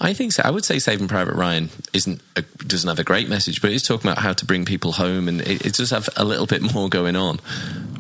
I 0.04 0.14
think 0.14 0.34
so. 0.34 0.42
I 0.44 0.50
would 0.50 0.66
say 0.66 0.80
Saving 0.80 1.08
Private 1.08 1.36
Ryan 1.36 1.70
isn't 1.94 2.22
a, 2.36 2.42
doesn't 2.42 2.88
have 2.90 2.98
a 2.98 3.04
great 3.04 3.30
message, 3.30 3.62
but 3.62 3.72
it's 3.72 3.88
talking 3.88 4.10
about 4.10 4.24
how 4.24 4.34
to 4.34 4.46
bring 4.46 4.66
people 4.66 4.94
home, 4.94 5.28
and 5.28 5.42
it, 5.42 5.66
it 5.66 5.74
does 5.76 5.92
have 5.92 6.10
a 6.18 6.26
little 6.26 6.48
bit 6.48 6.62
more 6.74 6.90
going 6.90 7.16
on. 7.16 7.40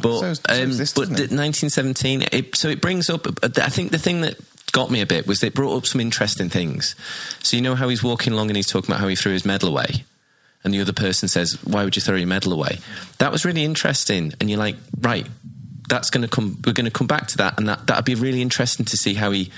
But 0.01 0.19
So- 0.19 0.33
so 0.33 0.63
um, 0.63 0.77
this, 0.77 0.93
but 0.93 1.03
it? 1.03 1.29
1917, 1.31 2.23
it, 2.31 2.55
so 2.55 2.69
it 2.69 2.81
brings 2.81 3.09
up. 3.09 3.27
I 3.43 3.69
think 3.69 3.91
the 3.91 3.99
thing 3.99 4.21
that 4.21 4.39
got 4.71 4.89
me 4.89 5.01
a 5.01 5.05
bit 5.05 5.27
was 5.27 5.43
it 5.43 5.53
brought 5.53 5.77
up 5.77 5.85
some 5.85 6.01
interesting 6.01 6.49
things. 6.49 6.95
So 7.43 7.55
you 7.55 7.61
know 7.61 7.75
how 7.75 7.87
he's 7.89 8.01
walking 8.03 8.33
along 8.33 8.49
and 8.49 8.55
he's 8.57 8.67
talking 8.67 8.89
about 8.89 9.01
how 9.01 9.07
he 9.07 9.15
threw 9.15 9.33
his 9.33 9.45
medal 9.45 9.69
away, 9.69 10.03
and 10.63 10.73
the 10.73 10.81
other 10.81 10.93
person 10.93 11.27
says, 11.27 11.57
"Why 11.63 11.83
would 11.83 11.95
you 11.95 12.01
throw 12.01 12.15
your 12.15 12.25
medal 12.27 12.51
away?" 12.51 12.79
That 13.19 13.31
was 13.31 13.45
really 13.45 13.63
interesting, 13.63 14.33
and 14.39 14.49
you're 14.49 14.57
like, 14.59 14.77
right. 14.99 15.27
That's 15.91 16.09
going 16.09 16.21
to 16.21 16.29
come. 16.29 16.57
We're 16.65 16.71
going 16.71 16.85
to 16.85 16.91
come 16.91 17.05
back 17.05 17.27
to 17.27 17.37
that, 17.37 17.59
and 17.59 17.67
that 17.67 17.87
that'd 17.87 18.05
be 18.05 18.15
really 18.15 18.41
interesting 18.41 18.85
to 18.85 18.95
see 18.95 19.13
how 19.13 19.31
he, 19.31 19.51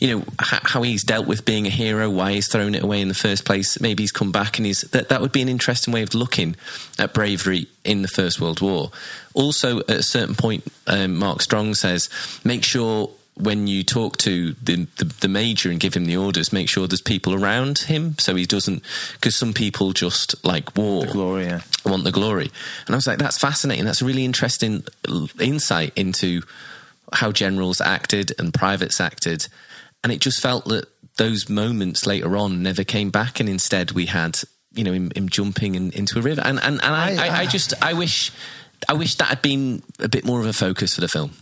you 0.00 0.08
know, 0.08 0.24
how, 0.38 0.60
how 0.62 0.82
he's 0.82 1.04
dealt 1.04 1.26
with 1.26 1.44
being 1.44 1.66
a 1.66 1.70
hero, 1.70 2.08
why 2.08 2.32
he's 2.32 2.50
thrown 2.50 2.74
it 2.74 2.82
away 2.82 3.02
in 3.02 3.08
the 3.08 3.14
first 3.14 3.44
place. 3.44 3.78
Maybe 3.78 4.02
he's 4.02 4.10
come 4.10 4.32
back, 4.32 4.56
and 4.58 4.64
he's 4.64 4.80
that. 4.92 5.10
That 5.10 5.20
would 5.20 5.32
be 5.32 5.42
an 5.42 5.50
interesting 5.50 5.92
way 5.92 6.02
of 6.02 6.14
looking 6.14 6.56
at 6.98 7.12
bravery 7.12 7.68
in 7.84 8.00
the 8.00 8.08
First 8.08 8.40
World 8.40 8.62
War. 8.62 8.92
Also, 9.34 9.80
at 9.80 9.90
a 9.90 10.02
certain 10.02 10.34
point, 10.34 10.64
um, 10.86 11.16
Mark 11.16 11.42
Strong 11.42 11.74
says, 11.74 12.08
make 12.44 12.64
sure 12.64 13.10
when 13.36 13.66
you 13.66 13.82
talk 13.82 14.16
to 14.18 14.52
the, 14.62 14.86
the 14.98 15.04
the 15.22 15.28
major 15.28 15.68
and 15.70 15.80
give 15.80 15.94
him 15.94 16.04
the 16.04 16.16
orders, 16.16 16.52
make 16.52 16.68
sure 16.68 16.86
there's 16.86 17.00
people 17.00 17.34
around 17.34 17.78
him 17.80 18.16
so 18.18 18.34
he 18.36 18.46
doesn't. 18.46 18.82
Because 19.14 19.34
some 19.34 19.52
people 19.52 19.92
just 19.92 20.42
like 20.44 20.76
war, 20.76 21.04
The 21.06 21.12
glory, 21.12 21.44
yeah. 21.46 21.60
want 21.84 22.04
the 22.04 22.12
glory. 22.12 22.50
And 22.86 22.94
I 22.94 22.96
was 22.96 23.06
like, 23.08 23.18
that's 23.18 23.38
fascinating. 23.38 23.84
That's 23.84 24.02
a 24.02 24.04
really 24.04 24.24
interesting 24.24 24.84
insight 25.40 25.92
into 25.96 26.42
how 27.12 27.32
generals 27.32 27.80
acted 27.80 28.32
and 28.38 28.52
privates 28.54 29.00
acted. 29.00 29.48
And 30.02 30.12
it 30.12 30.20
just 30.20 30.40
felt 30.40 30.66
that 30.66 30.86
those 31.16 31.48
moments 31.48 32.06
later 32.06 32.36
on 32.36 32.62
never 32.62 32.84
came 32.84 33.10
back, 33.10 33.40
and 33.40 33.48
instead 33.48 33.92
we 33.92 34.06
had, 34.06 34.38
you 34.74 34.84
know, 34.84 34.92
him, 34.92 35.10
him 35.14 35.28
jumping 35.28 35.74
in, 35.74 35.90
into 35.92 36.18
a 36.18 36.22
river. 36.22 36.42
And 36.44 36.58
and, 36.60 36.80
and 36.82 36.94
I, 36.94 37.16
I- 37.16 37.28
I, 37.28 37.38
I 37.40 37.46
just 37.46 37.72
I 37.82 37.94
wish 37.94 38.30
I 38.88 38.92
wish 38.92 39.14
that 39.16 39.28
had 39.28 39.42
been 39.42 39.82
a 39.98 40.08
bit 40.08 40.24
more 40.24 40.40
of 40.40 40.46
a 40.46 40.52
focus 40.52 40.94
for 40.94 41.00
the 41.00 41.08
film. 41.08 41.32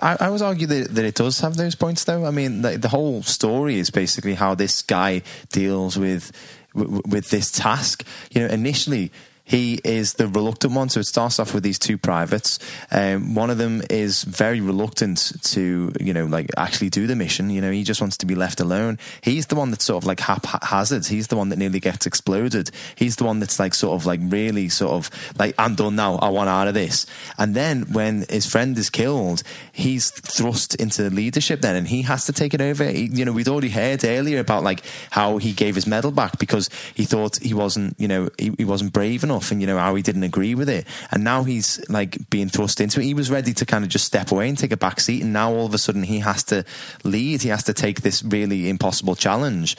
I, 0.00 0.16
I 0.20 0.30
would 0.30 0.42
argue 0.42 0.66
that, 0.68 0.94
that 0.94 1.04
it 1.04 1.14
does 1.14 1.40
have 1.40 1.56
those 1.56 1.74
points, 1.74 2.04
though. 2.04 2.24
I 2.24 2.30
mean, 2.30 2.62
the, 2.62 2.78
the 2.78 2.88
whole 2.88 3.22
story 3.22 3.78
is 3.78 3.90
basically 3.90 4.34
how 4.34 4.54
this 4.54 4.82
guy 4.82 5.22
deals 5.50 5.98
with 5.98 6.32
with, 6.74 7.06
with 7.06 7.30
this 7.30 7.50
task. 7.50 8.06
You 8.30 8.42
know, 8.42 8.46
initially 8.48 9.10
he 9.52 9.78
is 9.84 10.14
the 10.14 10.28
reluctant 10.28 10.72
one, 10.72 10.88
so 10.88 10.98
it 10.98 11.04
starts 11.04 11.38
off 11.38 11.52
with 11.52 11.62
these 11.62 11.78
two 11.78 11.98
privates. 11.98 12.58
Um, 12.90 13.34
one 13.34 13.50
of 13.50 13.58
them 13.58 13.82
is 13.90 14.22
very 14.22 14.62
reluctant 14.62 15.30
to, 15.42 15.92
you 16.00 16.14
know, 16.14 16.24
like 16.24 16.48
actually 16.56 16.88
do 16.88 17.06
the 17.06 17.14
mission. 17.14 17.50
You 17.50 17.60
know, 17.60 17.70
he 17.70 17.84
just 17.84 18.00
wants 18.00 18.16
to 18.16 18.26
be 18.26 18.34
left 18.34 18.60
alone. 18.60 18.98
He's 19.20 19.48
the 19.48 19.54
one 19.54 19.70
that's 19.70 19.84
sort 19.84 20.02
of 20.02 20.06
like 20.06 20.20
haphazard. 20.20 21.04
He's 21.04 21.26
the 21.26 21.36
one 21.36 21.50
that 21.50 21.58
nearly 21.58 21.80
gets 21.80 22.06
exploded. 22.06 22.70
He's 22.94 23.16
the 23.16 23.24
one 23.24 23.40
that's 23.40 23.60
like 23.60 23.74
sort 23.74 24.00
of 24.00 24.06
like 24.06 24.20
really 24.22 24.70
sort 24.70 24.92
of 24.92 25.10
like 25.38 25.54
I'm 25.58 25.74
done 25.74 25.96
now. 25.96 26.14
I 26.14 26.30
want 26.30 26.48
out 26.48 26.68
of 26.68 26.72
this. 26.72 27.04
And 27.36 27.54
then 27.54 27.92
when 27.92 28.24
his 28.30 28.46
friend 28.46 28.78
is 28.78 28.88
killed, 28.88 29.42
he's 29.70 30.10
thrust 30.12 30.76
into 30.76 31.10
leadership 31.10 31.60
then, 31.60 31.76
and 31.76 31.88
he 31.88 32.00
has 32.02 32.24
to 32.24 32.32
take 32.32 32.54
it 32.54 32.62
over. 32.62 32.86
He, 32.86 33.10
you 33.12 33.26
know, 33.26 33.32
we'd 33.32 33.48
already 33.48 33.68
heard 33.68 34.02
earlier 34.02 34.38
about 34.38 34.62
like 34.62 34.82
how 35.10 35.36
he 35.36 35.52
gave 35.52 35.74
his 35.74 35.86
medal 35.86 36.10
back 36.10 36.38
because 36.38 36.70
he 36.94 37.04
thought 37.04 37.36
he 37.36 37.52
wasn't, 37.52 38.00
you 38.00 38.08
know, 38.08 38.30
he, 38.38 38.54
he 38.56 38.64
wasn't 38.64 38.94
brave 38.94 39.22
enough. 39.22 39.41
And 39.50 39.60
you 39.60 39.66
know 39.66 39.78
how 39.78 39.94
he 39.94 40.02
didn't 40.02 40.22
agree 40.22 40.54
with 40.54 40.68
it, 40.68 40.86
and 41.10 41.24
now 41.24 41.44
he's 41.44 41.82
like 41.88 42.30
being 42.30 42.48
thrust 42.48 42.80
into 42.80 43.00
it. 43.00 43.04
He 43.04 43.14
was 43.14 43.30
ready 43.30 43.52
to 43.54 43.66
kind 43.66 43.84
of 43.84 43.90
just 43.90 44.04
step 44.04 44.30
away 44.30 44.48
and 44.48 44.56
take 44.56 44.72
a 44.72 44.76
back 44.76 45.00
seat, 45.00 45.22
and 45.22 45.32
now 45.32 45.52
all 45.52 45.66
of 45.66 45.74
a 45.74 45.78
sudden 45.78 46.02
he 46.02 46.20
has 46.20 46.44
to 46.44 46.64
lead. 47.04 47.42
He 47.42 47.48
has 47.48 47.64
to 47.64 47.74
take 47.74 48.02
this 48.02 48.22
really 48.22 48.68
impossible 48.68 49.16
challenge, 49.16 49.76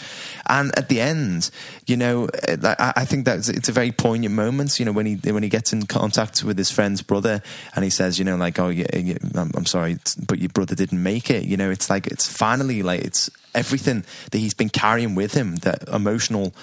and 0.48 0.78
at 0.78 0.90
the 0.90 1.00
end, 1.00 1.50
you 1.86 1.98
know, 1.98 2.28
uh, 2.48 2.76
I, 2.80 2.94
I 2.98 3.06
think 3.06 3.26
that 3.26 3.48
it's 3.50 3.70
a 3.70 3.74
very 3.74 3.92
poignant 3.92 4.34
moment. 4.36 4.80
You 4.80 4.86
know, 4.86 4.92
when 4.92 5.06
he 5.06 5.16
when 5.32 5.44
he 5.44 5.50
gets 5.50 5.74
in 5.74 5.86
contact 5.86 6.44
with 6.44 6.58
his 6.58 6.72
friend's 6.72 7.02
brother, 7.02 7.42
and 7.76 7.84
he 7.84 7.90
says, 7.90 8.20
you 8.20 8.26
know, 8.26 8.36
like, 8.36 8.60
oh, 8.60 8.70
yeah, 8.70 8.88
yeah 8.96 9.18
I'm, 9.36 9.52
I'm 9.56 9.66
sorry, 9.66 9.98
but 10.28 10.40
your 10.40 10.50
brother 10.50 10.76
didn't 10.76 11.02
make 11.02 11.30
it. 11.30 11.44
You 11.44 11.58
know, 11.58 11.70
it's 11.70 11.90
like 11.90 12.08
it's 12.08 12.28
finally 12.28 12.84
like 12.84 13.02
it's 13.02 13.30
everything 13.56 14.04
that 14.32 14.38
he's 14.38 14.54
been 14.54 14.70
carrying 14.70 15.16
with 15.16 15.34
him, 15.34 15.58
that 15.58 15.88
emotional 15.90 16.54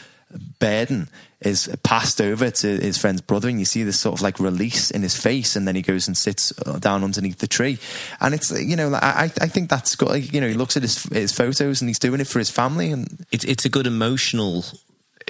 burden 0.58 1.08
is 1.40 1.74
passed 1.82 2.20
over 2.20 2.50
to 2.50 2.66
his 2.78 2.98
friend's 2.98 3.22
brother 3.22 3.48
and 3.48 3.58
you 3.58 3.64
see 3.64 3.82
this 3.82 3.98
sort 3.98 4.18
of 4.18 4.22
like 4.22 4.38
release 4.38 4.90
in 4.90 5.02
his 5.02 5.16
face 5.16 5.56
and 5.56 5.66
then 5.66 5.74
he 5.74 5.82
goes 5.82 6.06
and 6.06 6.16
sits 6.16 6.52
uh, 6.66 6.78
down 6.78 7.02
underneath 7.02 7.38
the 7.38 7.46
tree. 7.46 7.78
And 8.20 8.34
it's 8.34 8.50
you 8.50 8.76
know 8.76 8.94
I, 8.94 9.24
I 9.40 9.48
think 9.48 9.70
that's 9.70 9.96
good 9.96 10.32
you 10.32 10.40
know 10.40 10.48
he 10.48 10.54
looks 10.54 10.76
at 10.76 10.82
his, 10.82 11.02
his 11.04 11.32
photos 11.32 11.80
and 11.80 11.88
he's 11.88 11.98
doing 11.98 12.20
it 12.20 12.26
for 12.26 12.38
his 12.38 12.50
family 12.50 12.92
and 12.92 13.24
it's, 13.32 13.44
it's 13.44 13.64
a 13.64 13.70
good 13.70 13.86
emotional 13.86 14.64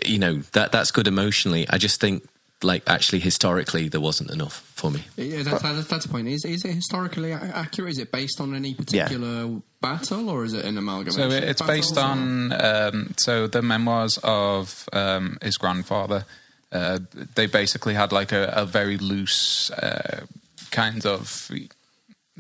you 0.05 0.19
know 0.19 0.37
that 0.53 0.73
that's 0.73 0.91
good 0.91 1.07
emotionally. 1.07 1.67
I 1.69 1.79
just 1.79 2.01
think 2.01 2.27
like 2.63 2.83
actually 2.89 3.21
historically 3.21 3.89
there 3.89 4.01
wasn't 4.01 4.31
enough 4.31 4.61
for 4.75 4.91
me. 4.91 5.05
Yeah, 5.17 5.43
that's, 5.43 5.63
that's, 5.63 5.87
that's 5.87 6.07
the 6.07 6.13
point. 6.13 6.29
Is 6.29 6.45
is 6.45 6.65
it 6.65 6.75
historically 6.75 7.33
accurate? 7.33 7.93
Is 7.93 7.99
it 7.99 8.13
based 8.13 8.41
on 8.41 8.55
any 8.55 8.75
particular 8.75 9.45
yeah. 9.45 9.59
battle, 9.81 10.29
or 10.29 10.45
is 10.45 10.53
it 10.53 10.65
an 10.65 10.77
amalgamation? 10.79 11.31
So 11.31 11.37
it's 11.37 11.63
based 11.63 11.97
on 11.97 12.53
um, 12.53 13.15
so 13.17 13.47
the 13.47 13.63
memoirs 13.63 14.19
of 14.23 14.89
um, 14.93 15.39
his 15.43 15.57
grandfather. 15.57 16.25
Uh, 16.73 17.01
they 17.35 17.47
basically 17.47 17.95
had 17.95 18.13
like 18.13 18.31
a, 18.31 18.53
a 18.55 18.65
very 18.65 18.97
loose 18.97 19.73
uh, 19.73 20.25
kind 20.71 21.05
of 21.05 21.51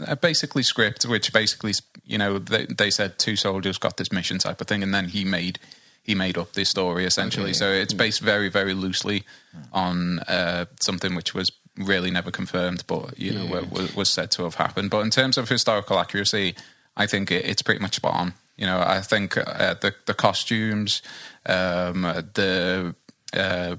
uh, 0.06 0.14
basically 0.14 0.62
script, 0.62 1.04
which 1.04 1.32
basically 1.32 1.72
you 2.04 2.18
know 2.18 2.38
they, 2.38 2.66
they 2.66 2.90
said 2.90 3.18
two 3.18 3.36
soldiers 3.36 3.78
got 3.78 3.96
this 3.96 4.12
mission 4.12 4.38
type 4.38 4.60
of 4.60 4.66
thing, 4.66 4.82
and 4.82 4.94
then 4.94 5.08
he 5.08 5.24
made 5.24 5.58
he 6.02 6.14
made 6.14 6.38
up 6.38 6.52
this 6.52 6.68
story 6.68 7.04
essentially. 7.04 7.50
Okay. 7.50 7.54
So 7.54 7.70
it's 7.70 7.94
based 7.94 8.20
very, 8.20 8.48
very 8.48 8.74
loosely 8.74 9.24
on 9.72 10.20
uh, 10.20 10.66
something 10.80 11.14
which 11.14 11.34
was 11.34 11.50
really 11.76 12.10
never 12.10 12.30
confirmed, 12.30 12.84
but 12.86 13.18
you 13.18 13.32
know 13.32 13.44
yeah. 13.44 13.60
was, 13.70 13.94
was, 13.94 14.10
said 14.10 14.30
to 14.32 14.44
have 14.44 14.56
happened. 14.56 14.90
But 14.90 15.00
in 15.00 15.10
terms 15.10 15.38
of 15.38 15.48
historical 15.48 15.98
accuracy, 15.98 16.54
I 16.96 17.06
think 17.06 17.30
it, 17.30 17.44
it's 17.44 17.62
pretty 17.62 17.80
much 17.80 17.96
spot 17.96 18.14
on. 18.14 18.34
You 18.56 18.66
know, 18.66 18.82
I 18.84 19.00
think 19.00 19.36
uh, 19.36 19.74
the 19.74 19.94
the 20.06 20.14
costumes, 20.14 21.02
um, 21.46 22.02
the 22.02 22.94
uh, 23.34 23.76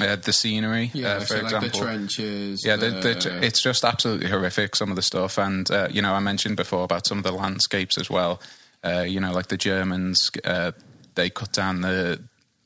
uh, 0.00 0.16
the 0.16 0.32
scenery, 0.32 0.90
yeah, 0.94 1.08
uh, 1.08 1.20
for 1.20 1.26
so 1.26 1.36
example, 1.36 1.60
like 1.60 1.72
the 1.72 1.78
trenches. 1.78 2.64
Yeah, 2.64 2.76
the... 2.76 2.90
The, 2.90 3.14
the, 3.14 3.44
it's 3.44 3.60
just 3.60 3.84
absolutely 3.84 4.28
horrific. 4.28 4.76
Some 4.76 4.90
of 4.90 4.96
the 4.96 5.02
stuff, 5.02 5.38
and 5.38 5.70
uh, 5.70 5.88
you 5.90 6.02
know, 6.02 6.14
I 6.14 6.20
mentioned 6.20 6.56
before 6.56 6.84
about 6.84 7.06
some 7.06 7.18
of 7.18 7.24
the 7.24 7.32
landscapes 7.32 7.98
as 7.98 8.08
well. 8.08 8.40
Uh, 8.82 9.00
you 9.00 9.20
know, 9.20 9.32
like 9.32 9.48
the 9.48 9.58
Germans, 9.58 10.30
uh, 10.44 10.72
they 11.20 11.28
cut 11.28 11.52
down 11.52 11.82
the 11.82 12.18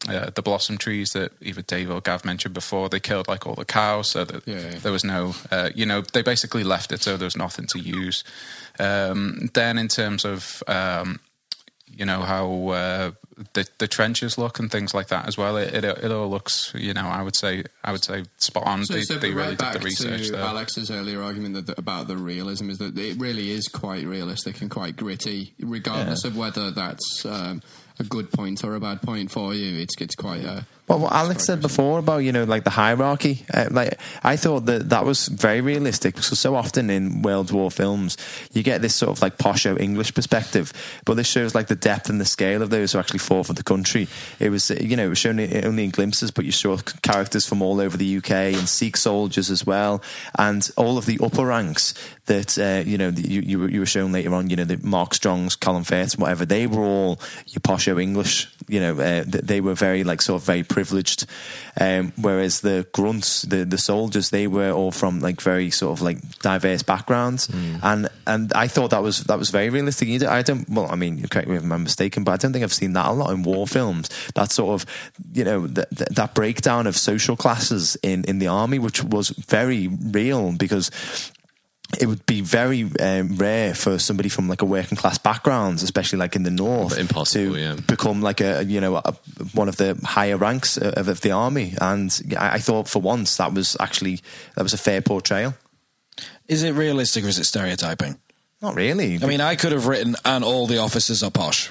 uh, 0.09 0.31
the 0.35 0.43
blossom 0.43 0.77
trees 0.77 1.11
that 1.11 1.33
either 1.41 1.63
Dave 1.63 1.91
or 1.91 2.01
Gav 2.01 2.25
mentioned 2.25 2.55
before. 2.55 2.89
They 2.89 3.01
killed 3.01 3.27
like 3.27 3.47
all 3.47 3.55
the 3.55 3.65
cows, 3.65 4.11
so 4.11 4.25
that 4.25 4.47
yeah, 4.47 4.59
yeah. 4.59 4.79
there 4.79 4.93
was 4.93 5.03
no, 5.03 5.35
uh, 5.51 5.71
you 5.75 5.87
know, 5.87 6.03
they 6.13 6.23
basically 6.23 6.63
left 6.63 6.93
it 6.93 7.03
so 7.03 7.17
there 7.17 7.27
was 7.27 7.37
nothing 7.37 7.67
to 7.73 7.79
use. 7.79 8.23
Um, 8.79 9.51
then 9.55 9.79
in 9.79 9.89
terms 9.89 10.25
of, 10.25 10.63
um, 10.69 11.21
you 11.89 12.05
know, 12.05 12.21
how 12.21 12.69
uh, 12.69 13.11
the 13.55 13.67
the 13.79 13.89
trenches 13.89 14.37
look 14.37 14.59
and 14.59 14.71
things 14.71 14.93
like 14.93 15.09
that 15.09 15.27
as 15.27 15.39
well, 15.39 15.57
it, 15.57 15.73
it, 15.73 15.85
it 15.85 16.13
all 16.13 16.29
looks, 16.29 16.73
you 16.77 16.93
know, 16.93 17.07
I 17.07 17.23
would 17.23 17.37
say 17.37 17.65
I 17.83 17.91
would 17.91 18.05
say 18.05 18.25
spot 18.37 18.67
on. 18.67 18.85
So, 18.85 18.95
they, 18.95 19.03
so 19.03 19.15
they 19.15 19.31
really 19.31 19.57
right 19.57 19.73
did 19.73 19.81
the 19.81 19.85
research. 19.85 20.29
To 20.29 20.39
Alex's 20.39 20.91
earlier 20.91 21.23
argument 21.23 21.67
that, 21.67 21.79
about 21.79 22.09
the 22.09 22.19
realism 22.19 22.69
is 22.69 22.79
that 22.79 22.99
it 22.99 23.19
really 23.19 23.51
is 23.51 23.69
quite 23.69 24.05
realistic 24.05 24.61
and 24.61 24.71
quite 24.71 24.97
gritty, 24.97 25.55
regardless 25.59 26.25
yeah. 26.25 26.31
of 26.31 26.37
whether 26.37 26.71
that's. 26.71 27.25
Um, 27.25 27.63
a 27.99 28.05
good 28.05 28.31
point 28.31 28.65
or 28.65 28.75
a 28.75 28.81
bad 28.81 29.03
point 29.03 29.31
for 29.31 29.55
you. 29.55 29.81
It's 29.81 29.95
it's 30.01 30.15
quite. 30.15 30.45
Uh, 30.45 30.63
well, 30.87 30.99
what 30.99 31.13
Alex 31.13 31.47
said 31.47 31.63
before 31.63 31.99
about 31.99 32.19
you 32.19 32.33
know 32.33 32.45
like 32.45 32.65
the 32.65 32.71
hierarchy, 32.71 33.47
uh, 33.55 33.69
like 33.71 33.99
I 34.23 34.37
thought 34.37 34.67
that 34.67 34.91
that 34.91 35.07
was 35.07 35.29
very 35.29 35.63
realistic 35.63 36.15
because 36.15 36.39
so 36.39 36.55
often 36.55 36.91
in 36.91 37.23
World 37.23 37.51
War 37.51 37.71
films 37.71 38.19
you 38.53 38.63
get 38.63 38.83
this 38.83 38.95
sort 38.95 39.17
of 39.17 39.23
like 39.23 39.39
posho 39.39 39.81
English 39.81 40.13
perspective, 40.15 40.75
but 41.07 41.15
this 41.15 41.27
shows 41.27 41.55
like 41.55 41.69
the 41.69 41.75
depth 41.75 42.11
and 42.11 42.21
the 42.21 42.27
scale 42.27 42.61
of 42.61 42.69
those 42.69 42.93
who 42.93 42.99
actually 42.99 43.21
fought 43.21 43.47
for 43.47 43.55
the 43.55 43.63
country. 43.63 44.09
It 44.39 44.51
was 44.51 44.69
you 44.69 44.95
know 44.95 45.07
it 45.07 45.09
was 45.09 45.19
shown 45.19 45.41
only 45.65 45.85
in 45.85 45.91
glimpses, 45.91 46.31
but 46.31 46.45
you 46.45 46.53
saw 46.53 46.77
characters 47.01 47.47
from 47.47 47.63
all 47.63 47.81
over 47.81 47.97
the 47.97 48.19
UK 48.19 48.31
and 48.31 48.69
Sikh 48.69 48.99
soldiers 48.99 49.51
as 49.51 49.65
well, 49.65 50.03
and 50.39 50.71
all 50.77 50.99
of 50.99 51.07
the 51.07 51.19
upper 51.23 51.47
ranks 51.47 51.95
that 52.27 52.59
uh, 52.59 52.87
you 52.87 52.99
know 52.99 53.09
you, 53.09 53.41
you 53.41 53.59
were, 53.59 53.71
you 53.71 53.81
were 53.81 53.87
shown 53.87 54.13
later 54.13 54.35
on. 54.35 54.51
You 54.51 54.57
know 54.57 54.65
the 54.65 54.79
Mark 54.83 55.15
Strongs, 55.15 55.57
Colin 55.57 55.85
Firth, 55.85 56.19
whatever. 56.19 56.45
They 56.45 56.67
were 56.67 56.83
all 56.83 57.21
your 57.47 57.61
posho 57.61 58.01
English. 58.03 58.51
You 58.69 58.81
know 58.81 59.01
uh, 59.01 59.25
they 59.27 59.63
were 59.63 59.75
very 59.75 60.05
like 60.05 60.21
sort 60.21 60.43
of 60.43 60.47
very 60.47 60.63
privileged, 60.75 61.27
um, 61.81 62.13
whereas 62.17 62.61
the 62.61 62.87
grunts, 62.93 63.43
the 63.43 63.65
the 63.65 63.79
soldiers, 63.79 64.31
they 64.31 64.47
were 64.47 64.73
all 64.73 64.91
from 64.91 65.21
like 65.21 65.41
very 65.41 65.71
sort 65.71 65.97
of 65.97 66.03
like 66.03 66.19
diverse 66.41 66.83
backgrounds, 66.83 67.47
mm. 67.49 67.79
and 67.83 68.09
and 68.27 68.53
I 68.53 68.67
thought 68.69 68.91
that 68.91 69.03
was 69.03 69.25
that 69.25 69.39
was 69.39 69.51
very 69.51 69.71
realistic. 69.71 70.23
I 70.25 70.43
don't, 70.43 70.69
well, 70.69 70.91
I 70.91 70.97
mean, 70.97 71.27
correct 71.29 71.49
me 71.49 71.57
if 71.57 71.63
I'm 71.63 71.83
mistaken, 71.83 72.25
but 72.25 72.33
I 72.33 72.37
don't 72.37 72.53
think 72.53 72.65
I've 72.65 72.73
seen 72.73 72.93
that 72.95 73.07
a 73.07 73.13
lot 73.13 73.31
in 73.31 73.43
war 73.45 73.67
films. 73.67 74.11
That 74.35 74.51
sort 74.51 74.75
of, 74.75 74.87
you 75.33 75.45
know, 75.45 75.67
th- 75.67 75.89
th- 75.97 76.11
that 76.11 76.35
breakdown 76.35 76.87
of 76.87 76.97
social 76.97 77.37
classes 77.37 77.97
in 78.03 78.25
in 78.25 78.41
the 78.41 78.49
army, 78.49 78.79
which 78.79 79.03
was 79.03 79.31
very 79.31 79.89
real 79.89 80.53
because 80.53 80.91
it 82.01 82.07
would 82.07 82.25
be 82.27 82.41
very 82.41 82.91
um, 83.01 83.37
rare 83.37 83.75
for 83.75 83.99
somebody 83.99 84.29
from 84.29 84.49
like 84.49 84.63
a 84.63 84.65
working 84.65 84.97
class 84.97 85.19
background, 85.19 85.83
especially 85.83 86.19
like 86.19 86.35
in 86.35 86.43
the 86.43 86.51
north, 86.51 86.97
to 87.29 87.57
yeah. 87.57 87.77
become 87.87 88.21
like 88.21 88.41
a 88.41 88.65
you 88.65 88.81
know 88.81 88.97
a, 88.97 89.15
one 89.53 89.69
of 89.69 89.77
the 89.77 89.99
higher 90.03 90.37
ranks 90.37 90.77
of, 90.77 91.09
of 91.09 91.21
the 91.21 91.31
army. 91.31 91.75
And 91.81 92.19
I, 92.39 92.55
I, 92.55 92.59
thought 92.59 92.89
for 92.89 93.01
once 93.01 93.37
that 93.37 93.53
was 93.53 93.77
actually 93.81 94.21
that 94.57 94.63
was 94.63 94.73
a 94.73 94.79
fair 94.79 95.03
portrayal. 95.03 95.55
Is 96.49 96.63
it 96.63 96.73
realistic 96.73 97.25
or 97.25 97.29
is 97.29 97.39
it 97.39 97.45
stereotyping? 97.45 98.19
Not 98.61 98.77
really. 98.77 99.19
I 99.23 99.27
mean, 99.27 99.41
I 99.41 99.57
could 99.57 99.73
have 99.73 99.87
written, 99.87 100.17
and 100.25 100.43
all 100.43 100.67
the 100.67 100.79
officers 100.79 101.23
are 101.23 101.31
posh. 101.31 101.71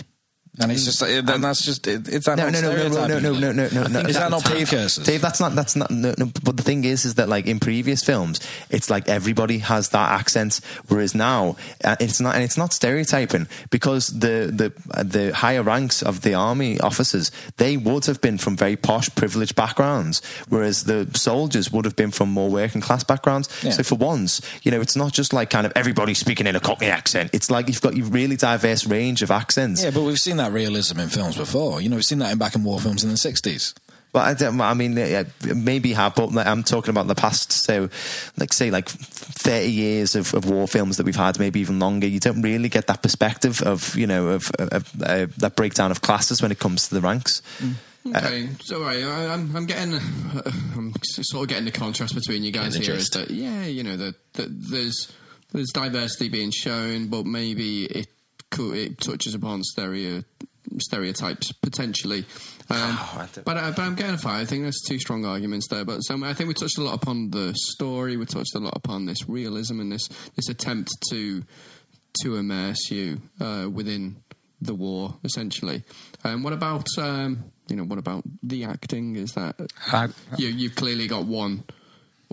And 0.59 0.71
it's 0.71 0.85
just 0.85 0.99
then 0.99 1.27
um, 1.27 1.41
that's 1.41 1.65
just 1.65 1.87
it, 1.87 2.07
it's 2.07 2.27
that 2.27 2.37
no 2.37 2.49
no 2.49 2.61
no 2.61 2.87
no 2.87 3.07
no 3.07 3.19
no 3.19 3.33
no 3.33 3.51
no 3.51 3.67
no 3.69 3.87
no 3.87 3.99
is 4.01 4.15
that 4.15 4.29
not 4.29 4.43
Dave, 4.43 4.69
precursors? 4.69 5.03
Dave, 5.03 5.19
that's 5.19 5.39
not 5.39 5.55
that's 5.55 5.75
not. 5.75 5.89
No, 5.89 6.13
no, 6.15 6.29
but 6.43 6.57
the 6.57 6.63
thing 6.63 6.83
is, 6.83 7.05
is 7.05 7.15
that 7.15 7.27
like 7.27 7.47
in 7.47 7.59
previous 7.59 8.03
films, 8.03 8.39
it's 8.69 8.87
like 8.87 9.09
everybody 9.09 9.57
has 9.59 9.89
that 9.89 10.11
accent, 10.11 10.61
whereas 10.89 11.15
now 11.15 11.55
uh, 11.83 11.95
it's 11.99 12.21
not, 12.21 12.35
and 12.35 12.43
it's 12.43 12.55
not 12.55 12.71
stereotyping 12.71 13.47
because 13.71 14.07
the 14.09 14.51
the 14.53 15.03
the 15.03 15.33
higher 15.33 15.63
ranks 15.63 16.03
of 16.03 16.21
the 16.21 16.35
army 16.35 16.79
officers 16.81 17.31
they 17.57 17.75
would 17.75 18.05
have 18.05 18.21
been 18.21 18.37
from 18.37 18.55
very 18.55 18.75
posh, 18.75 19.09
privileged 19.15 19.55
backgrounds, 19.55 20.21
whereas 20.49 20.83
the 20.83 21.09
soldiers 21.15 21.71
would 21.71 21.85
have 21.85 21.95
been 21.95 22.11
from 22.11 22.29
more 22.29 22.49
working 22.49 22.81
class 22.81 23.03
backgrounds. 23.03 23.49
Yeah. 23.63 23.71
So 23.71 23.81
for 23.81 23.95
once, 23.95 24.39
you 24.61 24.71
know, 24.71 24.81
it's 24.81 24.95
not 24.95 25.13
just 25.13 25.33
like 25.33 25.49
kind 25.49 25.65
of 25.65 25.73
everybody 25.75 26.13
speaking 26.13 26.45
in 26.45 26.55
a 26.55 26.59
Cockney 26.59 26.87
accent. 26.87 27.31
It's 27.33 27.49
like 27.49 27.67
you've 27.67 27.81
got 27.81 27.97
a 27.97 28.03
really 28.03 28.35
diverse 28.35 28.85
range 28.85 29.23
of 29.23 29.31
accents. 29.31 29.83
Yeah, 29.83 29.89
but 29.89 30.03
we've 30.03 30.19
seen 30.19 30.37
that 30.37 30.42
that 30.43 30.51
realism 30.51 30.99
in 30.99 31.09
films 31.09 31.37
before. 31.37 31.81
You 31.81 31.89
know, 31.89 31.95
we've 31.95 32.05
seen 32.05 32.19
that 32.19 32.31
in 32.31 32.37
back 32.37 32.55
in 32.55 32.63
war 32.63 32.79
films 32.79 33.03
in 33.03 33.09
the 33.09 33.15
60s. 33.15 33.73
Well, 34.13 34.23
I, 34.23 34.35
don't, 34.35 34.61
I 34.61 34.75
mean, 34.75 34.93
maybe 35.55 35.93
have, 35.93 36.13
but 36.13 36.37
I'm 36.37 36.63
talking 36.63 36.91
about 36.91 37.07
the 37.07 37.15
past. 37.15 37.51
So, 37.51 37.89
like, 38.37 38.53
say, 38.53 38.69
like 38.69 38.87
30 38.87 39.71
years 39.71 40.15
of, 40.15 40.35
of, 40.35 40.47
war 40.47 40.67
films 40.67 40.97
that 40.97 41.05
we've 41.07 41.15
had, 41.15 41.39
maybe 41.39 41.59
even 41.61 41.79
longer. 41.79 42.05
You 42.05 42.19
don't 42.19 42.43
really 42.43 42.69
get 42.69 42.85
that 42.87 43.01
perspective 43.01 43.63
of, 43.63 43.95
you 43.95 44.05
know, 44.05 44.27
of, 44.27 44.51
of, 44.59 44.71
of 44.71 45.01
uh, 45.01 45.27
that 45.37 45.55
breakdown 45.55 45.89
of 45.89 46.01
classes 46.01 46.43
when 46.43 46.51
it 46.51 46.59
comes 46.59 46.87
to 46.89 46.93
the 46.93 47.01
ranks. 47.01 47.41
Mm. 47.57 47.73
Okay, 48.05 48.43
uh, 48.43 48.47
so 48.59 48.81
right, 48.81 49.03
I, 49.03 49.33
am 49.33 49.55
I'm 49.55 49.65
getting, 49.65 49.95
uh, 49.95 50.41
I'm 50.75 50.93
sort 51.03 51.43
of 51.43 51.49
getting 51.49 51.65
the 51.65 51.71
contrast 51.71 52.13
between 52.13 52.43
you 52.43 52.51
guys 52.51 52.75
here. 52.75 52.93
Is 52.93 53.09
that 53.11 53.31
yeah, 53.31 53.65
you 53.65 53.81
know, 53.81 53.95
that 53.95 54.33
the, 54.33 54.47
there's 54.49 55.11
there's 55.53 55.71
diversity 55.71 56.27
being 56.27 56.51
shown, 56.51 57.07
but 57.07 57.25
maybe 57.25 57.85
it 57.85 58.07
it 58.59 58.99
touches 58.99 59.33
upon 59.35 59.63
stereo 59.63 60.23
stereotypes 60.79 61.51
potentially. 61.51 62.19
Um, 62.69 62.97
oh, 62.99 63.29
but, 63.45 63.57
uh, 63.57 63.71
but 63.71 63.79
I'm 63.79 63.95
getting 63.95 64.15
a 64.15 64.17
fight. 64.17 64.41
I 64.41 64.45
think 64.45 64.63
there's 64.63 64.81
two 64.87 64.99
strong 64.99 65.25
arguments 65.25 65.67
there. 65.67 65.85
But 65.85 65.99
so 65.99 66.23
I 66.23 66.33
think 66.33 66.47
we 66.47 66.53
touched 66.53 66.77
a 66.77 66.81
lot 66.81 66.95
upon 66.95 67.31
the 67.31 67.53
story. 67.55 68.17
We 68.17 68.25
touched 68.25 68.55
a 68.55 68.59
lot 68.59 68.75
upon 68.75 69.05
this 69.05 69.27
realism 69.27 69.79
and 69.79 69.91
this 69.91 70.07
this 70.35 70.49
attempt 70.49 70.89
to 71.09 71.43
to 72.21 72.35
immerse 72.35 72.91
you 72.91 73.21
uh, 73.41 73.67
within 73.71 74.17
the 74.61 74.73
war, 74.73 75.15
essentially. 75.23 75.83
Um, 76.23 76.43
what 76.43 76.53
about 76.53 76.87
um, 76.97 77.51
you 77.67 77.75
know 77.75 77.83
what 77.83 77.99
about 77.99 78.23
the 78.41 78.63
acting? 78.65 79.15
Is 79.15 79.33
that 79.33 79.55
I, 79.91 80.09
you 80.37 80.47
you've 80.47 80.75
clearly 80.75 81.07
got 81.07 81.25
one 81.25 81.63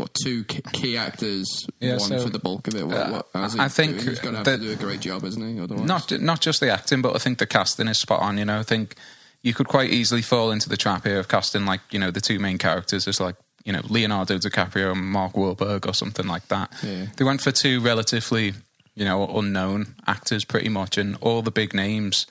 what 0.00 0.14
two 0.14 0.44
key 0.44 0.96
actors, 0.96 1.66
yeah, 1.80 1.98
one 1.98 2.00
so, 2.00 2.22
for 2.22 2.30
the 2.30 2.38
bulk 2.38 2.68
of 2.68 2.74
it. 2.74 2.86
What, 2.86 3.10
what, 3.10 3.26
I 3.34 3.68
think 3.68 4.00
he's 4.00 4.18
going 4.18 4.32
to 4.34 4.38
have 4.38 4.44
the, 4.44 4.58
to 4.58 4.64
do 4.64 4.72
a 4.72 4.76
great 4.76 5.00
job, 5.00 5.24
isn't 5.24 5.54
he? 5.54 5.60
Otherwise, 5.60 5.86
not 5.86 6.20
not 6.20 6.40
just 6.40 6.60
the 6.60 6.70
acting, 6.70 7.02
but 7.02 7.14
I 7.14 7.18
think 7.18 7.38
the 7.38 7.46
casting 7.46 7.88
is 7.88 7.98
spot 7.98 8.20
on. 8.20 8.38
You 8.38 8.44
know, 8.44 8.58
I 8.58 8.62
think 8.62 8.96
you 9.42 9.54
could 9.54 9.68
quite 9.68 9.90
easily 9.90 10.22
fall 10.22 10.50
into 10.50 10.68
the 10.68 10.76
trap 10.76 11.04
here 11.04 11.18
of 11.18 11.28
casting 11.28 11.66
like 11.66 11.80
you 11.90 11.98
know 11.98 12.10
the 12.10 12.20
two 12.20 12.38
main 12.38 12.58
characters 12.58 13.06
as 13.06 13.20
like 13.20 13.36
you 13.64 13.72
know 13.72 13.80
Leonardo 13.88 14.38
DiCaprio 14.38 14.92
and 14.92 15.04
Mark 15.04 15.34
Wahlberg 15.34 15.86
or 15.86 15.94
something 15.94 16.26
like 16.26 16.48
that. 16.48 16.72
Yeah. 16.82 17.06
They 17.16 17.24
went 17.24 17.40
for 17.40 17.52
two 17.52 17.80
relatively 17.80 18.54
you 18.94 19.04
know 19.04 19.26
unknown 19.26 19.94
actors 20.06 20.44
pretty 20.44 20.68
much, 20.68 20.98
and 20.98 21.16
all 21.20 21.42
the 21.42 21.50
big 21.50 21.74
names, 21.74 22.26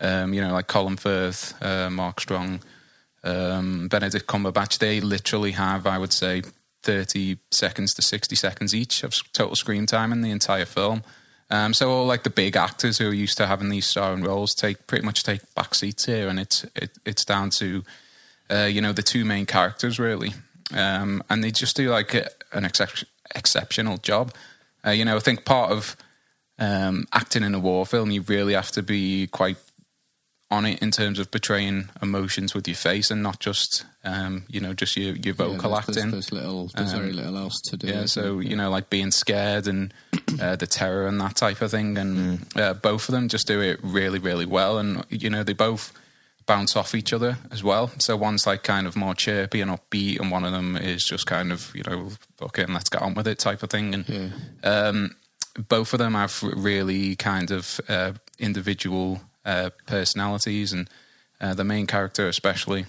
um, 0.00 0.34
you 0.34 0.40
know 0.40 0.52
like 0.52 0.66
Colin 0.66 0.96
Firth, 0.96 1.60
uh, 1.62 1.90
Mark 1.90 2.20
Strong, 2.20 2.60
um, 3.24 3.88
Benedict 3.88 4.26
Cumberbatch. 4.26 4.78
They 4.78 5.00
literally 5.00 5.52
have, 5.52 5.86
I 5.86 5.98
would 5.98 6.12
say, 6.12 6.42
thirty 6.88 7.36
seconds 7.50 7.92
to 7.94 8.02
sixty 8.02 8.36
seconds 8.36 8.74
each 8.74 9.04
of 9.04 9.12
total 9.32 9.56
screen 9.56 9.84
time 9.86 10.10
in 10.14 10.22
the 10.22 10.30
entire 10.30 10.64
film. 10.64 11.02
Um, 11.50 11.74
so 11.74 11.90
all 11.90 12.06
like 12.06 12.22
the 12.22 12.30
big 12.44 12.56
actors 12.56 12.98
who 12.98 13.08
are 13.08 13.14
used 13.14 13.36
to 13.38 13.46
having 13.46 13.70
these 13.70 13.86
starring 13.86 14.22
roles 14.22 14.54
take 14.54 14.86
pretty 14.86 15.04
much 15.04 15.22
take 15.22 15.42
back 15.54 15.74
seats 15.74 16.06
here, 16.06 16.28
and 16.28 16.38
it's 16.40 16.64
it, 16.74 16.90
it's 17.04 17.24
down 17.24 17.50
to 17.60 17.84
uh, 18.50 18.68
you 18.74 18.80
know 18.80 18.92
the 18.92 19.02
two 19.02 19.24
main 19.24 19.46
characters 19.46 19.98
really, 19.98 20.32
um, 20.74 21.22
and 21.28 21.44
they 21.44 21.50
just 21.50 21.76
do 21.76 21.90
like 21.90 22.14
an 22.52 22.64
excep- 22.64 23.08
exceptional 23.34 23.98
job. 23.98 24.32
Uh, 24.86 24.90
you 24.90 25.04
know, 25.04 25.16
I 25.16 25.20
think 25.20 25.44
part 25.44 25.70
of 25.72 25.96
um, 26.58 27.06
acting 27.12 27.44
in 27.44 27.54
a 27.54 27.60
war 27.60 27.86
film, 27.86 28.10
you 28.10 28.22
really 28.22 28.54
have 28.54 28.70
to 28.72 28.82
be 28.82 29.26
quite 29.26 29.58
on 30.50 30.64
it 30.64 30.80
in 30.80 30.90
terms 30.90 31.18
of 31.18 31.30
portraying 31.30 31.90
emotions 32.00 32.54
with 32.54 32.66
your 32.66 32.74
face 32.74 33.10
and 33.10 33.22
not 33.22 33.38
just 33.38 33.84
um, 34.04 34.44
you 34.48 34.60
know 34.60 34.72
just 34.72 34.96
your 34.96 35.14
your 35.16 35.34
vocal 35.34 35.54
yeah, 35.56 35.60
there's, 35.60 35.78
acting. 35.78 36.10
There's, 36.10 36.28
there's 36.28 36.32
little, 36.32 36.70
there's 36.74 36.92
very 36.92 37.12
little 37.12 37.36
else 37.36 37.60
to 37.70 37.76
do. 37.76 37.86
Yeah, 37.86 38.06
so 38.06 38.34
there? 38.34 38.42
you 38.42 38.56
know, 38.56 38.70
like 38.70 38.88
being 38.88 39.10
scared 39.10 39.66
and 39.66 39.92
uh, 40.40 40.56
the 40.56 40.66
terror 40.66 41.06
and 41.06 41.20
that 41.20 41.36
type 41.36 41.60
of 41.60 41.70
thing, 41.70 41.98
and 41.98 42.46
uh, 42.56 42.74
both 42.74 43.08
of 43.08 43.14
them 43.14 43.28
just 43.28 43.46
do 43.46 43.60
it 43.60 43.78
really, 43.82 44.18
really 44.18 44.46
well. 44.46 44.78
And 44.78 45.04
you 45.10 45.28
know, 45.28 45.42
they 45.42 45.52
both 45.52 45.92
bounce 46.46 46.76
off 46.76 46.94
each 46.94 47.12
other 47.12 47.36
as 47.50 47.62
well. 47.62 47.90
So 47.98 48.16
one's 48.16 48.46
like 48.46 48.62
kind 48.62 48.86
of 48.86 48.96
more 48.96 49.14
chirpy 49.14 49.60
and 49.60 49.70
upbeat, 49.70 50.18
and 50.18 50.30
one 50.30 50.44
of 50.44 50.52
them 50.52 50.76
is 50.78 51.04
just 51.04 51.26
kind 51.26 51.52
of 51.52 51.70
you 51.74 51.82
know, 51.82 52.10
fucking 52.38 52.72
let's 52.72 52.88
get 52.88 53.02
on 53.02 53.12
with 53.12 53.28
it 53.28 53.38
type 53.38 53.62
of 53.62 53.68
thing. 53.68 53.92
And 53.94 54.08
Yeah. 54.08 54.30
um, 54.64 55.16
both 55.68 55.92
of 55.92 55.98
them 55.98 56.14
have 56.14 56.42
really 56.42 57.16
kind 57.16 57.50
of 57.50 57.80
uh, 57.88 58.12
individual 58.38 59.20
uh, 59.48 59.70
personalities, 59.86 60.72
and 60.72 60.90
uh, 61.40 61.54
the 61.54 61.64
main 61.64 61.86
character 61.86 62.28
especially 62.28 62.84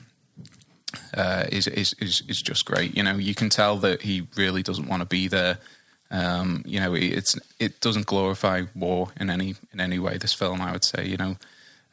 uh, 1.14 1.46
is, 1.52 1.68
is 1.68 1.94
is 2.00 2.22
is 2.28 2.42
just 2.42 2.66
great. 2.66 2.96
You 2.98 3.04
know, 3.04 3.18
you 3.18 3.34
can 3.34 3.50
tell 3.50 3.78
that 3.78 4.02
he 4.02 4.28
really 4.36 4.64
doesn't 4.64 4.88
want 4.88 5.02
to 5.02 5.06
be 5.06 5.28
there. 5.28 5.58
Um, 6.12 6.64
you 6.66 6.80
know, 6.80 6.94
it's 6.96 7.38
it 7.60 7.80
doesn't 7.80 8.08
glorify 8.08 8.64
war 8.76 9.10
in 9.20 9.30
any 9.30 9.56
in 9.72 9.80
any 9.80 10.00
way. 10.00 10.18
This 10.18 10.34
film, 10.34 10.62
I 10.62 10.72
would 10.72 10.84
say, 10.84 11.08
you 11.08 11.18
know, 11.18 11.38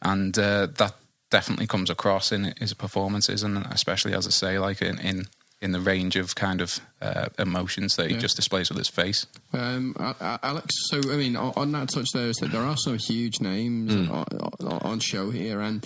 and 0.03 0.37
uh, 0.39 0.67
that 0.79 0.95
definitely 1.31 1.67
comes 1.67 1.91
across 1.91 2.33
in 2.33 2.55
his 2.59 2.75
performances, 2.75 3.43
and 3.43 3.59
especially 3.71 4.15
as 4.15 4.27
I 4.27 4.31
say, 4.31 4.59
like 4.59 4.83
in 4.83 4.99
in, 4.99 5.27
in 5.67 5.73
the 5.73 5.81
range 5.81 6.15
of 6.17 6.35
kind 6.35 6.61
of 6.63 6.81
uh, 7.03 7.27
emotions 7.39 7.97
that 7.97 8.07
he 8.09 8.15
Yeah. 8.15 8.21
just 8.21 8.37
displays 8.37 8.69
with 8.71 8.79
his 8.79 8.89
face. 8.89 9.27
Um, 9.53 9.95
A- 9.99 10.15
A- 10.21 10.41
Alex, 10.43 10.69
so 10.91 10.99
I 11.13 11.17
mean, 11.17 11.37
on, 11.37 11.53
on 11.57 11.73
that 11.73 11.89
touch 11.91 12.07
there 12.15 12.29
is 12.29 12.37
that 12.37 12.53
there 12.53 12.63
are 12.63 12.77
some 12.79 12.97
huge 12.99 13.41
names 13.41 13.93
Hmm. 13.93 14.11
on, 14.11 14.25
on, 14.61 14.79
on 14.91 15.01
show 15.01 15.31
here, 15.31 15.61
and 15.61 15.85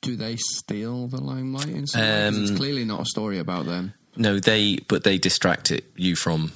do 0.00 0.16
they 0.16 0.36
steal 0.36 1.08
the 1.08 1.20
limelight 1.20 1.68
in 1.68 1.86
some 1.86 2.00
way? 2.00 2.06
'Cause 2.30 2.36
Um, 2.36 2.42
it's 2.44 2.56
clearly 2.56 2.84
not 2.84 3.00
a 3.02 3.04
story 3.06 3.38
about 3.38 3.66
them 3.66 3.92
No, 4.16 4.38
they 4.40 4.78
but 4.88 5.02
they 5.04 5.18
distract 5.18 5.70
it, 5.70 5.84
you 5.96 6.14
from 6.16 6.52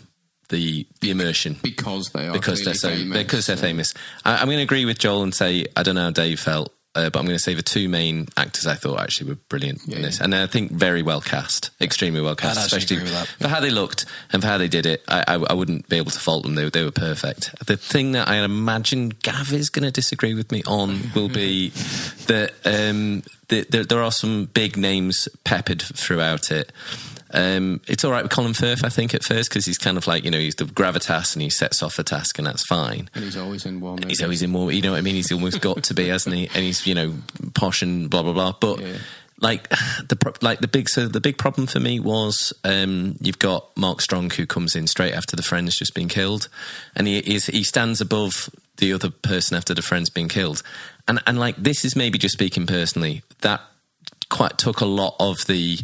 the 0.48 0.86
the 1.00 1.10
immersion 1.10 1.56
because 1.62 2.10
they 2.14 2.26
are 2.28 2.32
because 2.32 2.64
they're 2.64 2.74
so 2.74 2.90
famous. 2.90 3.18
because 3.18 3.46
they're 3.46 3.56
Yeah. 3.56 3.62
famous. 3.70 3.94
I, 4.24 4.36
I'm 4.38 4.46
going 4.46 4.58
to 4.58 4.62
agree 4.70 4.84
with 4.84 4.98
Joel 4.98 5.22
and 5.22 5.34
say 5.34 5.66
I 5.76 5.82
don't 5.82 5.94
know 5.96 6.04
how 6.04 6.10
Dave 6.10 6.40
felt, 6.40 6.72
uh, 6.94 7.08
but 7.10 7.18
I'm 7.20 7.24
going 7.26 7.36
to 7.36 7.42
say 7.42 7.54
the 7.54 7.62
two 7.62 7.88
main 7.88 8.26
actors 8.36 8.66
I 8.66 8.74
thought 8.74 9.00
actually 9.00 9.30
were 9.30 9.38
brilliant 9.48 9.84
in 9.86 9.92
Yeah. 9.92 9.98
this, 10.02 10.20
and 10.20 10.34
I 10.34 10.46
think 10.46 10.72
very 10.72 11.02
well 11.02 11.20
cast, 11.20 11.70
extremely 11.80 12.20
well 12.20 12.34
cast, 12.34 12.58
especially 12.58 12.96
agree 12.96 13.10
with 13.10 13.18
that. 13.18 13.28
for 13.40 13.48
how 13.48 13.60
they 13.60 13.70
looked 13.70 14.06
and 14.32 14.42
for 14.42 14.48
how 14.48 14.58
they 14.58 14.68
did 14.68 14.86
it. 14.86 15.02
I, 15.08 15.24
I, 15.28 15.34
I 15.50 15.52
wouldn't 15.54 15.88
be 15.88 15.96
able 15.96 16.10
to 16.10 16.18
fault 16.18 16.42
them; 16.42 16.54
they, 16.56 16.64
were- 16.64 16.70
they 16.70 16.84
were 16.84 16.90
perfect. 16.90 17.54
The 17.66 17.76
thing 17.76 18.12
that 18.12 18.28
I 18.28 18.36
imagine 18.36 19.10
Gav 19.22 19.52
is 19.52 19.70
going 19.70 19.84
to 19.84 19.90
disagree 19.92 20.34
with 20.34 20.50
me 20.50 20.62
on 20.66 21.10
will 21.14 21.28
be 21.28 21.68
that 22.26 22.52
um, 22.64 23.22
the, 23.48 23.66
there, 23.70 23.84
there 23.84 24.02
are 24.02 24.12
some 24.12 24.46
big 24.46 24.76
names 24.76 25.28
peppered 25.44 25.80
throughout 25.82 26.50
it. 26.50 26.72
Um, 27.32 27.80
it's 27.86 28.04
all 28.04 28.10
right 28.10 28.22
with 28.22 28.32
Colin 28.32 28.54
Firth, 28.54 28.84
I 28.84 28.88
think, 28.88 29.14
at 29.14 29.22
first 29.22 29.48
because 29.50 29.64
he's 29.66 29.78
kind 29.78 29.96
of 29.96 30.06
like 30.06 30.24
you 30.24 30.30
know 30.30 30.38
he's 30.38 30.56
the 30.56 30.64
gravitas 30.64 31.34
and 31.34 31.42
he 31.42 31.50
sets 31.50 31.82
off 31.82 31.98
a 31.98 32.02
task 32.02 32.38
and 32.38 32.46
that's 32.46 32.64
fine. 32.66 33.08
and 33.14 33.24
he's 33.24 33.36
always 33.36 33.64
in 33.66 33.80
one. 33.80 34.02
He's 34.02 34.22
always 34.22 34.42
in 34.42 34.50
more, 34.50 34.72
you 34.72 34.82
know 34.82 34.92
what 34.92 34.98
I 34.98 35.02
mean? 35.02 35.14
He's 35.14 35.30
almost 35.32 35.60
got 35.60 35.84
to 35.84 35.94
be, 35.94 36.08
hasn't 36.08 36.34
he? 36.34 36.46
And 36.48 36.64
he's, 36.64 36.86
you 36.86 36.94
know, 36.94 37.14
posh 37.54 37.82
and 37.82 38.10
blah, 38.10 38.22
blah, 38.22 38.32
blah. 38.32 38.52
But 38.60 38.80
Yeah. 38.80 38.96
like 39.40 39.68
the, 39.68 40.36
like 40.42 40.60
the 40.60 40.68
big, 40.68 40.88
so 40.88 41.06
the 41.06 41.20
big 41.20 41.38
problem 41.38 41.66
for 41.68 41.78
me 41.80 42.00
was, 42.00 42.52
um, 42.64 43.16
you've 43.20 43.38
got 43.38 43.76
Mark 43.76 44.00
Strong 44.00 44.30
who 44.30 44.44
comes 44.46 44.74
in 44.74 44.86
straight 44.86 45.14
after 45.14 45.36
the 45.36 45.42
friend's 45.42 45.76
just 45.76 45.94
been 45.94 46.08
killed 46.08 46.48
and 46.96 47.06
he 47.06 47.18
is, 47.18 47.46
he 47.46 47.62
stands 47.62 48.00
above 48.00 48.50
the 48.78 48.92
other 48.92 49.10
person 49.10 49.56
after 49.56 49.72
the 49.74 49.82
friend's 49.82 50.10
been 50.10 50.28
killed. 50.28 50.62
And, 51.06 51.22
and 51.26 51.38
like, 51.38 51.56
this 51.56 51.84
is 51.84 51.94
maybe 51.94 52.18
just 52.18 52.32
speaking 52.34 52.66
personally, 52.66 53.22
that 53.42 53.60
quite 54.30 54.58
took 54.58 54.80
a 54.80 54.84
lot 54.86 55.14
of 55.20 55.46
the, 55.46 55.78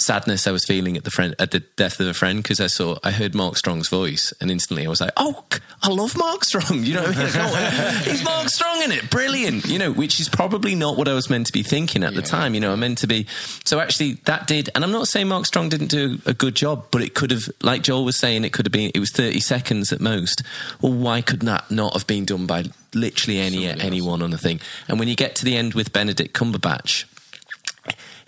sadness 0.00 0.46
I 0.46 0.52
was 0.52 0.64
feeling 0.64 0.96
at 0.96 1.04
the 1.04 1.10
friend 1.10 1.34
at 1.38 1.50
the 1.50 1.60
death 1.76 2.00
of 2.00 2.06
a 2.06 2.14
friend 2.14 2.42
because 2.42 2.60
I 2.60 2.66
saw 2.66 2.98
I 3.04 3.10
heard 3.10 3.34
Mark 3.34 3.56
Strong's 3.56 3.88
voice 3.88 4.32
and 4.40 4.50
instantly 4.50 4.86
I 4.86 4.88
was 4.88 5.00
like, 5.00 5.12
oh, 5.16 5.44
I 5.82 5.88
love 5.88 6.16
Mark 6.16 6.44
Strong. 6.44 6.84
You 6.90 6.94
know 6.96 7.02
what 7.02 7.16
I 7.16 7.94
mean? 7.94 8.02
He's 8.04 8.24
Mark 8.24 8.48
Strong 8.48 8.82
in 8.82 8.92
it, 8.92 9.10
brilliant. 9.10 9.66
You 9.66 9.78
know, 9.78 9.92
which 9.92 10.18
is 10.18 10.28
probably 10.28 10.74
not 10.74 10.96
what 10.96 11.06
I 11.06 11.14
was 11.14 11.30
meant 11.30 11.46
to 11.46 11.52
be 11.52 11.62
thinking 11.62 12.02
at 12.02 12.14
the 12.14 12.22
time. 12.22 12.54
You 12.54 12.60
know, 12.60 12.72
I'm 12.72 12.80
meant 12.80 12.98
to 12.98 13.06
be. 13.06 13.26
So 13.64 13.78
actually, 13.78 14.14
that 14.24 14.46
did, 14.46 14.70
and 14.74 14.82
I'm 14.82 14.90
not 14.90 15.06
saying 15.06 15.28
Mark 15.28 15.46
Strong 15.46 15.68
didn't 15.68 15.88
do 15.88 16.18
a 16.26 16.34
good 16.34 16.56
job, 16.56 16.86
but 16.90 17.02
it 17.02 17.14
could 17.14 17.30
have, 17.30 17.48
like 17.62 17.82
Joel 17.82 18.04
was 18.04 18.16
saying, 18.16 18.44
it 18.44 18.52
could 18.52 18.66
have 18.66 18.72
been. 18.72 18.90
It 18.94 18.98
was 18.98 19.12
30 19.12 19.40
seconds 19.40 19.92
at 19.92 20.00
most. 20.00 20.42
Well, 20.80 20.92
why 20.92 21.22
could 21.22 21.40
that 21.40 21.70
not 21.70 21.92
have 21.92 22.06
been 22.06 22.24
done 22.24 22.46
by 22.46 22.64
literally 22.92 23.38
any 23.38 23.66
anyone 23.66 24.22
on 24.22 24.30
the 24.30 24.38
thing? 24.38 24.60
And 24.88 24.98
when 24.98 25.08
you 25.08 25.16
get 25.16 25.36
to 25.36 25.44
the 25.44 25.56
end 25.56 25.74
with 25.74 25.92
Benedict 25.92 26.34
Cumberbatch 26.34 27.04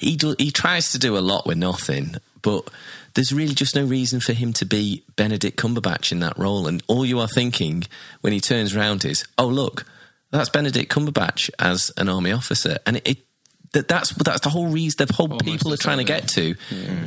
he 0.02 0.16
do, 0.16 0.34
he 0.38 0.50
tries 0.50 0.92
to 0.92 0.98
do 0.98 1.16
a 1.16 1.20
lot 1.20 1.46
with 1.46 1.56
nothing, 1.56 2.16
but 2.42 2.68
there's 3.14 3.32
really 3.32 3.54
just 3.54 3.74
no 3.74 3.84
reason 3.84 4.20
for 4.20 4.32
him 4.32 4.52
to 4.54 4.66
be 4.66 5.04
Benedict 5.16 5.56
Cumberbatch 5.56 6.12
in 6.12 6.20
that 6.20 6.36
role. 6.38 6.66
And 6.66 6.82
all 6.86 7.06
you 7.06 7.20
are 7.20 7.28
thinking 7.28 7.84
when 8.20 8.32
he 8.32 8.40
turns 8.40 8.74
around 8.74 9.04
is, 9.04 9.24
"Oh, 9.38 9.46
look, 9.46 9.86
that's 10.30 10.50
Benedict 10.50 10.92
Cumberbatch 10.92 11.50
as 11.58 11.90
an 11.96 12.08
army 12.08 12.32
officer," 12.32 12.78
and 12.84 12.96
it. 12.96 13.08
it 13.08 13.18
that, 13.72 13.88
that's 13.88 14.10
that's 14.10 14.40
the 14.40 14.50
whole 14.50 14.66
reason 14.66 15.06
the 15.06 15.12
whole 15.12 15.26
Almost 15.26 15.44
people 15.44 15.72
are 15.72 15.78
trying 15.78 15.98
to 15.98 16.04
get 16.04 16.28
to. 16.28 16.54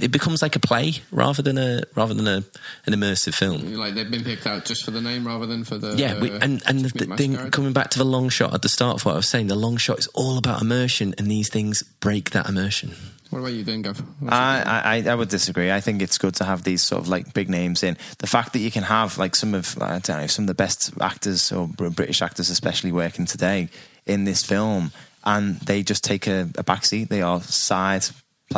It 0.01 0.11
becomes 0.11 0.41
like 0.41 0.55
a 0.55 0.59
play 0.59 0.93
rather 1.11 1.41
than 1.41 1.57
a 1.57 1.83
rather 1.95 2.13
than 2.13 2.27
a 2.27 2.43
an 2.85 2.93
immersive 2.93 3.35
film. 3.35 3.73
Like 3.75 3.93
they've 3.93 4.09
been 4.09 4.23
picked 4.23 4.47
out 4.47 4.65
just 4.65 4.83
for 4.83 4.91
the 4.91 5.01
name 5.01 5.27
rather 5.27 5.45
than 5.45 5.63
for 5.63 5.77
the 5.77 5.95
Yeah, 5.95 6.19
we, 6.19 6.31
uh, 6.31 6.39
and 6.41 6.63
and 6.65 6.79
the, 6.79 7.05
the 7.05 7.15
thing 7.15 7.35
coming 7.51 7.73
back 7.73 7.91
to 7.91 7.97
the 7.97 8.05
long 8.05 8.29
shot 8.29 8.53
at 8.53 8.61
the 8.61 8.69
start 8.69 8.95
of 8.95 9.05
what 9.05 9.13
I 9.13 9.17
was 9.17 9.29
saying, 9.29 9.47
the 9.47 9.55
long 9.55 9.77
shot 9.77 9.99
is 9.99 10.07
all 10.07 10.37
about 10.37 10.61
immersion, 10.61 11.13
and 11.17 11.29
these 11.29 11.49
things 11.49 11.83
break 11.83 12.31
that 12.31 12.49
immersion. 12.49 12.93
What 13.29 13.39
about 13.39 13.53
you, 13.53 13.63
then, 13.63 13.81
Gav? 13.81 14.01
I, 14.27 15.03
I 15.05 15.11
I 15.11 15.15
would 15.15 15.29
disagree. 15.29 15.71
I 15.71 15.81
think 15.81 16.01
it's 16.01 16.17
good 16.17 16.35
to 16.35 16.45
have 16.45 16.63
these 16.63 16.81
sort 16.81 17.01
of 17.01 17.07
like 17.07 17.33
big 17.33 17.49
names 17.49 17.83
in. 17.83 17.97
The 18.19 18.27
fact 18.27 18.53
that 18.53 18.59
you 18.59 18.71
can 18.71 18.83
have 18.83 19.17
like 19.17 19.35
some 19.35 19.53
of 19.53 19.77
I 19.81 19.99
don't 19.99 20.21
know 20.21 20.27
some 20.27 20.43
of 20.43 20.47
the 20.47 20.55
best 20.55 20.93
actors 20.99 21.51
or 21.51 21.67
British 21.67 22.21
actors, 22.21 22.49
especially 22.49 22.91
working 22.91 23.25
today 23.25 23.69
in 24.05 24.23
this 24.23 24.43
film, 24.43 24.91
and 25.25 25.59
they 25.61 25.83
just 25.83 26.03
take 26.03 26.27
a, 26.27 26.41
a 26.57 26.63
backseat. 26.63 27.09
They 27.09 27.21
are 27.21 27.41
side. 27.41 28.05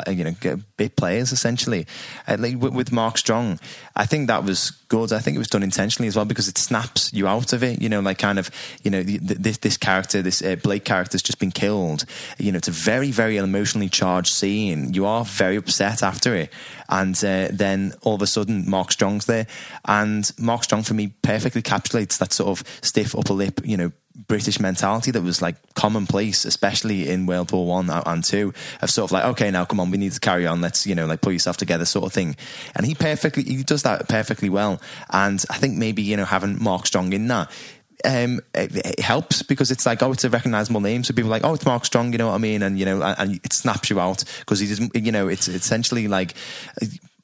You 0.06 0.26
know, 0.26 0.58
bit 0.76 0.98
players 0.98 1.32
essentially. 1.32 1.88
Uh, 2.28 2.38
with, 2.60 2.92
Mark 2.92 3.18
Strong, 3.18 3.58
I 3.96 4.06
think 4.06 4.28
that 4.28 4.44
was 4.44 4.72
good. 4.90 5.14
I 5.14 5.20
think 5.20 5.36
it 5.36 5.40
was 5.40 5.48
done 5.48 5.64
intentionally 5.64 6.10
as 6.10 6.16
well 6.16 6.26
because 6.26 6.50
it 6.50 6.58
snaps 6.58 7.12
you 7.14 7.26
out 7.26 7.54
of 7.54 7.64
it. 7.64 7.82
You 7.82 7.88
know, 7.88 8.02
like 8.02 8.20
kind 8.20 8.38
of, 8.38 8.52
you 8.84 8.92
know, 8.92 9.02
this 9.02 9.58
this 9.60 9.78
character, 9.78 10.22
this 10.22 10.44
uh, 10.44 10.58
Blake 10.58 10.84
character's 10.84 11.24
just 11.24 11.40
been 11.40 11.52
killed. 11.52 12.04
You 12.38 12.52
know, 12.52 12.58
it's 12.58 12.68
a 12.68 12.72
very 12.72 13.12
very 13.12 13.38
emotionally 13.38 13.88
charged 13.88 14.34
scene. 14.34 14.94
You 14.94 15.06
are 15.06 15.24
very 15.24 15.56
upset 15.56 16.04
after 16.04 16.36
it, 16.36 16.52
and 16.90 17.16
uh, 17.24 17.48
then 17.50 17.94
all 18.02 18.16
of 18.16 18.22
a 18.22 18.28
sudden 18.28 18.70
Mark 18.70 18.92
Strong's 18.92 19.26
there, 19.26 19.48
and 19.86 20.30
Mark 20.38 20.66
Strong 20.66 20.84
for 20.84 20.96
me 20.96 21.14
perfectly 21.22 21.62
encapsulates 21.62 22.18
that 22.20 22.34
sort 22.34 22.60
of 22.60 22.68
stiff 22.82 23.16
upper 23.16 23.34
lip. 23.34 23.62
You 23.64 23.78
know. 23.78 23.92
British 24.28 24.60
mentality 24.60 25.12
that 25.12 25.22
was 25.22 25.42
like 25.42 25.56
commonplace, 25.76 26.44
especially 26.44 27.08
in 27.08 27.28
World 27.28 27.52
War 27.52 27.68
One 27.68 27.90
and 27.90 28.24
Two, 28.24 28.54
of 28.82 28.90
sort 28.90 29.10
of 29.10 29.12
like, 29.12 29.26
okay, 29.26 29.52
now 29.52 29.66
come 29.66 29.80
on, 29.80 29.92
we 29.92 29.98
need 29.98 30.14
to 30.14 30.20
carry 30.20 30.48
on. 30.48 30.60
Let's 30.60 30.88
you 30.88 30.96
know, 30.96 31.06
like 31.06 31.22
pull 31.22 31.34
yourself 31.34 31.58
together, 31.58 31.86
sort 31.86 32.06
of 32.06 32.14
thing. 32.14 32.36
And 32.76 32.86
he 32.86 32.96
perfectly, 32.96 33.44
he 33.44 33.64
does 33.64 33.84
that 33.84 34.10
perfectly 34.10 34.50
well. 34.50 34.82
And 35.12 35.44
I 35.50 35.58
think 35.58 35.78
maybe 35.78 36.02
you 36.02 36.18
know 36.18 36.26
having 36.26 36.62
Mark 36.62 36.88
Strong 36.88 37.14
in 37.14 37.28
that. 37.28 37.52
Um, 38.06 38.42
it, 38.54 38.76
it 38.76 39.00
helps 39.00 39.42
because 39.42 39.72
it's 39.72 39.86
like 39.86 40.04
oh, 40.04 40.12
it's 40.12 40.24
a 40.24 40.30
recognizable 40.30 40.82
name, 40.82 41.04
so 41.04 41.14
people 41.14 41.32
are 41.32 41.36
like 41.36 41.44
oh, 41.44 41.54
it's 41.54 41.66
Mark 41.66 41.86
Strong, 41.86 42.12
you 42.12 42.18
know 42.18 42.28
what 42.28 42.36
I 42.36 42.40
mean, 42.40 42.64
and 42.64 42.78
you 42.78 42.86
know, 42.86 43.02
and, 43.02 43.16
and 43.20 43.36
it 43.44 43.54
snaps 43.54 43.90
you 43.90 44.00
out 44.00 44.24
because 44.40 44.60
he 44.60 44.68
doesn't, 44.68 44.96
you 44.96 45.12
know, 45.12 45.28
it's 45.28 45.48
essentially 45.48 46.08
like 46.08 46.36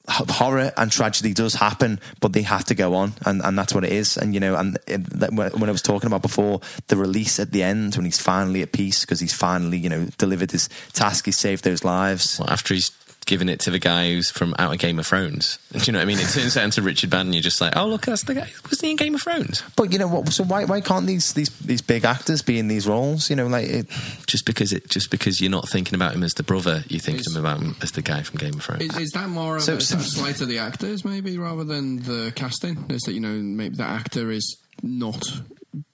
horror 0.09 0.71
and 0.75 0.91
tragedy 0.91 1.33
does 1.33 1.53
happen, 1.53 1.99
but 2.19 2.33
they 2.33 2.41
have 2.41 2.65
to 2.65 2.75
go 2.75 2.95
on, 2.95 3.13
and, 3.25 3.41
and 3.41 3.57
that's 3.57 3.73
what 3.73 3.83
it 3.83 3.91
is. 3.91 4.17
And 4.17 4.33
you 4.33 4.39
know, 4.39 4.55
and 4.55 4.77
it, 4.87 5.01
when 5.31 5.69
I 5.69 5.71
was 5.71 5.81
talking 5.81 6.07
about 6.07 6.21
before 6.21 6.59
the 6.87 6.97
release 6.97 7.39
at 7.39 7.51
the 7.51 7.63
end, 7.63 7.95
when 7.95 8.05
he's 8.05 8.19
finally 8.19 8.61
at 8.61 8.71
peace 8.71 9.01
because 9.01 9.19
he's 9.19 9.33
finally 9.33 9.77
you 9.77 9.89
know 9.89 10.05
delivered 10.17 10.51
his 10.51 10.69
task, 10.93 11.25
he 11.25 11.31
saved 11.31 11.63
those 11.63 11.83
lives. 11.83 12.39
Well, 12.39 12.49
after 12.49 12.73
he's 12.73 12.91
giving 13.25 13.49
it 13.49 13.59
to 13.61 13.71
the 13.71 13.79
guy 13.79 14.11
who's 14.13 14.29
from 14.29 14.53
out 14.59 14.73
of 14.73 14.79
Game 14.79 14.99
of 14.99 15.07
Thrones. 15.07 15.59
Do 15.71 15.79
you 15.85 15.93
know 15.93 15.99
what 15.99 16.03
I 16.03 16.05
mean? 16.05 16.19
It 16.19 16.27
turns 16.29 16.55
out 16.57 16.65
into 16.65 16.81
Richard 16.81 17.11
Madden. 17.11 17.33
You're 17.33 17.41
just 17.41 17.59
like, 17.61 17.75
oh 17.75 17.87
look, 17.87 18.05
that's 18.05 18.23
the 18.23 18.33
guy. 18.35 18.49
Wasn't 18.65 18.81
he 18.81 18.91
in 18.91 18.97
Game 18.97 19.15
of 19.15 19.21
Thrones? 19.21 19.63
But 19.75 19.91
you 19.93 19.99
know 19.99 20.07
what? 20.07 20.29
So 20.29 20.43
why 20.43 20.65
why 20.65 20.81
can't 20.81 21.05
these 21.07 21.33
these 21.33 21.49
these 21.59 21.81
big 21.81 22.05
actors 22.05 22.41
be 22.41 22.59
in 22.59 22.67
these 22.67 22.87
roles? 22.87 23.29
You 23.29 23.35
know, 23.35 23.47
like 23.47 23.67
it, 23.67 23.87
Just 24.27 24.45
because 24.45 24.73
it, 24.73 24.89
just 24.89 25.11
because 25.11 25.41
you're 25.41 25.51
not 25.51 25.67
thinking 25.69 25.95
about 25.95 26.13
him 26.13 26.23
as 26.23 26.33
the 26.33 26.43
brother, 26.43 26.83
you're 26.87 26.99
thinking 26.99 27.21
Is- 27.27 27.35
about 27.35 27.59
him 27.61 27.75
as 27.81 27.91
the 27.91 28.01
guy 28.01 28.21
from 28.23 28.37
Game 28.37 28.53
of 28.55 28.63
Thrones. 28.63 28.81
Is, 28.83 28.97
is 28.97 29.11
that 29.11 29.29
more 29.29 29.57
of 29.57 29.63
So- 29.63 29.75
a 29.77 29.81
so- 29.81 29.97
slight 29.99 30.41
of 30.41 30.47
the 30.47 30.59
actors, 30.59 31.03
maybe, 31.05 31.37
rather 31.37 31.63
than 31.63 32.03
the 32.03 32.31
casting? 32.35 32.85
Is 32.89 33.01
that 33.03 33.13
you 33.13 33.19
know 33.19 33.33
maybe 33.33 33.75
the 33.75 33.83
actor 33.83 34.31
is 34.31 34.57
not 34.81 35.25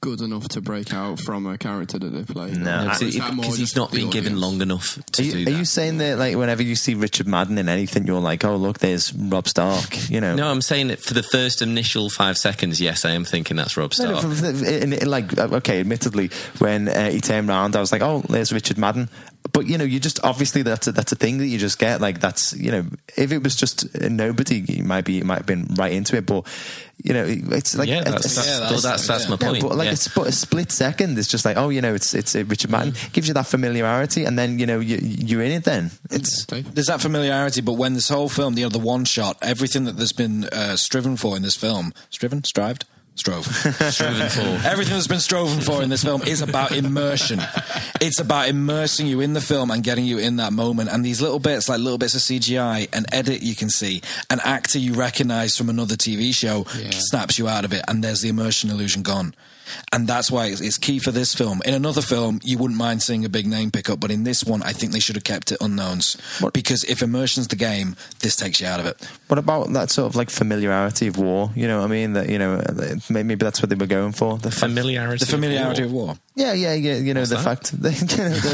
good 0.01 0.21
enough 0.21 0.47
to 0.49 0.61
break 0.61 0.93
out 0.93 1.19
from 1.19 1.45
a 1.45 1.57
character 1.57 1.97
that 1.99 2.09
they 2.09 2.23
play? 2.23 2.51
No, 2.51 2.85
Or 2.85 2.89
I- 2.89 2.97
is 3.01 3.15
that 3.17 3.33
more 3.33 3.43
because 3.43 3.57
he's 3.57 3.75
not 3.75 3.91
the 3.91 3.99
been 4.01 4.09
given 4.09 4.39
long 4.39 4.61
enough 4.61 4.99
to 5.13 5.21
are 5.21 5.25
you, 5.25 5.31
do 5.31 5.41
are 5.41 5.45
that. 5.45 5.57
you 5.59 5.65
saying 5.65 5.97
that 5.99 6.17
like 6.17 6.35
whenever 6.35 6.61
you 6.63 6.75
see 6.75 6.95
Richard 6.95 7.27
Madden 7.27 7.57
in 7.57 7.69
anything, 7.69 8.05
you're 8.05 8.19
like, 8.19 8.43
oh 8.45 8.55
look, 8.55 8.79
there's 8.79 9.13
Robb 9.13 9.47
Stark. 9.47 10.09
You 10.09 10.19
know, 10.21 10.35
no, 10.35 10.49
I'm 10.49 10.61
saying 10.61 10.87
that 10.89 10.99
for 10.99 11.13
the 11.13 11.23
first 11.23 11.61
initial 11.61 12.09
five 12.09 12.37
seconds, 12.37 12.81
yes, 12.81 13.05
I 13.05 13.11
am 13.11 13.23
thinking 13.25 13.57
that's 13.57 13.77
Robb 13.77 13.93
Stark. 13.93 14.11
no, 14.11 14.21
for- 14.21 14.53
for- 14.53 14.65
in- 14.65 14.93
in- 14.93 15.09
like 15.09 15.37
uh, 15.37 15.47
okay, 15.53 15.79
admittedly, 15.79 16.29
when 16.59 16.87
uh, 16.89 17.09
he 17.11 17.21
turned 17.21 17.49
around, 17.49 17.75
I 17.75 17.79
was 17.79 17.91
like, 17.91 18.01
"Oh, 18.01 18.23
there's 18.29 18.51
Richard 18.51 18.77
Madden." 18.77 19.09
But 19.53 19.67
you 19.67 19.77
know, 19.77 19.85
you 19.85 19.99
just 19.99 20.23
obviously 20.23 20.61
that's 20.63 20.87
a, 20.87 20.91
that's 20.91 21.11
a 21.11 21.15
thing 21.15 21.37
that 21.39 21.47
you 21.47 21.57
just 21.57 21.79
get. 21.79 22.01
Like 22.01 22.19
that's 22.19 22.53
you 22.53 22.71
know, 22.71 22.85
if 23.15 23.31
it 23.31 23.41
was 23.41 23.55
just 23.55 23.87
nobody, 23.99 24.57
you 24.59 24.83
might 24.83 25.05
be 25.05 25.13
you 25.13 25.23
might 25.23 25.37
have 25.39 25.45
been 25.45 25.67
right 25.75 25.93
into 25.93 26.17
it. 26.17 26.25
But 26.25 26.45
you 27.03 27.13
know, 27.13 27.23
it's 27.25 27.77
like 27.77 27.87
yeah, 27.87 28.03
that's, 28.03 28.35
that's, 28.35 28.47
Yeah, 28.47 28.59
well, 28.59 28.69
that's- 28.69 28.83
that's, 28.83 29.07
that's 29.07 29.23
yeah. 29.25 29.29
my 29.29 29.37
yeah, 29.39 29.47
point. 29.47 29.63
but 29.63 29.77
like 29.77 29.85
yeah. 29.87 29.91
it's 29.93 30.07
but 30.09 30.27
a 30.27 30.31
split 30.31 30.71
second. 30.71 31.17
It's 31.17 31.29
just 31.29 31.45
like, 31.45 31.55
oh, 31.57 31.69
you 31.69 31.81
know, 31.81 31.93
it's 31.93 32.13
it's 32.13 32.35
uh, 32.35 32.43
Richard 32.45 32.71
Madden 32.71 32.93
gives 33.13 33.27
you 33.27 33.33
that 33.35 33.47
familiarity, 33.47 34.25
and 34.25 34.37
then 34.37 34.59
you 34.59 34.65
know 34.65 34.79
you, 34.79 34.97
you're 35.01 35.41
in 35.41 35.51
it. 35.51 35.63
Then 35.63 35.91
it's 36.11 36.45
There's 36.45 36.87
that 36.87 37.01
familiarity, 37.01 37.61
but 37.61 37.73
when 37.73 37.93
this 37.93 38.09
whole 38.09 38.29
film, 38.29 38.57
you 38.57 38.63
know, 38.63 38.69
the 38.69 38.79
one 38.79 39.05
shot, 39.05 39.37
everything 39.41 39.85
that 39.85 39.97
there's 39.97 40.11
been 40.11 40.45
uh, 40.45 40.75
striven 40.75 41.15
for 41.17 41.35
in 41.37 41.43
this 41.43 41.55
film, 41.55 41.93
striven, 42.09 42.43
strived, 42.43 42.85
strove, 43.19 43.45
Striven 43.45 44.29
for. 44.29 44.67
Everything 44.67 44.93
that's 44.95 45.07
been 45.07 45.19
striven 45.19 45.61
for 45.61 45.83
in 45.83 45.89
this 45.89 46.03
film 46.03 46.21
is 46.23 46.41
about 46.41 46.71
immersion. 46.71 47.39
It's 48.01 48.19
about 48.19 48.47
immersing 48.47 49.07
you 49.07 49.19
in 49.19 49.33
the 49.33 49.41
film 49.41 49.71
and 49.71 49.83
getting 49.83 50.05
you 50.05 50.17
in 50.17 50.37
that 50.37 50.53
moment. 50.53 50.89
And 50.89 51.05
these 51.05 51.21
little 51.21 51.39
bits, 51.39 51.67
like 51.69 51.79
little 51.79 51.97
bits 51.97 52.15
of 52.15 52.21
CGI, 52.21 52.87
an 52.93 53.05
edit 53.11 53.41
you 53.41 53.55
can 53.55 53.69
see, 53.69 54.01
an 54.29 54.39
actor 54.43 54.79
you 54.79 54.93
recognise 54.93 55.55
from 55.57 55.69
another 55.69 55.95
TV 55.95 56.33
show 56.33 56.65
Yeah. 56.77 56.89
snaps 56.93 57.37
you 57.37 57.47
out 57.47 57.65
of 57.65 57.73
it, 57.73 57.83
and 57.87 58.03
there's 58.03 58.21
the 58.21 58.29
immersion 58.29 58.69
illusion 58.69 59.03
gone. 59.03 59.35
And 59.91 60.07
that's 60.07 60.31
why 60.31 60.47
it's, 60.47 60.61
it's 60.61 60.77
key 60.77 60.99
for 60.99 61.11
this 61.11 61.35
film. 61.35 61.61
In 61.65 61.73
another 61.73 62.01
film, 62.01 62.39
you 62.43 62.57
wouldn't 62.57 62.77
mind 62.79 63.01
seeing 63.03 63.25
a 63.25 63.29
big 63.29 63.45
name 63.45 63.71
pickup, 63.71 63.99
but 63.99 64.11
in 64.11 64.23
this 64.23 64.43
one, 64.43 64.63
I 64.63 64.71
think 64.71 64.93
they 64.93 64.99
should 64.99 65.15
have 65.15 65.23
kept 65.23 65.51
it 65.51 65.57
unknowns. 65.61 66.17
Because 66.53 66.83
if 66.85 67.01
immersion's 67.01 67.47
the 67.49 67.55
game, 67.55 67.95
this 68.19 68.35
takes 68.35 68.61
you 68.61 68.67
out 68.67 68.79
of 68.79 68.85
it. 68.85 68.95
what 69.27 69.37
about 69.37 69.71
that 69.73 69.89
sort 69.91 70.07
of 70.07 70.15
like 70.15 70.29
familiarity 70.29 71.07
of 71.07 71.17
war? 71.17 71.51
You 71.55 71.67
know 71.67 71.79
what 71.79 71.85
I 71.85 71.87
mean? 71.87 72.13
That 72.13 72.29
you 72.29 72.39
know, 72.39 72.55
uh, 72.55 72.95
maybe 73.09 73.35
that's 73.35 73.61
what 73.61 73.69
they 73.69 73.75
were 73.75 73.85
going 73.85 74.13
for. 74.13 74.37
The 74.37 74.51
Familiarity. 74.51 75.25
The 75.25 75.31
familiarity 75.31 75.83
of 75.83 75.89
of 75.89 75.93
war. 75.93 76.15
Yeah, 76.35 76.53
yeah, 76.53 76.73
yeah. 76.73 76.95
You 76.95 77.13
know, 77.13 77.25
the 77.25 77.35
that? 77.35 77.43
fact 77.43 77.81
that 77.81 77.91
you 78.11 78.17
know, 78.17 78.29
the, 78.29 78.49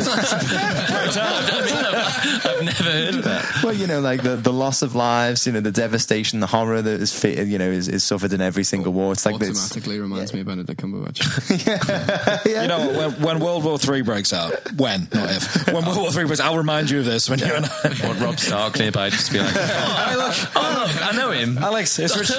I've 2.45 2.66
never 2.66 2.84
heard 2.84 3.16
of 3.16 3.24
that. 3.24 3.63
well, 3.63 3.74
you 3.74 3.88
know, 3.88 3.99
like 3.99 4.24
the, 4.24 4.36
the 4.36 4.51
loss 4.53 4.82
of 4.82 4.95
lives, 4.95 5.45
you 5.45 5.53
know, 5.53 5.59
the 5.59 5.72
devastation, 5.72 6.39
the 6.39 6.47
horror 6.47 6.82
that 6.82 7.01
is, 7.01 7.18
fi- 7.18 7.41
you 7.41 7.57
know, 7.57 7.70
is, 7.70 7.88
is 7.88 8.03
suffered 8.03 8.34
in 8.34 8.41
every 8.41 8.63
single 8.63 8.93
war. 8.93 9.11
It's 9.11 9.26
like 9.26 9.39
this. 9.39 9.49
Automatically 9.49 9.99
reminds 9.99 10.34
me 10.34 10.39
of 10.39 10.47
Benedict 10.47 10.82
Cumberbatch. 10.82 11.04
You 12.45 12.67
know, 12.67 12.91
when, 12.97 13.11
when 13.21 13.39
World 13.39 13.63
War 13.63 13.77
Three 13.77 14.01
breaks 14.01 14.33
out, 14.33 14.53
when, 14.73 15.07
not 15.13 15.29
if, 15.31 15.67
when 15.67 15.85
World 15.85 15.97
War 15.97 16.11
Three 16.11 16.25
breaks 16.25 16.39
out, 16.39 16.51
I'll 16.51 16.57
remind 16.57 16.89
you 16.89 16.99
of 16.99 17.05
this 17.05 17.29
when 17.29 17.39
you 17.39 17.45
and 17.45 17.65
I. 17.65 17.69
Want 18.05 18.19
Robb 18.19 18.39
Stark 18.39 18.77
nearby 18.79 19.09
just 19.09 19.31
be 19.31 19.39
like, 19.39 19.53
oh, 19.55 20.15
look, 20.17 20.55
oh, 20.55 20.87
look, 20.87 21.13
I 21.13 21.15
know 21.15 21.31
him. 21.31 21.57
Alex, 21.57 21.97
it's 21.99 22.17
Rich, 22.17 22.31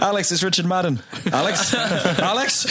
Alex, 0.00 0.32
it's 0.32 0.42
Richard 0.42 0.66
Madden. 0.66 1.00
Alex, 1.32 1.74
Alex. 1.74 2.66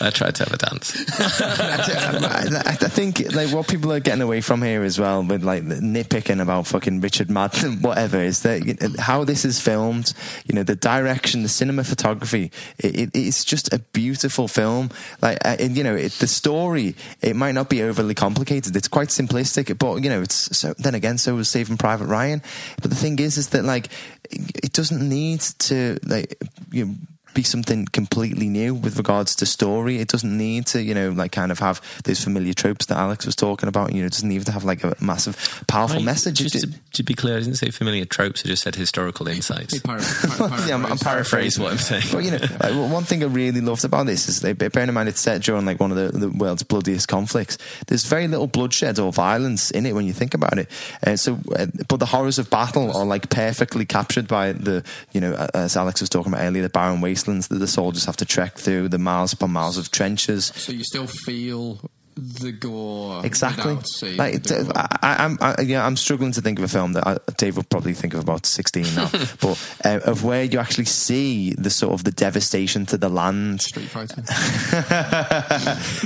I 0.00 0.10
tried 0.10 0.34
to 0.36 0.44
have 0.44 0.52
a 0.52 0.58
dance. 0.58 0.94
I, 1.18 2.70
I 2.70 2.88
think 2.88 3.32
like 3.34 3.50
what 3.52 3.68
people 3.68 3.92
are 3.92 4.00
getting 4.00 4.22
away 4.22 4.40
from 4.40 4.62
here 4.62 4.82
as 4.82 4.98
well 4.98 5.22
with 5.22 5.42
like 5.42 5.62
nitpicking 5.64 6.40
about 6.40 6.66
fucking 6.66 7.00
Richard 7.00 7.30
Madden, 7.30 7.82
whatever, 7.82 8.18
is 8.18 8.42
that 8.42 8.64
you 8.64 8.74
know, 8.74 8.94
how 8.98 9.24
this 9.24 9.44
is 9.44 9.60
filmed. 9.60 10.12
You 10.46 10.54
know, 10.54 10.62
the 10.62 10.76
direction, 10.76 11.42
the 11.42 11.48
cinema 11.48 11.84
photography. 11.84 12.50
It, 12.78 12.96
it, 12.96 13.10
it's 13.14 13.44
just 13.44 13.72
a 13.76 13.78
beautiful 13.92 14.48
film. 14.48 14.90
Like, 15.22 15.38
uh, 15.44 15.56
and, 15.58 15.76
you 15.76 15.84
know, 15.84 15.94
it, 15.94 16.12
the 16.12 16.26
story. 16.26 16.94
It 17.22 17.36
might 17.36 17.52
not 17.52 17.68
be 17.68 17.82
overly 17.82 18.14
complicated. 18.14 18.74
It's 18.74 18.88
quite 18.88 19.08
simplistic, 19.08 19.78
but 19.78 20.02
you 20.02 20.10
know, 20.10 20.22
it's 20.22 20.56
so. 20.56 20.74
Then 20.78 20.94
again, 20.94 21.18
so 21.18 21.34
was 21.36 21.48
Saving 21.48 21.76
Private 21.76 22.06
Ryan. 22.06 22.42
But 22.82 22.90
the 22.90 22.96
thing 22.96 23.18
is, 23.18 23.38
is 23.38 23.50
that 23.50 23.64
like 23.64 23.88
it 24.30 24.72
doesn't 24.72 25.06
need 25.08 25.40
to 25.70 25.98
like 26.04 26.36
you. 26.72 26.86
Know, 26.86 26.94
be 27.36 27.42
something 27.42 27.86
completely 27.86 28.48
new 28.48 28.74
with 28.74 28.96
regards 28.96 29.36
to 29.36 29.46
story. 29.46 29.98
It 29.98 30.08
doesn't 30.08 30.36
need 30.36 30.66
to, 30.68 30.82
you 30.82 30.94
know, 30.94 31.10
like 31.10 31.32
kind 31.32 31.52
of 31.52 31.58
have 31.60 31.80
those 32.04 32.24
familiar 32.24 32.54
tropes 32.54 32.86
that 32.86 32.96
Alex 32.96 33.26
was 33.26 33.36
talking 33.36 33.68
about. 33.68 33.92
You 33.92 34.00
know, 34.00 34.06
it 34.06 34.12
doesn't 34.12 34.28
need 34.28 34.44
to 34.46 34.52
have 34.52 34.64
like 34.64 34.82
a 34.82 34.96
massive, 35.00 35.62
powerful 35.68 35.96
Right, 35.96 36.04
message. 36.04 36.38
Just 36.38 36.60
to, 36.60 36.80
to 36.94 37.02
be 37.02 37.14
clear, 37.14 37.36
I 37.36 37.40
didn't 37.40 37.56
say 37.56 37.70
familiar 37.70 38.06
tropes. 38.06 38.42
I 38.44 38.48
just 38.48 38.62
said 38.62 38.74
historical 38.74 39.28
insights. 39.28 39.74
He 39.74 39.80
para- 39.80 40.00
para- 40.36 40.66
yeah, 40.66 40.74
I'm, 40.74 40.86
I'm 40.86 40.96
Paraphrase 40.98 41.58
paraphrasing 41.58 41.62
what 41.62 41.72
I'm 41.72 41.78
saying. 41.78 42.04
But 42.10 42.24
you 42.24 42.30
know, 42.30 42.38
like, 42.38 42.72
well, 42.72 42.88
one 42.88 43.04
thing 43.04 43.22
I 43.22 43.26
really 43.26 43.60
loved 43.60 43.84
about 43.84 44.06
this 44.06 44.28
is, 44.28 44.42
like, 44.42 44.56
bearing 44.58 44.88
in 44.88 44.94
mind 44.94 45.08
it's 45.08 45.20
set 45.20 45.42
during 45.42 45.66
like 45.66 45.78
one 45.78 45.92
of 45.92 45.96
the, 45.96 46.18
the 46.18 46.30
world's 46.30 46.62
bloodiest 46.62 47.06
conflicts. 47.08 47.58
There's 47.86 48.06
very 48.06 48.26
little 48.28 48.46
bloodshed 48.46 48.98
or 48.98 49.12
violence 49.12 49.70
in 49.70 49.84
it 49.84 49.94
when 49.94 50.06
you 50.06 50.14
think 50.14 50.32
about 50.32 50.58
it. 50.58 50.70
Uh, 51.06 51.16
so, 51.16 51.38
uh, 51.54 51.66
but 51.88 51.98
the 51.98 52.06
horrors 52.06 52.38
of 52.38 52.48
battle 52.48 52.96
are 52.96 53.04
like 53.04 53.28
perfectly 53.28 53.84
captured 53.84 54.26
by 54.26 54.52
the, 54.52 54.82
you 55.12 55.20
know, 55.20 55.34
uh, 55.34 55.48
as 55.54 55.76
Alex 55.76 56.00
was 56.00 56.08
talking 56.08 56.32
about 56.32 56.42
earlier, 56.42 56.62
the 56.62 56.70
barren 56.70 57.00
that 57.26 57.58
the 57.58 57.66
soldiers 57.66 58.04
have 58.04 58.16
to 58.18 58.24
trek 58.24 58.56
through, 58.58 58.88
the 58.88 58.98
miles 58.98 59.32
upon 59.32 59.50
miles 59.50 59.76
of 59.78 59.90
trenches. 59.90 60.46
So 60.54 60.72
you 60.72 60.84
still 60.84 61.06
feel 61.06 61.80
the 62.16 62.50
gore 62.52 63.24
Exactly. 63.26 63.74
Like, 64.16 64.42
the 64.42 64.64
gore. 64.64 64.72
I, 64.74 64.98
I, 65.02 65.24
I'm, 65.24 65.38
I, 65.40 65.60
yeah, 65.62 65.84
I'm 65.86 65.96
struggling 65.96 66.32
to 66.32 66.40
think 66.40 66.58
of 66.58 66.64
a 66.64 66.68
film 66.68 66.94
that 66.94 67.06
I, 67.06 67.18
Dave 67.36 67.56
would 67.58 67.68
probably 67.68 67.92
think 67.92 68.14
of 68.14 68.20
about 68.20 68.46
16 68.46 68.94
now, 68.94 69.08
but 69.40 69.78
uh, 69.84 70.00
of 70.04 70.24
where 70.24 70.42
you 70.42 70.58
actually 70.58 70.86
see 70.86 71.52
the 71.54 71.68
sort 71.70 71.92
of 71.92 72.04
the 72.04 72.10
devastation 72.12 72.86
to 72.86 72.96
the 72.96 73.08
land. 73.10 73.60
Street 73.60 73.88
Fighter. 73.88 74.22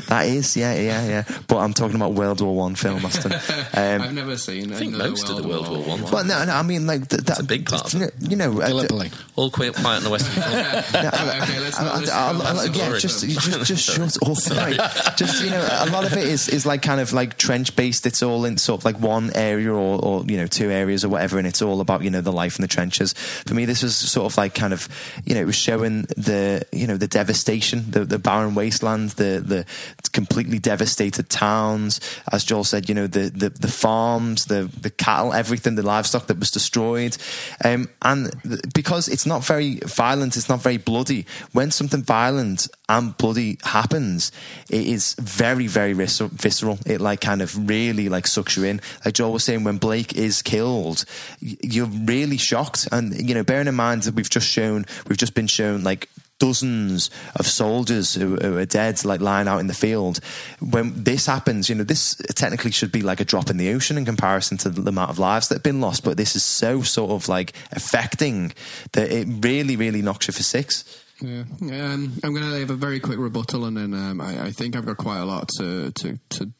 that 0.08 0.24
is, 0.26 0.56
yeah, 0.56 0.74
yeah, 0.74 1.06
yeah. 1.06 1.24
But 1.46 1.58
I'm 1.58 1.72
talking 1.74 1.96
about 1.96 2.12
World 2.14 2.40
War 2.40 2.54
One 2.56 2.74
film, 2.74 3.04
Austin. 3.04 3.32
I've 3.72 4.00
Um, 4.02 4.14
never 4.14 4.36
seen. 4.36 4.72
I 4.72 4.76
think 4.76 4.94
another 4.94 5.10
most 5.10 5.28
of 5.28 5.36
the 5.36 5.46
World 5.46 5.68
War 5.68 5.78
One. 5.82 6.02
well, 6.10 6.24
no, 6.24 6.44
no, 6.44 6.52
I 6.52 6.62
mean, 6.62 6.86
like 6.86 7.08
th- 7.08 7.22
that, 7.24 7.38
a 7.40 7.44
big 7.44 7.66
part 7.66 7.92
of 7.94 7.94
You 7.94 8.00
know, 8.00 8.10
you 8.20 8.36
know 8.36 8.60
uh, 8.60 8.66
Gallipoli. 8.68 9.10
All 9.36 9.50
quiet, 9.50 9.74
quiet 9.74 9.98
on 9.98 10.02
the 10.04 10.10
Western 10.10 10.42
Front. 10.42 10.54
okay, 10.94 11.60
let's 11.60 11.78
I- 11.78 11.84
not. 11.84 11.94
Let's 11.98 12.10
I- 12.10 12.32
not- 12.32 12.44
I- 12.56 12.64
yeah, 12.64 12.98
just, 12.98 13.24
just, 13.28 13.64
just 13.64 13.84
shut 13.84 14.16
up. 14.16 14.56
Right. 14.56 15.16
Just 15.16 15.42
you 15.44 15.50
know, 15.50 15.60
a 15.60 15.86
lot 15.90 15.99
of 16.04 16.12
it 16.16 16.24
is 16.24 16.48
is 16.48 16.66
like 16.66 16.82
kind 16.82 17.00
of 17.00 17.12
like 17.12 17.36
trench 17.36 17.76
based. 17.76 18.06
It's 18.06 18.22
all 18.22 18.44
in 18.44 18.58
sort 18.58 18.80
of 18.80 18.84
like 18.84 18.98
one 19.00 19.30
area 19.34 19.72
or, 19.72 20.02
or 20.04 20.24
you 20.24 20.36
know 20.36 20.46
two 20.46 20.70
areas 20.70 21.04
or 21.04 21.08
whatever, 21.08 21.38
and 21.38 21.46
it's 21.46 21.62
all 21.62 21.80
about 21.80 22.02
you 22.02 22.10
know 22.10 22.20
the 22.20 22.32
life 22.32 22.58
in 22.58 22.62
the 22.62 22.68
trenches. 22.68 23.12
For 23.12 23.54
me, 23.54 23.64
this 23.64 23.82
was 23.82 23.96
sort 23.96 24.30
of 24.30 24.36
like 24.36 24.54
kind 24.54 24.72
of 24.72 24.88
you 25.24 25.34
know 25.34 25.40
it 25.40 25.46
was 25.46 25.56
showing 25.56 26.02
the 26.16 26.66
you 26.72 26.86
know 26.86 26.96
the 26.96 27.06
devastation, 27.08 27.90
the 27.90 28.04
the 28.04 28.18
barren 28.18 28.54
wasteland, 28.54 29.10
the 29.10 29.42
the 29.44 29.66
completely 30.12 30.58
devastated 30.58 31.28
towns. 31.28 32.00
As 32.32 32.44
Joel 32.44 32.64
said, 32.64 32.88
you 32.88 32.94
know 32.94 33.06
the 33.06 33.30
the, 33.30 33.50
the 33.50 33.68
farms, 33.68 34.46
the 34.46 34.70
the 34.80 34.90
cattle, 34.90 35.32
everything, 35.32 35.74
the 35.74 35.82
livestock 35.82 36.26
that 36.26 36.38
was 36.38 36.50
destroyed, 36.50 37.16
um, 37.64 37.88
and 38.02 38.30
th- 38.42 38.60
because 38.74 39.08
it's 39.08 39.26
not 39.26 39.44
very 39.44 39.76
violent, 39.86 40.36
it's 40.36 40.48
not 40.48 40.60
very 40.60 40.76
bloody. 40.76 41.26
When 41.52 41.70
something 41.70 42.02
violent 42.02 42.68
and 42.88 43.16
bloody 43.16 43.58
happens, 43.62 44.32
it 44.68 44.86
is 44.86 45.14
very 45.14 45.66
very 45.66 45.89
vis- 45.92 46.18
visceral. 46.18 46.78
It 46.86 47.00
like 47.00 47.20
kind 47.20 47.42
of 47.42 47.68
really 47.68 48.08
like 48.08 48.26
sucks 48.26 48.56
you 48.56 48.64
in. 48.64 48.80
Like 49.04 49.14
Joel 49.14 49.32
was 49.32 49.44
saying, 49.44 49.64
when 49.64 49.78
Blake 49.78 50.14
is 50.14 50.42
killed, 50.42 51.04
you're 51.40 51.86
really 51.86 52.36
shocked. 52.36 52.88
And 52.92 53.28
you 53.28 53.34
know, 53.34 53.44
bearing 53.44 53.68
in 53.68 53.74
mind 53.74 54.02
that 54.04 54.14
we've 54.14 54.30
just 54.30 54.48
shown, 54.48 54.86
we've 55.08 55.18
just 55.18 55.34
been 55.34 55.46
shown 55.46 55.82
like 55.82 56.08
dozens 56.40 57.10
of 57.36 57.46
soldiers 57.46 58.14
who, 58.14 58.34
who 58.36 58.56
are 58.56 58.66
dead, 58.66 59.04
like 59.04 59.20
lying 59.20 59.46
out 59.46 59.60
in 59.60 59.68
the 59.68 59.74
field. 59.74 60.18
When 60.58 61.04
this 61.04 61.26
happens, 61.26 61.68
you 61.68 61.76
know, 61.76 61.84
this 61.84 62.16
technically 62.34 62.72
should 62.72 62.90
be 62.90 63.02
like 63.02 63.20
a 63.20 63.24
drop 63.24 63.50
in 63.50 63.58
the 63.58 63.72
ocean 63.72 63.96
in 63.96 64.04
comparison 64.04 64.56
to 64.58 64.70
the 64.70 64.88
amount 64.88 65.10
of 65.10 65.20
lives 65.20 65.48
that 65.48 65.56
have 65.56 65.62
been 65.62 65.80
lost. 65.80 66.02
But 66.02 66.16
this 66.16 66.34
is 66.34 66.42
so 66.42 66.82
sort 66.82 67.12
of 67.12 67.28
like 67.28 67.52
affecting 67.70 68.52
that 68.92 69.12
it 69.12 69.28
really, 69.28 69.76
really 69.76 70.02
knocks 70.02 70.26
you 70.26 70.32
for 70.32 70.42
six. 70.42 70.84
Yeah, 71.22 71.42
um, 71.60 72.12
I'm 72.22 72.34
going 72.34 72.50
to 72.50 72.58
have 72.60 72.70
a 72.70 72.74
very 72.74 73.00
quick 73.00 73.18
rebuttal, 73.18 73.64
and 73.66 73.76
then 73.76 73.94
um, 73.94 74.20
I, 74.20 74.46
I 74.46 74.50
think 74.52 74.76
I've 74.76 74.86
got 74.86 74.96
quite 74.96 75.18
a 75.18 75.24
lot 75.24 75.48
to, 75.58 75.90
to, 75.90 76.18
to 76.30 76.52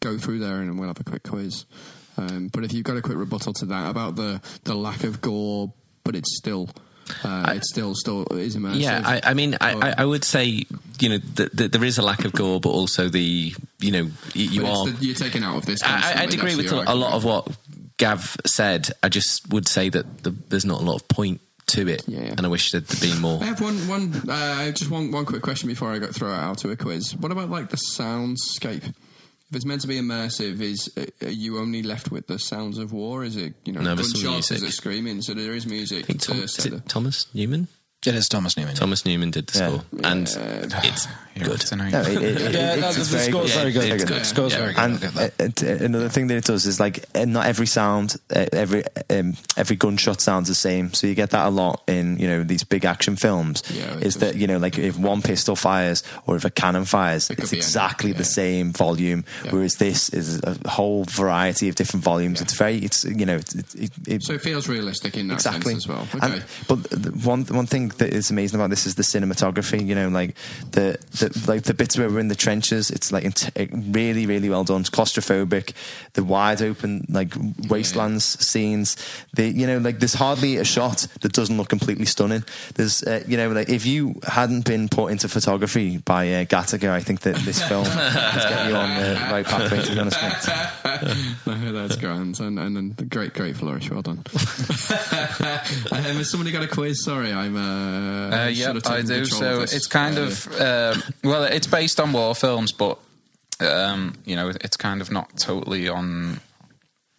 go 0.00 0.18
through 0.18 0.38
there, 0.38 0.60
and 0.60 0.78
we'll 0.78 0.88
have 0.88 1.00
a 1.00 1.04
quick 1.04 1.24
quiz. 1.24 1.64
Um, 2.16 2.48
but 2.52 2.64
if 2.64 2.72
you've 2.72 2.84
got 2.84 2.96
a 2.96 3.02
quick 3.02 3.18
rebuttal 3.18 3.52
to 3.54 3.66
that 3.66 3.90
about 3.90 4.16
the, 4.16 4.40
the 4.64 4.74
lack 4.74 5.04
of 5.04 5.20
gore, 5.20 5.72
but 6.04 6.14
it's 6.14 6.36
still 6.36 6.70
uh, 7.24 7.52
it's 7.54 7.68
still 7.68 7.94
still 7.94 8.24
is 8.32 8.56
immersive. 8.56 8.80
Yeah, 8.80 9.02
I, 9.04 9.20
I 9.24 9.34
mean, 9.34 9.56
I, 9.60 9.94
I, 9.98 10.04
would 10.04 10.24
say, 10.24 10.64
you 10.98 11.08
know, 11.08 11.18
there 11.18 11.84
is 11.84 11.98
a 11.98 12.02
lack 12.02 12.24
of 12.24 12.32
gore, 12.32 12.60
but 12.60 12.70
also 12.70 13.08
the, 13.08 13.54
you 13.78 13.90
know, 13.92 14.10
you 14.34 14.62
but 14.62 14.70
are 14.70 14.86
the- 14.86 15.06
you're 15.06 15.14
taking 15.14 15.44
out 15.44 15.56
of 15.56 15.66
this. 15.66 15.82
I, 15.84 16.22
I'd 16.22 16.34
agree 16.34 16.56
with 16.56 16.72
a, 16.72 16.92
a 16.92 16.94
lot 16.94 17.14
of 17.14 17.24
what 17.24 17.48
Gav 17.98 18.36
said, 18.46 18.90
I 19.02 19.08
just 19.08 19.48
would 19.50 19.68
say 19.68 19.88
that 19.88 20.24
the, 20.24 20.30
there's 20.30 20.66
not 20.66 20.80
a 20.80 20.84
lot 20.84 20.96
of 20.96 21.08
point 21.08 21.40
to 21.68 21.88
it, 21.88 22.04
Yeah, 22.06 22.20
yeah. 22.22 22.34
and 22.36 22.46
I 22.46 22.48
wish 22.48 22.70
there'd 22.72 22.86
been 23.00 23.20
more. 23.20 23.42
I 23.42 23.46
have 23.46 23.60
one, 23.60 23.76
one, 23.88 24.12
uh, 24.30 24.70
just 24.70 24.90
one, 24.90 25.10
one 25.10 25.24
quick 25.24 25.42
question 25.42 25.68
before 25.68 25.92
I 25.92 25.98
go 25.98 26.06
throw 26.08 26.30
it 26.32 26.36
out 26.36 26.58
to 26.58 26.70
a 26.70 26.76
quiz. 26.76 27.16
What 27.16 27.32
about 27.32 27.50
like 27.50 27.70
the 27.70 27.76
soundscape? 27.76 28.84
If 29.48 29.54
it's 29.54 29.64
meant 29.64 29.80
to 29.82 29.86
be 29.88 29.98
immersive, 30.00 30.60
is 30.60 30.90
uh, 30.96 31.04
are 31.26 31.30
you 31.30 31.58
only 31.58 31.82
left 31.82 32.10
with 32.10 32.26
the 32.26 32.38
sounds 32.38 32.78
of 32.78 32.92
war? 32.92 33.24
Is 33.24 33.36
it 33.36 33.54
you 33.64 33.72
know 33.72 33.80
No, 33.80 33.94
there's 33.94 34.12
some 34.12 34.22
gunshots? 34.22 34.50
Is 34.50 34.62
it 34.64 34.72
screaming? 34.72 35.22
So 35.22 35.34
there 35.34 35.54
is 35.54 35.66
music 35.66 36.06
Tom, 36.06 36.18
to 36.18 36.42
is 36.42 36.66
it 36.66 36.88
Thomas 36.88 37.26
Newman? 37.34 37.68
It 38.04 38.14
is 38.14 38.28
Thomas 38.28 38.56
Newman. 38.56 38.74
Thomas 38.76 39.04
Newman 39.04 39.30
did 39.30 39.46
the 39.48 39.58
Yeah. 39.58 39.68
score, 39.68 39.84
and 40.04 40.28
it's 40.84 41.06
You're 41.36 41.48
good. 41.48 41.64
No, 41.76 41.84
it, 41.86 41.94
it, 41.94 42.22
it, 42.22 42.52
Yeah, 42.54 42.72
it's, 42.72 42.80
no, 42.80 42.88
it's 42.88 42.96
the, 42.96 43.02
the 43.04 43.10
very 43.18 43.30
score's 43.30 43.52
good. 43.52 43.60
very 43.60 43.72
good. 43.72 43.92
It's 43.92 44.04
good. 44.04 44.26
score's 44.26 44.52
Yeah. 44.52 44.58
very 44.58 44.72
good. 44.74 44.82
And 44.82 45.04
I'll 45.04 45.24
uh, 45.24 45.72
uh, 45.80 45.84
another 45.84 46.08
thing 46.08 46.26
that 46.28 46.36
it 46.36 46.44
does 46.44 46.66
is 46.66 46.80
like 46.80 47.04
uh, 47.14 47.24
not 47.26 47.46
every 47.46 47.66
sound, 47.66 48.16
uh, 48.34 48.46
every 48.52 48.84
um, 49.10 49.34
every 49.56 49.76
gunshot 49.76 50.20
sounds 50.20 50.48
the 50.48 50.54
same. 50.54 50.92
So 50.94 51.06
you 51.06 51.14
get 51.14 51.30
that 51.30 51.46
a 51.46 51.50
lot 51.50 51.82
in 51.86 52.18
you 52.18 52.26
know 52.26 52.42
these 52.42 52.64
big 52.64 52.84
action 52.84 53.16
films. 53.16 53.62
Yeah, 53.70 53.96
it 53.98 54.02
is 54.04 54.14
does. 54.14 54.20
that 54.32 54.36
you 54.36 54.46
know 54.46 54.58
like 54.58 54.78
if 54.78 54.96
one 54.98 55.20
pistol 55.22 55.56
fires 55.56 56.02
or 56.26 56.36
if 56.36 56.44
a 56.44 56.50
cannon 56.50 56.84
fires, 56.86 57.28
It 57.30 57.38
it's 57.38 57.52
exactly 57.52 58.12
yeah. 58.12 58.18
the 58.18 58.24
same 58.24 58.72
volume. 58.72 59.24
Yeah. 59.44 59.52
Whereas 59.52 59.74
this 59.76 60.08
is 60.10 60.40
a 60.42 60.56
whole 60.68 61.04
variety 61.04 61.68
of 61.68 61.74
different 61.74 62.02
volumes. 62.04 62.40
It's 62.40 62.54
very 62.54 62.78
it's 62.78 63.04
you 63.04 63.26
know 63.26 63.36
it's, 63.36 63.54
it, 63.74 63.90
it, 64.06 64.22
So 64.22 64.32
it 64.32 64.40
feels 64.40 64.68
realistic 64.68 65.16
in 65.16 65.28
that 65.28 65.34
exactly 65.34 65.72
sense 65.74 65.84
as 65.84 65.88
well. 65.88 66.06
And- 66.22 66.34
Okay. 66.36 66.42
but 66.66 66.82
the 66.90 67.10
one 67.28 67.44
one 67.46 67.66
thing 67.66 67.88
that 67.98 68.12
is 68.12 68.30
amazing 68.30 68.58
about 68.58 68.70
this 68.70 68.86
is 68.86 68.94
the 68.96 69.02
cinematography. 69.02 69.86
You 69.86 69.94
know, 69.94 70.08
like 70.08 70.34
the, 70.72 70.98
the 71.18 71.25
like 71.48 71.62
the 71.64 71.74
bits 71.74 71.96
where 71.98 72.08
we're 72.08 72.20
in 72.20 72.28
the 72.28 72.34
trenches. 72.34 72.90
It's 72.90 73.12
like 73.12 73.24
int- 73.24 73.50
really 73.72 74.26
really 74.26 74.48
well 74.48 74.64
done. 74.64 74.80
It's 74.82 74.90
claustrophobic. 74.90 75.72
The 76.14 76.24
wide 76.24 76.62
open 76.62 77.06
like 77.08 77.34
wastelands 77.68 78.24
scenes. 78.46 78.96
The 79.34 79.48
you 79.48 79.66
know 79.66 79.78
like 79.78 79.98
there's 79.98 80.14
hardly 80.14 80.56
a 80.56 80.64
shot 80.64 81.06
that 81.20 81.32
doesn't 81.32 81.56
look 81.56 81.68
completely 81.68 82.06
stunning. 82.06 82.44
There's 82.74 83.02
uh, 83.02 83.22
you 83.26 83.36
know 83.36 83.50
like 83.50 83.68
if 83.68 83.86
you 83.86 84.20
hadn't 84.26 84.64
been 84.66 84.88
put 84.88 85.12
into 85.12 85.28
photography 85.28 85.98
by 85.98 86.26
uh, 86.32 86.44
Gattaca, 86.44 86.90
I 86.90 87.00
think 87.00 87.20
that 87.20 87.36
this 87.36 87.62
film 87.62 87.84
would 87.84 87.92
get 87.94 88.68
you 88.68 88.76
on 88.76 88.96
the 88.96 89.18
right 89.30 89.44
pathway. 89.46 89.82
To 89.82 89.92
be 89.92 89.98
honest, 90.00 90.22
mate. 90.22 90.32
No, 91.46 91.72
that's 91.72 91.96
grand, 91.96 92.38
and, 92.40 92.58
and 92.58 92.76
then 92.76 92.94
the 92.96 93.04
great, 93.04 93.34
great 93.34 93.56
flourish. 93.56 93.90
Well 93.90 94.02
done. 94.02 94.18
um, 94.32 96.16
has 96.16 96.30
somebody 96.30 96.52
got 96.52 96.62
a 96.62 96.68
quiz? 96.68 97.02
Sorry, 97.04 97.32
I'm. 97.32 97.56
Uh, 97.56 98.36
Uh, 98.36 98.46
yeah, 98.48 98.72
I 98.86 99.02
do. 99.02 99.24
So 99.24 99.62
it's 99.62 99.86
kind 99.86 100.18
of 100.18 100.46
uh, 100.60 100.94
well, 101.22 101.44
it's 101.44 101.66
based 101.66 102.00
on 102.00 102.12
war 102.12 102.34
films, 102.34 102.72
but 102.72 102.98
um, 103.60 104.14
you 104.24 104.36
know, 104.36 104.48
it's 104.48 104.76
kind 104.76 105.00
of 105.00 105.10
not 105.10 105.36
totally 105.38 105.88
on 105.88 106.40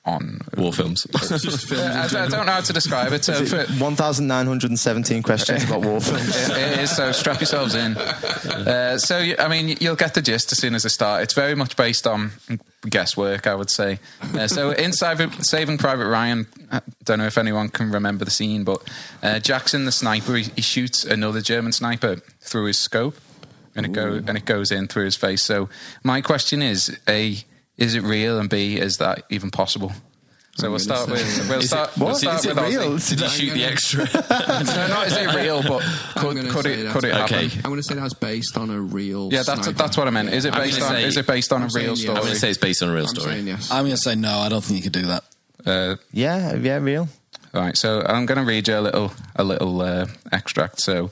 on 0.07 0.39
War 0.55 0.71
films. 0.71 1.05
films 1.19 2.15
I, 2.15 2.23
I 2.23 2.27
don't 2.27 2.45
know 2.45 2.53
how 2.53 2.61
to 2.61 2.73
describe 2.73 3.11
it. 3.11 3.25
So 3.25 3.45
for, 3.45 3.65
1,917 3.65 5.21
questions 5.21 5.65
about 5.65 5.81
war 5.81 5.99
films. 6.01 6.49
it, 6.49 6.57
it 6.57 6.79
is 6.79 6.95
so 6.95 7.11
strap 7.11 7.39
yourselves 7.39 7.75
in. 7.75 7.97
Uh, 8.47 8.97
so 8.97 9.17
I 9.39 9.47
mean, 9.47 9.77
you'll 9.79 9.95
get 9.95 10.13
the 10.13 10.21
gist 10.21 10.51
as 10.51 10.57
soon 10.57 10.75
as 10.75 10.85
I 10.85 10.89
start. 10.89 11.23
It's 11.23 11.33
very 11.33 11.55
much 11.55 11.75
based 11.75 12.05
on 12.07 12.31
guesswork, 12.87 13.47
I 13.47 13.55
would 13.55 13.69
say. 13.69 13.99
Uh, 14.21 14.47
so 14.47 14.71
in 14.71 14.93
Saving, 14.93 15.31
Saving 15.41 15.77
Private 15.77 16.07
Ryan, 16.07 16.47
I 16.71 16.81
don't 17.03 17.19
know 17.19 17.25
if 17.25 17.37
anyone 17.37 17.69
can 17.69 17.91
remember 17.91 18.25
the 18.25 18.31
scene, 18.31 18.63
but 18.63 18.87
uh, 19.21 19.39
Jackson, 19.39 19.85
the 19.85 19.91
sniper, 19.91 20.35
he, 20.35 20.49
he 20.55 20.61
shoots 20.61 21.03
another 21.05 21.41
German 21.41 21.71
sniper 21.71 22.17
through 22.41 22.65
his 22.65 22.79
scope, 22.79 23.15
and 23.78 23.86
it 23.86 23.93
go 23.93 24.13
and 24.13 24.36
it 24.38 24.43
goes 24.45 24.71
in 24.71 24.88
through 24.88 25.05
his 25.05 25.15
face. 25.15 25.43
So 25.43 25.69
my 26.03 26.19
question 26.21 26.61
is: 26.61 26.99
A, 27.07 27.38
is 27.78 27.95
it 27.95 28.01
real? 28.03 28.39
And 28.39 28.49
B, 28.49 28.78
is 28.78 28.97
that 28.97 29.23
even 29.30 29.51
possible? 29.51 29.93
So 30.55 30.71
we'll 30.71 30.80
start 30.80 31.07
with 31.07 31.47
we'll 31.47 31.59
Is 31.59 31.67
start, 31.69 31.91
it, 31.95 31.97
we'll 31.99 32.15
start 32.15 32.39
Is 32.39 32.45
it 32.47 32.55
with 32.55 32.63
Ozzy. 32.63 32.80
real? 32.80 32.97
Did 32.97 33.19
you 33.21 33.30
shoot 33.30 33.53
the 33.53 33.63
extra? 33.63 34.05
No, 34.11 34.88
not 34.88 35.05
is 35.05 35.15
it 35.15 35.36
real, 35.43 35.61
but 35.61 35.84
could, 36.15 36.36
could 36.49 36.65
it 36.65 36.84
that's- 36.86 36.93
could 36.93 37.03
it 37.03 37.13
Okay. 37.13 37.49
I'm 37.57 37.61
going 37.61 37.75
to 37.75 37.84
say 37.84 37.93
that's 37.93 38.15
based 38.15 38.57
on 38.57 38.71
a 38.71 38.82
real. 38.82 39.30
Yeah, 39.32 39.43
that's 39.43 39.61
sniper. 39.65 39.71
that's 39.78 39.95
what 39.97 40.07
I 40.07 40.09
meant. 40.09 40.30
Is 40.34 40.45
it 40.45 40.55
I'm 40.55 40.61
based 40.63 40.80
gonna 40.80 40.95
on 40.95 41.01
say- 41.01 41.07
is 41.07 41.15
it 41.17 41.28
based 41.28 41.53
on 41.53 41.61
a 41.61 41.65
I'm 41.65 41.69
real 41.75 41.95
saying 41.95 42.07
yes. 42.07 42.09
I'm 42.09 42.15
going 42.23 42.34
to 42.34 42.39
say 42.39 42.49
it's 42.49 42.57
based 42.57 42.82
on 42.82 42.89
a 42.89 42.93
real 42.93 43.03
I'm 43.03 43.07
story. 43.09 43.32
saying 43.34 43.47
yes. 43.47 43.69
I'm 43.71 43.84
going 43.84 43.91
to 43.91 43.97
say 44.01 44.15
no. 44.15 44.39
I 44.39 44.49
don't 44.49 44.63
think 44.63 44.78
you 44.78 44.84
could 44.89 44.93
do 44.99 45.05
that. 45.05 45.23
Uh, 45.63 45.95
Yeah, 46.11 46.55
yeah, 46.55 46.78
real. 46.78 47.07
right, 47.53 47.78
so 47.78 48.01
I'm 48.01 48.25
going 48.25 48.39
to 48.39 48.43
read 48.43 48.67
you 48.67 48.80
a 48.80 48.82
little 48.82 49.11
a 49.36 49.43
little 49.43 49.80
uh, 49.82 50.07
extract. 50.32 50.82
So, 50.82 51.11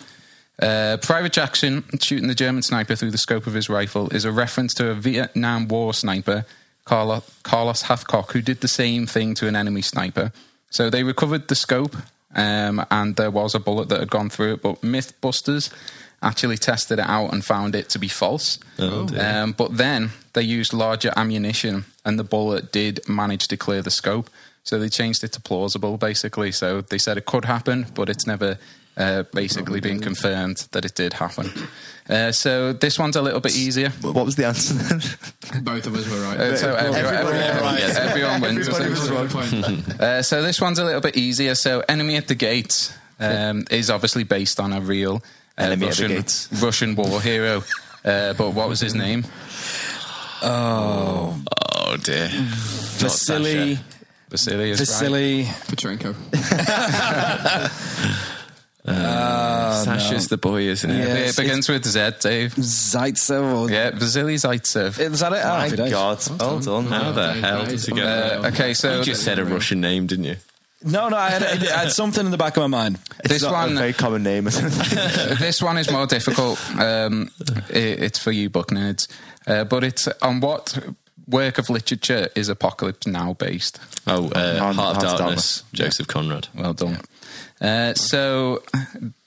uh, 0.62 0.98
Private 1.02 1.34
Jackson 1.34 1.84
shooting 2.00 2.28
the 2.28 2.36
German 2.36 2.64
sniper 2.64 2.96
through 2.96 3.12
the 3.12 3.18
scope 3.18 3.48
of 3.48 3.54
his 3.54 3.70
rifle 3.70 4.10
is 4.10 4.26
a 4.26 4.32
reference 4.32 4.74
to 4.76 4.90
a 4.90 4.94
Vietnam 4.94 5.68
War 5.68 5.94
sniper, 5.94 6.46
Carlo, 6.86 7.24
Carlos 7.44 7.84
Hathcock, 7.84 8.32
who 8.32 8.42
did 8.42 8.62
the 8.62 8.68
same 8.68 9.06
thing 9.06 9.36
to 9.36 9.48
an 9.48 9.56
enemy 9.56 9.82
sniper. 9.82 10.32
So 10.70 10.90
they 10.90 11.04
recovered 11.04 11.48
the 11.48 11.56
scope, 11.56 11.96
um, 12.36 12.86
and 12.90 13.16
there 13.16 13.32
was 13.32 13.56
a 13.56 13.60
bullet 13.60 13.90
that 13.90 14.00
had 14.00 14.10
gone 14.10 14.30
through 14.30 14.54
it, 14.54 14.62
but 14.62 14.82
MythBusters 14.82 15.74
actually 16.22 16.58
tested 16.58 17.00
it 17.00 17.06
out 17.08 17.34
and 17.34 17.44
found 17.44 17.76
it 17.76 17.90
to 17.90 18.00
be 18.00 18.08
false. 18.08 18.58
Oh. 18.80 19.08
Um, 19.20 19.52
but 19.52 19.78
then 19.78 20.12
they 20.34 20.42
used 20.42 20.74
larger 20.74 21.12
ammunition, 21.16 21.86
and 22.06 22.18
the 22.18 22.24
bullet 22.24 22.72
did 22.72 23.08
manage 23.08 23.48
to 23.50 23.58
clear 23.58 23.82
the 23.82 23.92
scope. 23.92 24.30
So 24.64 24.80
they 24.80 24.90
changed 24.90 25.24
it 25.24 25.32
to 25.34 25.42
plausible, 25.42 25.98
basically. 25.98 26.52
So 26.52 26.82
they 26.82 26.98
said 26.98 27.18
it 27.18 27.26
could 27.26 27.46
happen, 27.46 27.88
but 27.94 28.10
it's 28.10 28.26
never 28.26 28.58
uh, 28.98 29.24
basically 29.34 29.80
being 29.82 30.00
confirmed 30.00 30.68
that 30.72 30.86
it 30.86 30.96
did 30.96 31.14
happen. 31.14 31.52
Uh, 32.10 32.32
so 32.32 32.72
this 32.74 33.00
one's 33.00 33.16
a 33.16 33.22
little 33.22 33.40
bit 33.40 33.56
easier. 33.56 33.90
What 34.02 34.26
was 34.26 34.36
the 34.36 34.46
answer 34.46 34.74
then? 34.76 35.02
Both 35.64 35.88
of 35.88 35.96
us 35.96 36.08
were 36.10 36.22
right. 36.22 36.38
Uh, 36.40 36.56
so 36.56 36.76
everyone, 36.76 37.14
Everybody- 37.14 37.38
everyone, 37.40 37.76
yes. 37.78 37.98
everyone 37.98 38.42
wins. 38.42 38.68
Was 38.68 38.80
essentially. 38.80 39.28
right. 39.28 40.00
Uh, 40.00 40.22
so 40.22 40.42
this 40.44 40.62
one's 40.62 40.78
a 40.80 40.86
little 40.86 41.02
bit 41.02 41.18
easier. 41.18 41.56
So 41.56 41.84
Enemy 41.90 42.16
at 42.18 42.28
the 42.28 42.36
Gates 42.36 42.94
um, 43.20 43.66
is 43.72 43.90
obviously 43.90 44.24
based 44.24 44.60
on 44.60 44.72
a 44.74 44.82
real 44.82 45.24
uh, 45.58 45.64
Enemy 45.64 45.74
at 45.74 45.80
the 45.80 45.86
Russian, 46.04 46.08
Gates. 46.10 46.50
Russian 46.62 46.96
war 46.96 47.22
hero. 47.22 47.64
Uh, 48.04 48.34
but 48.34 48.52
what 48.52 48.70
was 48.70 48.80
his 48.80 48.94
name? 48.94 49.26
Oh 50.44 51.42
oh 51.74 51.98
dear. 51.98 52.28
Vasily. 52.30 53.80
Vasily 54.30 54.72
is 54.72 54.80
right. 54.80 54.88
Vasily. 54.88 55.48
Petrenko. 58.86 59.84
Sasha's 59.86 60.28
the 60.28 60.38
boy, 60.38 60.62
isn't 60.64 60.90
it? 60.90 60.98
Yeah. 60.98 61.06
Yeah, 61.08 61.14
it 61.30 61.36
begins 61.36 61.68
with 61.70 61.86
Z, 61.86 62.00
Dave. 62.22 62.54
Zaitsev. 62.56 63.56
Or, 63.56 63.70
Yeah, 63.70 63.92
Vasily 63.92 64.36
Zaitsev. 64.36 65.00
Is 65.00 65.20
that 65.20 65.34
it? 65.34 65.42
Oh, 65.44 65.48
My 65.50 65.68
happy. 65.70 65.90
God, 65.90 66.24
well 66.40 66.60
done. 66.60 66.86
How 66.88 67.12
the 67.12 67.34
hell 67.34 67.62
okay. 67.62 67.72
did 67.72 67.88
you 67.88 67.94
get? 67.96 68.06
Uh, 68.06 68.48
okay, 68.54 68.74
so 68.74 68.98
You 69.00 69.04
just 69.04 69.24
said 69.24 69.40
a 69.40 69.46
Russian 69.46 69.82
name, 69.82 70.08
didn't 70.08 70.26
you? 70.26 70.36
No, 70.84 71.10
no, 71.10 71.18
I 71.18 71.30
had, 71.32 71.44
I 71.44 71.78
had 71.84 71.92
something 71.92 72.24
in 72.26 72.32
the 72.32 72.38
back 72.38 72.58
of 72.58 72.62
my 72.62 72.68
mind. 72.68 73.00
It's 73.24 73.30
This 73.34 73.42
not 73.44 73.54
one- 73.54 73.72
a 73.72 73.80
very 73.80 73.94
common 73.94 74.22
name. 74.24 74.46
isn't 74.48 74.70
this 75.40 75.62
one 75.62 75.78
is 75.80 75.90
more 75.92 76.06
difficult. 76.06 76.60
Um, 76.80 77.32
it, 77.70 78.04
it's 78.04 78.20
for 78.20 78.32
you 78.32 78.50
book 78.52 78.68
nerds, 78.70 79.08
uh, 79.48 79.64
but 79.64 79.84
it's 79.84 80.08
on 80.22 80.42
what 80.42 80.78
work 81.28 81.58
of 81.58 81.72
literature 81.72 82.30
is 82.36 82.50
Apocalypse 82.50 83.08
Now 83.08 83.34
based? 83.34 83.80
Oh, 84.06 84.30
uh, 84.30 84.60
Heart- 84.60 84.76
Heart, 84.76 84.76
of 84.76 84.76
Heart 84.76 84.96
of 85.14 85.18
Darkness, 85.20 85.64
Joseph 85.74 86.06
Conrad. 86.08 86.50
Well 86.54 86.74
done. 86.74 87.00
Uh, 87.62 87.94
so 87.94 88.64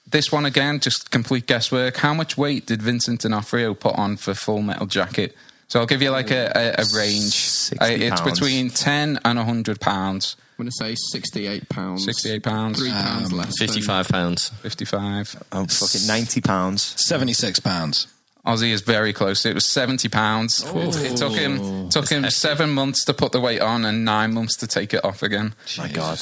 this 0.06 0.30
one 0.32 0.44
again, 0.44 0.80
just 0.80 1.10
complete 1.10 1.46
guesswork. 1.46 1.96
How 1.98 2.14
much 2.14 2.36
weight 2.36 2.66
did 2.66 2.82
Vincent 2.82 3.20
D'Onofrio 3.22 3.74
put 3.74 3.94
on 3.96 4.16
for 4.16 4.34
Full 4.34 4.62
Metal 4.62 4.86
Jacket? 4.86 5.36
So 5.68 5.80
I'll 5.80 5.86
give 5.86 6.00
you 6.00 6.10
like 6.10 6.30
a, 6.30 6.50
a, 6.54 6.82
a 6.82 6.84
range. 6.96 7.34
60 7.34 7.78
Uh, 7.78 7.88
it's 7.88 8.20
pounds. 8.20 8.38
between 8.40 8.70
ten 8.70 9.18
and 9.24 9.38
hundred 9.38 9.80
pounds. 9.80 10.36
I'm 10.58 10.64
going 10.64 10.70
to 10.70 10.76
say 10.76 10.94
68 10.96 11.68
pounds. 11.68 12.04
68 12.04 12.42
pounds. 12.42 12.78
Three 12.80 12.90
pounds 12.90 13.32
less. 13.32 13.58
than- 13.58 13.66
Fifty-five 13.68 14.08
pounds. 14.08 14.48
Fifty-five. 14.48 15.42
oh, 15.52 15.66
fucking 15.66 16.06
90 16.06 16.40
pounds. 16.40 16.82
76 17.04 17.60
pounds. 17.60 18.06
Aussie 18.46 18.70
is 18.72 18.80
very 18.80 19.12
close. 19.12 19.44
It 19.44 19.52
was 19.54 19.66
seventy 19.66 20.08
pounds. 20.08 20.64
It, 20.74 20.96
it 21.12 21.16
took 21.18 21.32
him 21.34 21.90
took 21.90 22.08
him 22.08 22.28
seven 22.30 22.70
months 22.70 23.04
to 23.04 23.12
put 23.12 23.32
the 23.32 23.40
weight 23.40 23.60
on 23.60 23.84
and 23.84 24.06
nine 24.06 24.32
months 24.32 24.56
to 24.58 24.66
take 24.66 24.94
it 24.94 25.04
off 25.04 25.22
again. 25.22 25.54
My 25.76 25.88
God. 25.88 26.18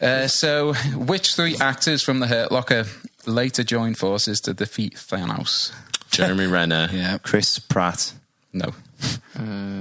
Uh, 0.00 0.26
so, 0.26 0.72
which 0.94 1.34
three 1.34 1.56
actors 1.56 2.02
from 2.02 2.20
the 2.20 2.26
Hurt 2.26 2.50
Locker 2.50 2.86
later 3.26 3.62
joined 3.62 3.98
forces 3.98 4.40
to 4.42 4.54
defeat 4.54 4.94
Thanos? 4.94 5.72
Jeremy 6.10 6.46
Renner. 6.48 6.88
Yeah. 6.92 7.18
Chris 7.18 7.58
Pratt. 7.58 8.14
No. 8.52 8.72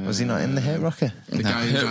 Was 0.05 0.19
he 0.19 0.25
not 0.25 0.41
in 0.41 0.55
the 0.55 0.61
Hit 0.61 0.79
Rocker? 0.79 1.11
The 1.27 1.43
guy 1.43 1.65
who's 1.65 1.81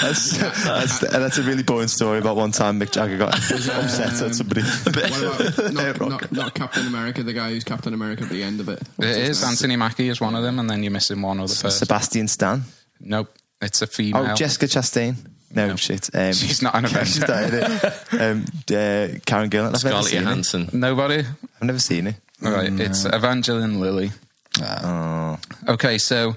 That's, 0.00 0.38
that's, 0.64 0.98
that's 1.00 1.38
a 1.38 1.42
really 1.42 1.62
boring 1.62 1.88
story 1.88 2.18
about 2.18 2.36
one 2.36 2.52
time 2.52 2.78
Mick 2.78 2.92
Jagger 2.92 3.16
got 3.18 3.34
upset 3.34 4.22
at 4.22 4.34
somebody. 4.34 4.62
What 4.84 4.86
about 4.86 5.72
not, 5.72 6.00
not, 6.08 6.32
not 6.32 6.54
Captain 6.54 6.86
America, 6.86 7.22
the 7.22 7.32
guy 7.32 7.50
who's 7.50 7.64
Captain 7.64 7.94
America 7.94 8.22
at 8.24 8.28
the 8.30 8.42
end 8.42 8.60
of 8.60 8.68
it? 8.68 8.82
It 8.98 9.16
is. 9.16 9.42
Anthony 9.42 9.76
Mackie 9.76 10.08
is 10.08 10.20
one 10.20 10.34
of 10.34 10.42
them, 10.42 10.58
and 10.58 10.68
then 10.70 10.82
you're 10.82 10.92
missing 10.92 11.20
one 11.22 11.38
other 11.40 11.48
person. 11.48 11.70
Sebastian 11.70 12.28
Stan. 12.28 12.62
Nope. 13.00 13.34
It's 13.60 13.82
a 13.82 13.86
female. 13.86 14.28
Oh, 14.30 14.34
Jessica 14.34 14.66
Chastain. 14.66 15.16
No, 15.54 15.76
shit. 15.76 16.08
Um, 16.14 16.32
She's 16.32 16.62
not 16.62 16.74
an 16.74 16.86
She's 17.04 17.22
Avenger. 17.22 17.26
not 17.28 17.42
in 17.42 17.54
it. 17.54 18.20
Um, 18.22 18.44
uh, 18.70 19.18
Karen 19.26 19.50
Gillan. 19.50 19.68
I've 19.74 19.78
Scarlett 19.78 20.12
it. 20.12 20.20
Johansson. 20.22 20.68
Nobody? 20.72 21.18
I've 21.20 21.62
never 21.62 21.78
seen 21.78 22.06
it. 22.08 22.16
All 22.44 22.50
right. 22.52 22.72
It's 22.72 23.04
Evangeline 23.04 23.78
Lilly. 23.80 24.10
Oh. 24.62 25.38
Okay, 25.68 25.98
so 25.98 26.36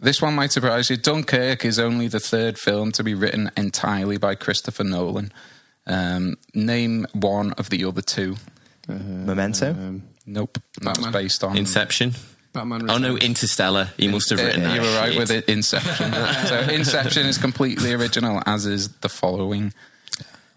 this 0.00 0.22
one 0.22 0.34
might 0.34 0.52
surprise 0.52 0.90
you. 0.90 0.96
Dunkirk 0.96 1.64
is 1.64 1.78
only 1.78 2.08
the 2.08 2.20
third 2.20 2.58
film 2.58 2.92
to 2.92 3.04
be 3.04 3.14
written 3.14 3.50
entirely 3.56 4.16
by 4.16 4.34
Christopher 4.34 4.84
Nolan. 4.84 5.32
Um, 5.86 6.36
name 6.54 7.06
one 7.12 7.52
of 7.54 7.70
the 7.70 7.84
other 7.84 8.02
two. 8.02 8.36
Memento. 8.88 9.70
Um, 9.72 10.02
Nope, 10.24 10.58
that 10.82 10.98
was 10.98 11.08
based 11.08 11.42
on 11.42 11.56
Inception. 11.56 12.12
Batman. 12.52 12.90
Oh 12.90 12.98
no, 12.98 13.16
Interstellar. 13.16 13.90
He 13.96 14.08
must 14.08 14.30
have 14.30 14.38
Uh, 14.40 14.44
written 14.44 14.62
that. 14.64 14.74
You 14.74 14.82
were 14.82 14.96
right 14.96 15.12
shit. 15.12 15.18
with 15.18 15.30
it, 15.30 15.48
Inception. 15.48 16.12
so 16.46 16.58
Inception 16.72 17.26
is 17.26 17.38
completely 17.38 17.92
original, 17.92 18.42
as 18.46 18.66
is 18.66 18.88
the 19.00 19.08
following. 19.08 19.72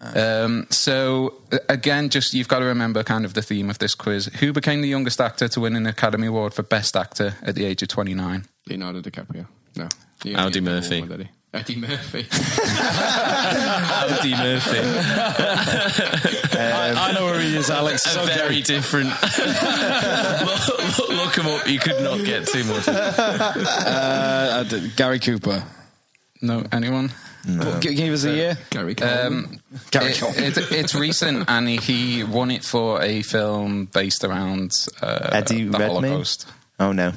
Um, 0.00 0.66
so 0.70 1.34
uh, 1.52 1.58
again, 1.70 2.10
just 2.10 2.34
you've 2.34 2.48
got 2.48 2.58
to 2.58 2.66
remember 2.66 3.02
kind 3.02 3.24
of 3.24 3.32
the 3.34 3.42
theme 3.42 3.70
of 3.70 3.78
this 3.78 3.94
quiz. 3.94 4.26
Who 4.40 4.52
became 4.52 4.82
the 4.82 4.88
youngest 4.88 5.20
actor 5.20 5.48
to 5.48 5.60
win 5.60 5.74
an 5.74 5.86
Academy 5.86 6.26
Award 6.26 6.52
for 6.54 6.62
Best 6.62 6.96
Actor 6.96 7.36
at 7.42 7.54
the 7.54 7.64
age 7.64 7.82
of 7.82 7.88
twenty 7.88 8.14
nine? 8.14 8.44
Leonardo 8.68 9.00
DiCaprio. 9.00 9.46
No. 9.74 9.88
He 10.22 10.34
Audie 10.34 10.60
only 10.60 11.28
had 11.58 11.76
Murphy. 11.76 12.26
one, 12.28 14.08
did 14.08 14.24
he? 14.24 14.32
Eddie 14.34 14.36
Murphy. 14.36 14.36
Audie 14.36 14.36
Murphy. 14.36 14.78
I, 16.58 16.94
I 16.96 17.12
know 17.12 17.24
where 17.26 17.40
he 17.40 17.56
is, 17.56 17.70
Alex. 17.70 18.14
A 18.16 18.20
okay. 18.22 18.34
very 18.36 18.62
different. 18.62 19.08
look, 19.10 20.68
look, 20.98 21.08
look 21.08 21.36
him 21.38 21.46
up. 21.46 21.66
You 21.68 21.78
could 21.78 22.00
not 22.02 22.24
get 22.24 22.46
too 22.46 22.64
much. 22.64 22.86
Uh, 22.88 24.64
I 24.70 24.88
Gary 24.96 25.18
Cooper. 25.18 25.62
No, 26.42 26.64
anyone? 26.72 27.10
What, 27.46 27.80
Give 27.80 27.94
give 27.96 28.12
us 28.12 28.24
a 28.24 28.32
year. 28.34 28.58
Gary 28.70 28.94
Coleman. 28.96 29.44
Um, 29.44 29.60
Gary 29.92 30.10
it- 30.10 30.18
Coleman. 30.18 30.42
it- 30.44 30.72
it's 30.72 30.94
recent, 30.96 31.44
and 31.48 31.68
he 31.68 32.24
won 32.24 32.50
it 32.50 32.64
for 32.64 33.00
a 33.00 33.22
film 33.22 33.84
based 33.86 34.24
around 34.24 34.72
uh, 35.00 35.28
Eddie 35.32 35.64
the 35.64 35.78
Redmayne? 35.78 36.02
Holocaust. 36.10 36.46
Oh 36.80 36.90
no. 36.92 37.12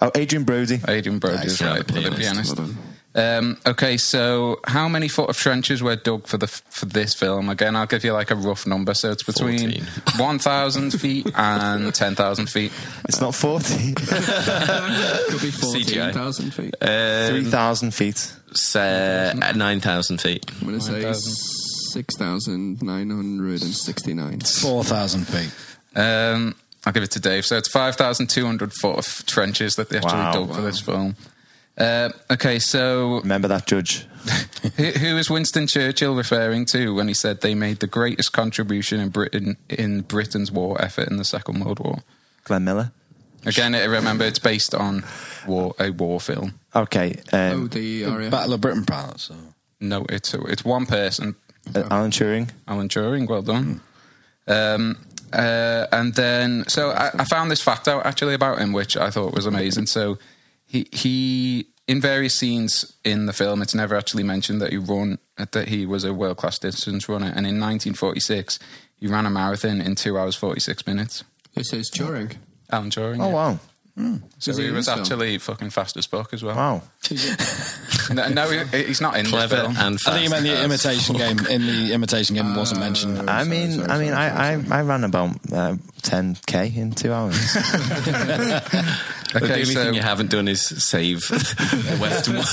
Oh, 0.00 0.10
Adrien 0.16 0.44
Brody. 0.44 0.80
Adrien 0.88 1.18
Brody 1.18 1.46
is 1.46 1.60
Nice. 1.60 1.70
right 1.78 1.86
for 1.86 1.92
the 1.92 2.10
Pianist. 2.10 2.56
pianist. 2.56 2.74
Well 3.14 3.40
done. 3.40 3.44
Um, 3.44 3.58
okay, 3.66 3.96
so 3.96 4.60
how 4.66 4.88
many 4.88 5.08
foot 5.08 5.30
of 5.30 5.36
trenches 5.36 5.82
were 5.82 5.96
dug 5.96 6.26
for 6.26 6.36
the 6.36 6.46
for 6.46 6.86
this 6.86 7.14
film? 7.14 7.48
Again, 7.48 7.76
I'll 7.76 7.86
give 7.86 8.04
you 8.04 8.12
like 8.12 8.30
a 8.30 8.36
rough 8.36 8.66
number. 8.66 8.94
So 8.94 9.10
it's 9.12 9.22
between 9.22 9.82
14. 9.82 9.86
one 10.18 10.38
thousand 10.38 10.90
feet 10.92 11.26
and 11.36 11.94
ten 11.94 12.14
thousand 12.14 12.48
feet. 12.50 12.72
It's 13.08 13.20
not 13.20 13.34
40. 13.34 13.64
Could 13.94 15.40
be 15.40 15.50
CGI. 15.50 16.12
14,000 16.12 16.50
feet. 16.52 16.74
Um, 16.80 17.42
3,000 17.42 17.94
feet. 17.94 18.32
say, 18.52 19.32
9,000 19.54 20.20
feet. 20.20 20.50
I'm 20.60 20.66
going 20.66 20.78
to 20.78 20.84
say 20.84 20.92
9,000. 20.92 21.32
6,969. 21.94 24.40
Four 24.40 24.82
thousand 24.84 25.24
feet. 25.26 25.52
Um, 25.96 26.54
I'll 26.84 26.92
give 26.92 27.02
it 27.04 27.10
to 27.12 27.20
Dave. 27.20 27.46
So 27.46 27.56
it's 27.56 27.68
five 27.68 27.94
thousand 27.96 28.28
two 28.30 28.44
hundred 28.46 28.72
foot 28.72 28.98
of 28.98 29.24
trenches 29.26 29.76
that 29.76 29.88
they 29.90 29.98
actually 29.98 30.12
Wow. 30.14 30.32
dug 30.32 30.52
for 30.54 30.60
this 30.62 30.80
film. 30.80 31.14
Uh, 31.76 32.10
okay, 32.30 32.58
so 32.58 33.20
Remember 33.20 33.48
that 33.48 33.66
judge. 33.66 34.06
who, 34.76 34.84
who 34.84 35.16
is 35.18 35.28
Winston 35.28 35.66
Churchill 35.66 36.14
referring 36.14 36.64
to 36.66 36.94
when 36.94 37.08
he 37.08 37.14
said 37.14 37.40
they 37.40 37.54
made 37.54 37.80
the 37.80 37.86
greatest 37.86 38.32
contribution 38.32 39.00
in 39.00 39.08
Britain 39.10 39.56
in 39.68 40.02
Britain's 40.02 40.50
war 40.50 40.80
effort 40.80 41.08
in 41.08 41.16
the 41.16 41.24
Second 41.24 41.60
World 41.64 41.80
War? 41.80 41.98
Glenn 42.44 42.64
Miller. 42.64 42.92
Again, 43.46 43.72
remember 43.90 44.24
it's 44.24 44.38
based 44.38 44.74
on 44.74 45.04
war 45.46 45.74
a 45.78 45.90
war 45.90 46.20
film. 46.20 46.58
Okay. 46.74 47.20
Oh, 47.32 47.52
Um, 47.52 47.68
the 47.68 48.04
RAF. 48.04 48.30
Battle 48.30 48.54
of 48.54 48.60
Britain 48.60 48.84
pilots. 48.84 49.24
So. 49.24 49.34
No, 49.80 50.06
it's 50.08 50.32
it's 50.32 50.64
one 50.64 50.86
person, 50.86 51.34
uh, 51.74 51.82
Alan 51.90 52.10
Turing. 52.10 52.48
Alan 52.66 52.88
Turing. 52.88 53.28
Well 53.28 53.42
done. 53.42 53.80
Um, 54.46 54.96
uh, 55.32 55.86
and 55.92 56.14
then, 56.14 56.64
so 56.68 56.90
I, 56.90 57.10
I 57.18 57.24
found 57.24 57.50
this 57.50 57.60
fact 57.60 57.88
out 57.88 58.06
actually 58.06 58.34
about 58.34 58.58
him, 58.60 58.72
which 58.72 58.96
I 58.96 59.10
thought 59.10 59.34
was 59.34 59.46
amazing. 59.46 59.86
So 59.86 60.16
he 60.74 60.88
he 60.92 61.66
in 61.86 62.00
various 62.00 62.34
scenes 62.34 62.94
in 63.04 63.26
the 63.26 63.32
film, 63.32 63.62
it's 63.62 63.74
never 63.74 63.94
actually 63.94 64.22
mentioned 64.24 64.60
that 64.62 64.72
he 64.72 64.78
run 64.78 65.18
that 65.36 65.68
he 65.68 65.86
was 65.86 66.02
a 66.04 66.12
world 66.12 66.36
class 66.38 66.58
distance 66.58 67.08
runner, 67.08 67.26
and 67.26 67.46
in 67.46 67.60
1946 67.60 68.58
he 68.96 69.06
ran 69.06 69.26
a 69.26 69.30
marathon 69.30 69.80
in 69.80 69.94
two 69.94 70.16
hours 70.18 70.34
46 70.36 70.86
minutes. 70.86 71.24
This 71.54 71.72
is 71.72 71.90
Turing. 71.90 72.36
Alan 72.70 72.90
Turing. 72.90 73.20
Oh, 73.20 73.28
yeah. 73.28 73.34
wow. 73.34 73.58
So 74.40 74.50
Was 74.50 74.56
he 74.56 74.64
he 74.64 74.70
was 74.72 74.86
this 74.86 74.92
film? 74.94 75.00
actually 75.04 75.38
fucking 75.38 75.70
fast 75.70 75.96
as 75.96 76.06
fuck 76.06 76.32
as 76.34 76.42
well. 76.42 76.56
Wow. 76.56 76.82
No, 78.12 78.28
no, 78.28 78.50
he- 78.50 78.82
he's 78.84 79.00
not 79.00 79.16
in 79.16 79.24
Clever 79.24 79.56
this 79.56 79.64
film. 79.64 79.76
and 79.78 79.98
I 80.06 80.10
think 80.12 80.24
you 80.24 80.30
meant 80.30 80.44
the 80.44 80.62
imitation 80.62 81.16
game. 81.16 81.38
In 81.48 81.62
the 81.66 81.94
imitation 81.94 82.36
game, 82.36 82.52
it 82.52 82.56
wasn't 82.58 82.80
mentioned. 82.80 83.30
I 83.30 83.44
mean, 83.44 83.70
sorry, 83.72 83.88
I 83.90 83.98
mean, 83.98 84.08
sorry, 84.12 84.28
I, 84.30 84.54
I, 84.56 84.78
I 84.78 84.82
ran 84.82 85.04
about 85.04 85.30
uh, 85.50 85.76
10k 86.02 86.76
in 86.76 86.90
two 86.92 87.12
hours. 87.14 87.38
the 89.40 89.52
only 89.52 89.64
so 89.64 89.84
thing 89.84 89.94
you 89.94 90.02
haven't 90.02 90.30
done 90.30 90.48
is 90.48 90.62
save 90.62 91.20
the 91.28 91.98
Western 92.00 92.34
world. 92.34 92.46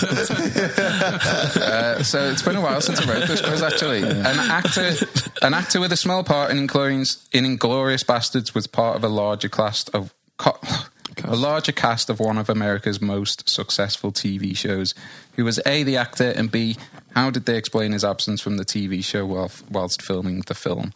Uh, 1.62 2.04
so 2.04 2.30
it's 2.30 2.42
been 2.42 2.56
a 2.56 2.62
while 2.62 2.82
since 2.82 3.00
I 3.02 3.14
wrote 3.14 3.28
this 3.28 3.42
quiz. 3.42 3.62
Actually, 3.62 4.02
an 4.04 4.26
actor, 4.26 4.94
an 5.42 5.54
actor 5.54 5.80
with 5.80 5.92
a 5.92 5.98
small 5.98 6.24
part 6.24 6.52
in 6.52 6.68
Inglourious, 6.68 7.28
in 7.32 7.46
Inglourious 7.46 8.06
Basterds 8.06 8.54
was 8.54 8.68
part 8.68 8.96
of 8.96 9.04
a 9.04 9.10
larger 9.10 9.50
cast 9.50 9.90
of 9.94 10.14
co- 10.38 10.60
a 11.24 11.36
larger 11.36 11.72
cast 11.72 12.10
of 12.10 12.20
one 12.20 12.38
of 12.38 12.50
America's 12.50 13.02
most 13.02 13.50
successful 13.50 14.12
TV 14.12 14.56
shows. 14.56 14.94
Who 15.36 15.46
was 15.46 15.60
a 15.66 15.84
the 15.84 15.98
actor 15.98 16.30
and 16.36 16.52
b 16.52 16.78
how 17.16 17.30
did 17.30 17.46
they 17.46 17.58
explain 17.58 17.92
his 17.92 18.06
absence 18.06 18.42
from 18.42 18.58
the 18.58 18.66
TV 18.66 19.04
show 19.04 19.26
while, 19.26 19.52
whilst 19.70 20.02
filming 20.02 20.42
the 20.48 20.56
film? 20.56 20.94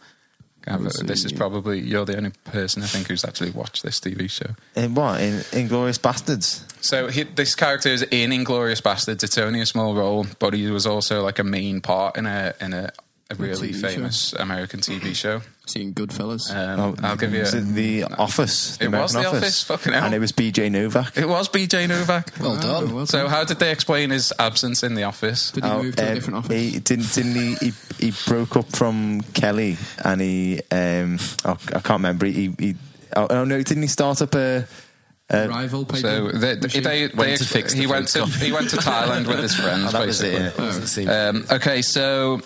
This 0.66 1.24
is 1.24 1.32
probably 1.32 1.80
you're 1.80 2.04
the 2.04 2.16
only 2.16 2.32
person 2.44 2.82
I 2.82 2.86
think 2.86 3.06
who's 3.08 3.24
actually 3.24 3.50
watched 3.50 3.82
this 3.82 4.00
TV 4.00 4.28
show. 4.28 4.54
in 4.74 4.94
what? 4.94 5.20
In 5.20 5.34
Inglourious 5.52 5.98
Basterds. 5.98 6.64
So 6.82 7.08
he, 7.08 7.22
this 7.22 7.54
character 7.54 7.88
is 7.88 8.02
in 8.02 8.30
Inglourious 8.30 8.82
Basterds. 8.82 9.22
It's 9.22 9.38
only 9.38 9.60
a 9.60 9.66
small 9.66 9.94
role, 9.94 10.26
but 10.38 10.54
he 10.54 10.70
was 10.70 10.86
also 10.86 11.22
like 11.22 11.38
a 11.38 11.44
main 11.44 11.80
part 11.80 12.16
in 12.16 12.26
a 12.26 12.54
in 12.60 12.72
a, 12.72 12.90
a 13.28 13.34
really 13.34 13.70
TV 13.70 13.80
show. 13.80 13.88
famous 13.88 14.32
American 14.34 14.80
TV 14.80 15.14
show. 15.14 15.40
Seen 15.66 15.92
Goodfellas. 15.92 16.54
Um, 16.54 16.96
I'll 17.02 17.16
give 17.16 17.32
you. 17.32 17.40
Was 17.40 17.54
A, 17.54 17.58
it 17.58 17.74
The 17.74 18.04
Office? 18.04 18.78
It 18.80 18.88
was 18.88 19.12
The 19.14 19.26
Office, 19.26 19.64
fucking 19.64 19.92
hell. 19.92 20.04
And 20.04 20.14
it 20.14 20.20
was 20.20 20.30
BJ 20.30 20.70
Novak. 20.70 21.16
it 21.16 21.28
was 21.28 21.48
BJ 21.48 21.88
Novak. 21.88 22.30
Well 22.40 22.56
done. 22.56 22.84
Oh, 22.90 22.94
well 22.94 23.06
So 23.06 23.22
done. 23.22 23.30
how 23.30 23.42
did 23.44 23.58
they 23.58 23.72
explain 23.72 24.10
his 24.10 24.32
absence 24.38 24.84
in 24.84 24.94
the 24.94 25.02
office? 25.02 25.50
Did 25.50 25.64
he 25.64 25.70
Oh, 25.70 25.82
move 25.82 25.96
to 25.96 26.04
a 26.04 26.08
um, 26.08 26.14
different 26.14 26.36
office? 26.38 26.52
He 26.72 26.78
didn't. 26.78 27.12
Didn't 27.14 27.34
he, 27.34 27.54
he? 27.56 27.72
He 28.10 28.12
broke 28.28 28.56
up 28.56 28.70
from 28.76 29.22
Kelly, 29.34 29.76
and 30.04 30.20
he. 30.20 30.60
Um, 30.70 31.18
oh, 31.44 31.56
I 31.68 31.80
can't 31.80 31.88
remember. 31.98 32.26
He. 32.26 32.54
he 32.58 32.76
oh, 33.16 33.26
oh 33.28 33.44
no! 33.44 33.60
Didn't 33.60 33.82
he 33.82 33.88
start 33.88 34.22
up 34.22 34.34
a? 34.36 34.68
a 35.28 35.48
Rival 35.48 35.84
paper 35.84 35.98
So 35.98 36.28
they, 36.28 36.54
they, 36.54 36.80
they, 36.80 37.08
Went 37.08 37.38
to 37.38 37.44
fix 37.44 37.72
the 37.72 37.80
he 37.80 37.86
went 37.88 38.06
to 38.08 38.26
he 38.26 38.52
went 38.52 38.70
to 38.70 38.76
Thailand 38.76 39.26
with 39.26 39.40
his 39.40 39.54
friends. 39.60 39.86
oh, 39.88 39.98
that 39.98 40.06
was 40.06 40.20
basically. 40.22 40.46
it. 40.46 40.54
Yeah. 40.56 40.64
Doesn't 40.64 41.08
Um, 41.08 41.44
okay, 41.50 41.82
so 41.82 42.40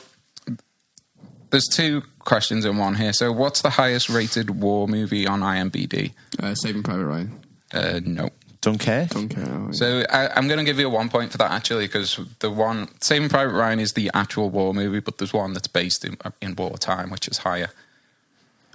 there's 1.50 1.66
two 1.68 2.02
questions 2.20 2.64
in 2.64 2.76
one 2.76 2.94
here. 2.96 3.12
So, 3.12 3.32
what's 3.32 3.62
the 3.62 3.70
highest 3.70 4.08
rated 4.08 4.50
war 4.50 4.86
movie 4.88 5.26
on 5.26 5.40
IMBD? 5.40 6.12
uh, 6.42 6.54
Saving 6.54 6.82
Private 6.82 7.06
Ryan. 7.06 7.40
Uh, 7.72 8.00
no. 8.04 8.30
Dunkirk. 8.62 9.08
Don't 9.08 9.28
care. 9.30 9.46
Oh, 9.48 9.66
yeah. 9.66 9.72
So 9.72 10.04
I, 10.10 10.28
I'm 10.36 10.46
going 10.46 10.58
to 10.58 10.64
give 10.64 10.78
you 10.78 10.86
a 10.86 10.90
one 10.90 11.08
point 11.08 11.32
for 11.32 11.38
that 11.38 11.50
actually, 11.50 11.86
because 11.86 12.20
the 12.40 12.50
one 12.50 12.88
Saving 13.00 13.30
Private 13.30 13.54
Ryan 13.54 13.80
is 13.80 13.92
the 13.94 14.10
actual 14.12 14.50
war 14.50 14.74
movie, 14.74 15.00
but 15.00 15.16
there's 15.16 15.32
one 15.32 15.54
that's 15.54 15.66
based 15.68 16.04
in, 16.04 16.18
in 16.42 16.54
wartime, 16.56 17.08
which 17.10 17.26
is 17.26 17.38
higher. 17.38 17.70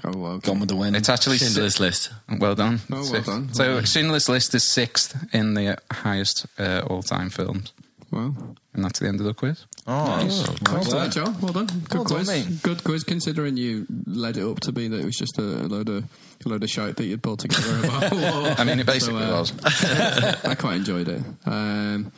oh, 0.04 0.18
well, 0.18 0.32
okay. 0.34 0.48
Gone 0.48 0.60
with 0.60 0.70
the 0.70 0.76
wind. 0.76 0.96
It's 0.96 1.08
actually 1.10 1.38
Schindler's 1.38 1.80
List. 1.80 2.10
well 2.40 2.56
done. 2.56 2.80
Oh, 2.92 2.96
well 2.96 3.04
Sixth. 3.04 3.26
done. 3.28 3.54
So 3.54 3.76
Well. 3.76 3.84
Schindler's 3.86 4.28
List 4.28 4.56
is 4.56 4.64
sixth 4.68 5.16
in 5.34 5.54
the 5.54 5.78
highest 5.92 6.48
uh, 6.58 6.82
all-time 6.88 7.30
films, 7.30 7.72
Well, 8.16 8.56
and 8.74 8.84
that's 8.86 9.00
the 9.00 9.08
end 9.10 9.20
of 9.20 9.26
the 9.26 9.34
quiz. 9.34 9.66
Oh, 9.86 10.26
well 10.72 10.84
done, 10.86 11.12
Joe. 11.12 11.36
Well 11.42 11.52
done. 11.52 11.66
Good 11.68 11.94
Well 11.96 12.06
quiz. 12.06 12.28
mate. 12.30 12.62
Good 12.64 12.82
quiz, 12.86 13.04
considering 13.04 13.58
you 13.58 13.86
led 14.06 14.38
it 14.38 14.50
up 14.50 14.62
to 14.62 14.72
be 14.72 14.88
that 14.88 15.02
it 15.02 15.06
was 15.06 15.18
just 15.18 15.38
a, 15.38 15.42
a 15.42 15.68
load 15.68 15.90
of 15.90 16.06
a 16.46 16.50
load 16.50 16.64
of 16.64 16.70
shite 16.70 16.96
that 16.96 17.04
you'd 17.06 17.22
pulled 17.22 17.40
together 17.40 17.78
about. 17.80 18.14
I 18.60 18.64
mean, 18.64 18.80
it 18.80 18.86
basically 18.86 19.20
So, 19.20 19.36
uh, 19.36 19.40
was. 19.42 19.54
I 20.46 20.56
quite 20.56 20.78
enjoyed 20.78 21.10
it. 21.10 21.22
Um, 21.46 22.14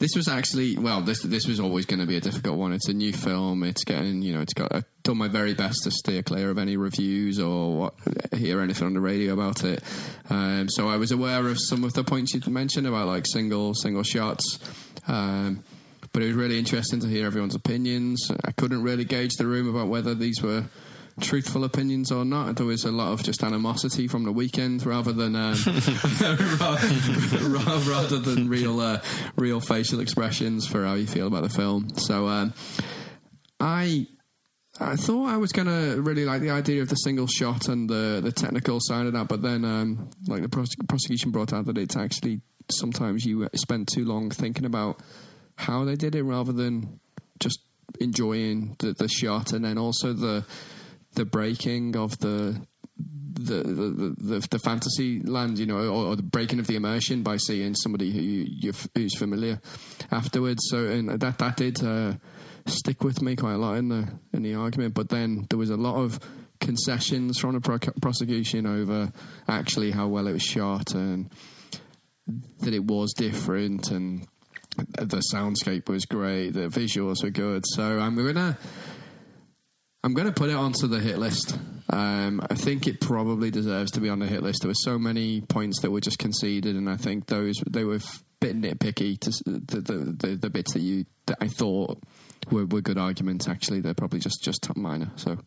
this 0.00 0.16
was 0.16 0.26
actually 0.26 0.76
well. 0.76 1.00
This 1.00 1.22
this 1.22 1.46
was 1.46 1.60
always 1.60 1.86
going 1.86 2.00
to 2.00 2.06
be 2.06 2.16
a 2.16 2.20
difficult 2.20 2.58
one. 2.58 2.72
It's 2.72 2.88
a 2.88 2.92
new 2.92 3.12
film. 3.12 3.62
It's 3.62 3.84
getting 3.84 4.20
you 4.20 4.34
know. 4.34 4.40
It's 4.40 4.52
got. 4.52 4.74
I've 4.74 4.84
done 5.04 5.18
my 5.18 5.28
very 5.28 5.54
best 5.54 5.84
to 5.84 5.92
steer 5.92 6.24
clear 6.24 6.50
of 6.50 6.58
any 6.58 6.76
reviews 6.76 7.38
or 7.38 7.76
what, 7.76 7.94
hear 8.36 8.60
anything 8.60 8.86
on 8.88 8.94
the 8.94 9.00
radio 9.00 9.32
about 9.32 9.62
it. 9.62 9.80
Um, 10.28 10.68
so 10.68 10.88
I 10.88 10.96
was 10.96 11.12
aware 11.12 11.46
of 11.46 11.60
some 11.60 11.84
of 11.84 11.92
the 11.92 12.02
points 12.02 12.34
you 12.34 12.40
mentioned 12.50 12.88
about 12.88 13.06
like 13.06 13.26
single 13.26 13.74
single 13.74 14.02
shots. 14.02 14.58
Um, 15.06 15.64
but 16.12 16.22
it 16.22 16.26
was 16.26 16.36
really 16.36 16.58
interesting 16.58 17.00
to 17.00 17.08
hear 17.08 17.26
everyone's 17.26 17.54
opinions. 17.54 18.30
I 18.44 18.52
couldn't 18.52 18.82
really 18.82 19.04
gauge 19.04 19.34
the 19.36 19.46
room 19.46 19.68
about 19.68 19.88
whether 19.88 20.14
these 20.14 20.40
were 20.42 20.64
truthful 21.20 21.64
opinions 21.64 22.10
or 22.10 22.24
not. 22.24 22.56
There 22.56 22.66
was 22.66 22.84
a 22.84 22.92
lot 22.92 23.12
of 23.12 23.22
just 23.22 23.42
animosity 23.42 24.08
from 24.08 24.24
the 24.24 24.32
weekend 24.32 24.84
rather 24.86 25.12
than 25.12 25.36
um, 25.36 25.54
rather, 26.20 27.90
rather 27.90 28.18
than 28.18 28.48
real 28.48 28.80
uh, 28.80 29.00
real 29.36 29.60
facial 29.60 30.00
expressions 30.00 30.66
for 30.66 30.84
how 30.84 30.94
you 30.94 31.06
feel 31.06 31.26
about 31.26 31.42
the 31.42 31.48
film. 31.48 31.88
So 31.96 32.28
um, 32.28 32.54
I 33.60 34.06
I 34.80 34.96
thought 34.96 35.28
I 35.28 35.36
was 35.36 35.52
gonna 35.52 36.00
really 36.00 36.24
like 36.24 36.40
the 36.40 36.50
idea 36.50 36.82
of 36.82 36.88
the 36.88 36.96
single 36.96 37.26
shot 37.26 37.68
and 37.68 37.88
the 37.88 38.20
the 38.22 38.32
technical 38.32 38.78
side 38.80 39.06
of 39.06 39.12
that, 39.12 39.28
but 39.28 39.42
then 39.42 39.64
um, 39.64 40.10
like 40.26 40.42
the 40.42 40.48
prose- 40.48 40.74
prosecution 40.88 41.30
brought 41.30 41.52
out 41.52 41.66
that 41.66 41.78
it's 41.78 41.96
actually 41.96 42.40
sometimes 42.70 43.24
you 43.24 43.48
spend 43.54 43.88
too 43.88 44.04
long 44.04 44.30
thinking 44.30 44.64
about 44.64 45.00
how 45.56 45.84
they 45.84 45.96
did 45.96 46.14
it 46.14 46.22
rather 46.22 46.52
than 46.52 47.00
just 47.38 47.60
enjoying 48.00 48.76
the, 48.78 48.92
the 48.92 49.08
shot, 49.08 49.52
and 49.52 49.64
then 49.64 49.78
also 49.78 50.12
the 50.12 50.44
the 51.14 51.24
breaking 51.24 51.96
of 51.96 52.18
the 52.18 52.60
the 52.96 53.62
the, 53.62 54.14
the, 54.18 54.48
the 54.50 54.58
fantasy 54.58 55.20
land, 55.20 55.58
you 55.58 55.66
know, 55.66 55.78
or, 55.78 56.06
or, 56.06 56.16
the 56.16 56.22
breaking 56.22 56.60
of 56.60 56.66
the 56.66 56.76
immersion 56.76 57.22
by 57.22 57.36
seeing 57.36 57.74
somebody 57.74 58.12
who 58.12 58.20
you, 58.20 58.72
who's 58.94 59.16
familiar 59.16 59.60
afterwards. 60.10 60.60
So, 60.68 60.86
and 60.86 61.20
that 61.20 61.38
that 61.38 61.56
did 61.56 61.82
uh, 61.84 62.14
stick 62.66 63.02
with 63.02 63.22
me 63.22 63.36
quite 63.36 63.54
a 63.54 63.58
lot 63.58 63.76
in 63.76 63.88
the 63.88 64.08
in 64.32 64.42
the 64.42 64.54
argument. 64.54 64.94
But 64.94 65.08
then 65.08 65.46
there 65.50 65.58
was 65.58 65.70
a 65.70 65.76
lot 65.76 65.96
of 65.96 66.20
concessions 66.60 67.38
from 67.38 67.54
the 67.54 67.60
pro- 67.60 67.78
prosecution 68.00 68.66
over 68.66 69.12
actually 69.48 69.90
how 69.90 70.06
well 70.06 70.26
it 70.26 70.32
was 70.32 70.42
shot 70.42 70.94
and 70.94 71.30
that 72.60 72.74
it 72.74 72.84
was 72.84 73.12
different 73.12 73.90
and 73.90 74.26
the 74.76 75.22
soundscape 75.32 75.88
was 75.88 76.04
great, 76.04 76.50
the 76.50 76.68
visuals 76.68 77.22
were 77.22 77.30
good. 77.30 77.64
So 77.66 77.98
I'm 77.98 78.16
gonna 78.16 78.58
I'm 80.02 80.14
gonna 80.14 80.32
put 80.32 80.50
it 80.50 80.56
onto 80.56 80.86
the 80.86 81.00
hit 81.00 81.18
list. 81.18 81.56
Um, 81.90 82.40
I 82.50 82.54
think 82.54 82.86
it 82.86 83.00
probably 83.00 83.50
deserves 83.50 83.92
to 83.92 84.00
be 84.00 84.08
on 84.08 84.18
the 84.18 84.26
hit 84.26 84.42
list. 84.42 84.62
There 84.62 84.68
were 84.68 84.74
so 84.74 84.98
many 84.98 85.42
points 85.42 85.80
that 85.80 85.90
were 85.90 86.00
just 86.00 86.18
conceded, 86.18 86.76
and 86.76 86.88
I 86.88 86.96
think 86.96 87.26
those 87.26 87.56
they 87.70 87.84
were 87.84 87.96
a 87.96 88.00
bit 88.40 88.60
nitpicky. 88.60 89.18
To 89.20 89.30
the 89.44 89.80
the, 89.80 90.26
the, 90.28 90.36
the 90.36 90.50
bits 90.50 90.72
that 90.72 90.80
you 90.80 91.04
that 91.26 91.38
I 91.40 91.48
thought 91.48 92.02
were, 92.50 92.66
were 92.66 92.80
good 92.80 92.98
arguments. 92.98 93.48
Actually, 93.48 93.80
they're 93.80 93.94
probably 93.94 94.18
just 94.18 94.42
just 94.42 94.68
minor. 94.76 95.10
So 95.16 95.38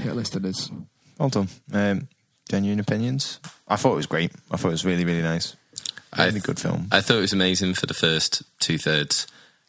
hit 0.00 0.14
list 0.14 0.36
it 0.36 0.44
is. 0.44 0.70
Well 1.18 1.28
done. 1.28 1.48
Um, 1.72 2.08
genuine 2.48 2.80
opinions. 2.80 3.38
I 3.68 3.76
thought 3.76 3.92
it 3.92 3.96
was 3.96 4.06
great. 4.06 4.32
I 4.50 4.56
thought 4.56 4.68
it 4.68 4.72
was 4.72 4.84
really 4.84 5.04
really 5.04 5.22
nice. 5.22 5.56
Really 6.16 6.36
I, 6.36 6.42
good 6.42 6.58
film. 6.58 6.88
I 6.92 7.00
thought 7.00 7.18
it 7.18 7.22
was 7.22 7.32
amazing 7.32 7.74
for 7.74 7.86
the 7.86 7.94
first 7.94 8.42
two 8.60 8.78
thirds, 8.78 9.26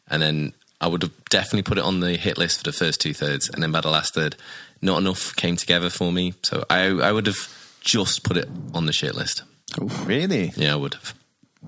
and 0.08 0.22
then 0.22 0.52
I 0.80 0.86
would 0.88 1.02
have 1.02 1.24
definitely 1.28 1.62
put 1.62 1.78
it 1.78 1.84
on 1.84 2.00
the 2.00 2.16
hit 2.16 2.38
list 2.38 2.58
for 2.58 2.64
the 2.64 2.72
first 2.72 3.00
two 3.00 3.12
thirds, 3.12 3.50
and 3.50 3.62
then 3.62 3.72
by 3.72 3.80
the 3.80 3.90
last 3.90 4.14
third, 4.14 4.36
not 4.80 4.98
enough 4.98 5.34
came 5.36 5.56
together 5.56 5.90
for 5.90 6.12
me. 6.12 6.34
So 6.42 6.64
I, 6.70 6.86
I 6.86 7.12
would 7.12 7.26
have 7.26 7.76
just 7.80 8.22
put 8.22 8.36
it 8.36 8.48
on 8.72 8.86
the 8.86 8.92
shit 8.92 9.14
list. 9.14 9.42
Oh 9.80 9.86
really? 10.06 10.52
Yeah, 10.56 10.74
I 10.74 10.76
would 10.76 10.94
have. 10.94 11.14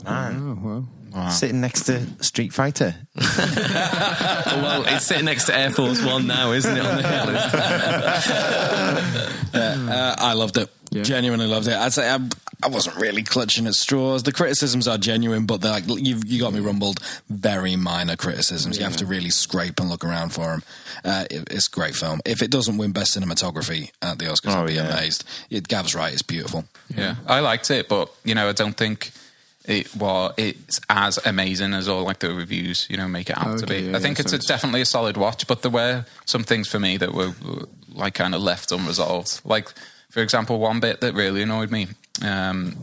Man. 0.05 0.37
Oh 0.37 0.67
well. 0.67 0.89
Sitting 1.31 1.61
next 1.61 1.85
to 1.85 2.05
Street 2.23 2.53
Fighter. 2.53 2.95
well, 3.17 4.85
it's 4.87 5.07
sitting 5.07 5.25
next 5.25 5.47
to 5.47 5.57
Air 5.57 5.71
Force 5.71 6.05
One 6.05 6.27
now, 6.27 6.51
isn't 6.53 6.77
it, 6.77 6.85
on 6.85 6.97
the 6.97 7.03
hit 7.03 7.27
list? 7.29 7.55
Uh, 9.53 10.15
I 10.19 10.33
loved 10.35 10.57
it. 10.57 10.69
Yeah. 10.91 11.03
Genuinely 11.03 11.47
loved 11.47 11.67
it. 11.69 11.75
I'd 11.75 11.93
say 11.93 12.09
I, 12.09 12.19
I 12.63 12.69
wasn't 12.69 12.97
really 12.97 13.23
clutching 13.23 13.67
at 13.67 13.75
straws. 13.75 14.23
The 14.23 14.33
criticisms 14.33 14.87
are 14.89 14.99
genuine, 14.99 15.47
but 15.47 15.61
they're 15.61 15.73
like 15.73 15.85
you 15.89 16.21
you 16.25 16.41
got 16.41 16.53
me 16.53 16.61
rumbled. 16.61 17.01
Very 17.29 17.77
minor 17.77 18.17
criticisms. 18.17 18.79
You 18.79 18.85
have 18.85 18.97
to 18.99 19.07
really 19.07 19.31
scrape 19.31 19.79
and 19.81 19.89
look 19.89 20.05
around 20.05 20.31
for 20.33 20.47
them. 20.47 20.63
Uh, 21.05 21.25
it, 21.31 21.49
it's 21.53 21.67
a 21.69 21.71
great 21.71 21.95
film. 21.97 22.21
If 22.25 22.43
it 22.43 22.51
doesn't 22.51 22.77
win 22.77 22.93
best 22.93 23.17
cinematography 23.19 23.91
at 24.03 24.19
the 24.19 24.27
Oscars, 24.27 24.55
Oh, 24.55 24.61
I'll 24.61 24.67
be 24.67 24.75
yeah. 24.75 24.89
amazed. 24.93 25.25
It, 25.51 25.69
Gav's 25.69 25.95
right. 25.95 26.13
It's 26.13 26.23
beautiful. 26.23 26.65
Yeah, 26.95 27.17
I 27.27 27.41
liked 27.41 27.71
it, 27.71 27.89
but 27.89 28.13
you 28.25 28.35
know, 28.35 28.49
I 28.49 28.53
don't 28.53 28.77
think 28.77 29.11
it 29.65 29.95
well, 29.97 30.33
it's 30.37 30.81
as 30.89 31.19
amazing 31.25 31.75
as 31.75 31.87
all 31.89 32.03
like 32.05 32.19
the 32.21 32.33
reviews, 32.35 32.87
you 32.91 32.97
know, 32.97 33.07
make 33.09 33.29
it 33.31 33.37
out 33.39 33.59
to 33.61 33.67
be. 33.67 33.81
yeah, 33.81 33.97
I 33.97 34.01
think 34.01 34.19
yeah, 34.19 34.23
it's, 34.23 34.31
so 34.31 34.37
it's- 34.37 34.47
definitely 34.47 34.81
a 34.81 34.87
solid 34.87 35.17
watch, 35.17 35.47
but 35.47 35.63
there 35.63 35.71
were 35.71 36.05
some 36.25 36.45
things 36.45 36.69
for 36.69 36.79
me 36.81 36.97
that 36.97 37.13
were 37.13 37.33
like 37.93 38.15
kind 38.15 38.35
of 38.35 38.41
left 38.43 38.73
unresolved. 38.73 39.41
Like, 39.45 39.69
for 40.11 40.21
example, 40.23 40.59
one 40.59 40.81
bit 40.81 41.01
that 41.03 41.15
really 41.15 41.43
annoyed 41.43 41.71
me. 41.71 41.89
Um, 42.23 42.77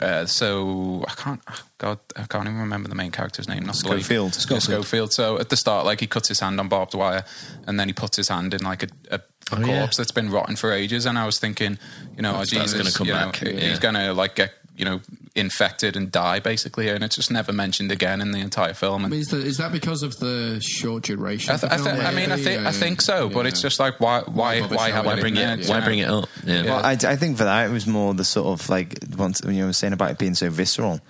uh, 0.00 0.26
so 0.26 1.04
I 1.06 1.12
can't, 1.14 1.40
oh, 1.48 1.60
God, 1.78 1.98
I 2.16 2.24
can't 2.24 2.44
even 2.48 2.58
remember 2.58 2.88
the 2.88 2.96
main 2.96 3.12
character's 3.12 3.46
name. 3.48 3.64
Not. 3.64 3.76
Schofield. 3.76 4.36
Yeah, 4.50 4.58
Schofield. 4.58 5.12
So 5.12 5.38
at 5.38 5.48
the 5.48 5.56
start, 5.56 5.86
like 5.86 6.00
he 6.00 6.06
cuts 6.08 6.26
his 6.28 6.40
hand 6.40 6.58
on 6.58 6.68
barbed 6.68 6.94
wire, 6.94 7.24
and 7.68 7.78
then 7.78 7.88
he 7.88 7.92
puts 7.94 8.16
his 8.16 8.28
hand 8.28 8.52
in 8.52 8.62
like 8.62 8.82
a, 8.82 8.88
a, 9.12 9.14
a 9.16 9.20
Oh, 9.52 9.56
corpse 9.56 9.68
yeah. 9.68 9.88
that's 9.98 10.10
been 10.10 10.30
rotting 10.30 10.56
for 10.56 10.72
ages. 10.72 11.06
And 11.06 11.16
I 11.16 11.24
was 11.24 11.38
thinking, 11.38 11.78
you 12.16 12.22
know, 12.22 12.36
oh, 12.36 12.44
Jesus, 12.44 12.74
gonna 12.74 12.90
come 12.90 13.06
you 13.06 13.12
know, 13.12 13.26
back, 13.26 13.36
he- 13.36 13.52
yeah. 13.52 13.60
he's 13.68 13.78
gonna 13.78 14.12
like 14.12 14.34
get 14.34 14.52
you 14.76 14.84
know 14.84 15.00
infected 15.34 15.96
and 15.96 16.10
die 16.12 16.40
basically, 16.40 16.88
and 16.88 17.02
it's 17.02 17.16
just 17.16 17.30
never 17.30 17.52
mentioned 17.52 17.90
again 17.90 18.20
in 18.20 18.32
the 18.32 18.38
entire 18.38 18.74
film. 18.74 19.04
I 19.04 19.08
mean, 19.08 19.20
is, 19.20 19.28
the, 19.28 19.38
is 19.38 19.56
that 19.58 19.72
because 19.72 20.02
of 20.02 20.18
the 20.18 20.60
short 20.60 21.04
duration? 21.04 21.54
I, 21.54 21.56
th- 21.56 21.72
I, 21.72 21.76
th- 21.76 21.88
film, 21.88 22.06
I 22.06 22.12
mean, 22.12 22.30
I 22.30 22.36
think 22.36 22.66
I 22.66 22.72
think 22.72 23.00
so, 23.00 23.28
but 23.28 23.40
yeah. 23.40 23.48
it's 23.48 23.62
just 23.62 23.80
like 23.80 24.00
why 24.00 24.22
why 24.22 24.60
bother 24.60 24.76
why 24.76 24.90
have 24.90 25.06
it 25.06 25.08
I 25.08 25.20
Bring 25.20 25.36
Yeah, 25.36 25.54
it, 25.54 25.60
yeah. 25.60 25.70
why 25.70 25.84
bring 25.84 25.98
it 25.98 26.08
up? 26.08 26.28
Yeah. 26.44 26.64
Well, 26.64 26.84
I, 26.84 26.92
I 26.92 27.16
think 27.16 27.38
for 27.38 27.44
that 27.44 27.68
it 27.68 27.72
was 27.72 27.86
more 27.86 28.14
the 28.14 28.24
sort 28.24 28.48
of 28.48 28.68
like 28.68 28.98
once 29.16 29.40
you 29.44 29.64
know 29.64 29.72
saying 29.72 29.92
about 29.92 30.10
it 30.10 30.18
being 30.18 30.34
so 30.34 30.50
visceral, 30.50 31.00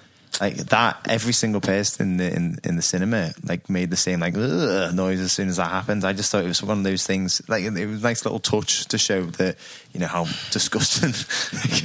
like 0.41 0.57
that. 0.57 1.07
Every 1.09 1.33
single 1.33 1.61
person 1.61 2.11
in 2.11 2.17
the 2.19 2.35
in, 2.35 2.59
in 2.65 2.77
the 2.77 2.83
cinema 2.83 3.33
like 3.45 3.69
made 3.71 3.91
the 3.91 3.97
same 3.97 4.21
like 4.21 4.35
noise 4.35 5.21
as 5.21 5.33
soon 5.33 5.49
as 5.49 5.57
that 5.57 5.71
happened. 5.71 6.05
I 6.05 6.13
just 6.13 6.31
thought 6.31 6.45
it 6.45 6.49
was 6.49 6.63
one 6.63 6.79
of 6.79 6.85
those 6.85 7.07
things. 7.07 7.43
Like 7.49 7.65
it 7.65 7.71
was 7.71 8.01
a 8.01 8.03
nice 8.03 8.25
little 8.25 8.39
touch 8.41 8.87
to 8.87 8.99
show 8.99 9.25
that 9.25 9.57
you 9.93 10.01
know 10.01 10.07
how 10.09 10.25
disgusting 10.51 11.13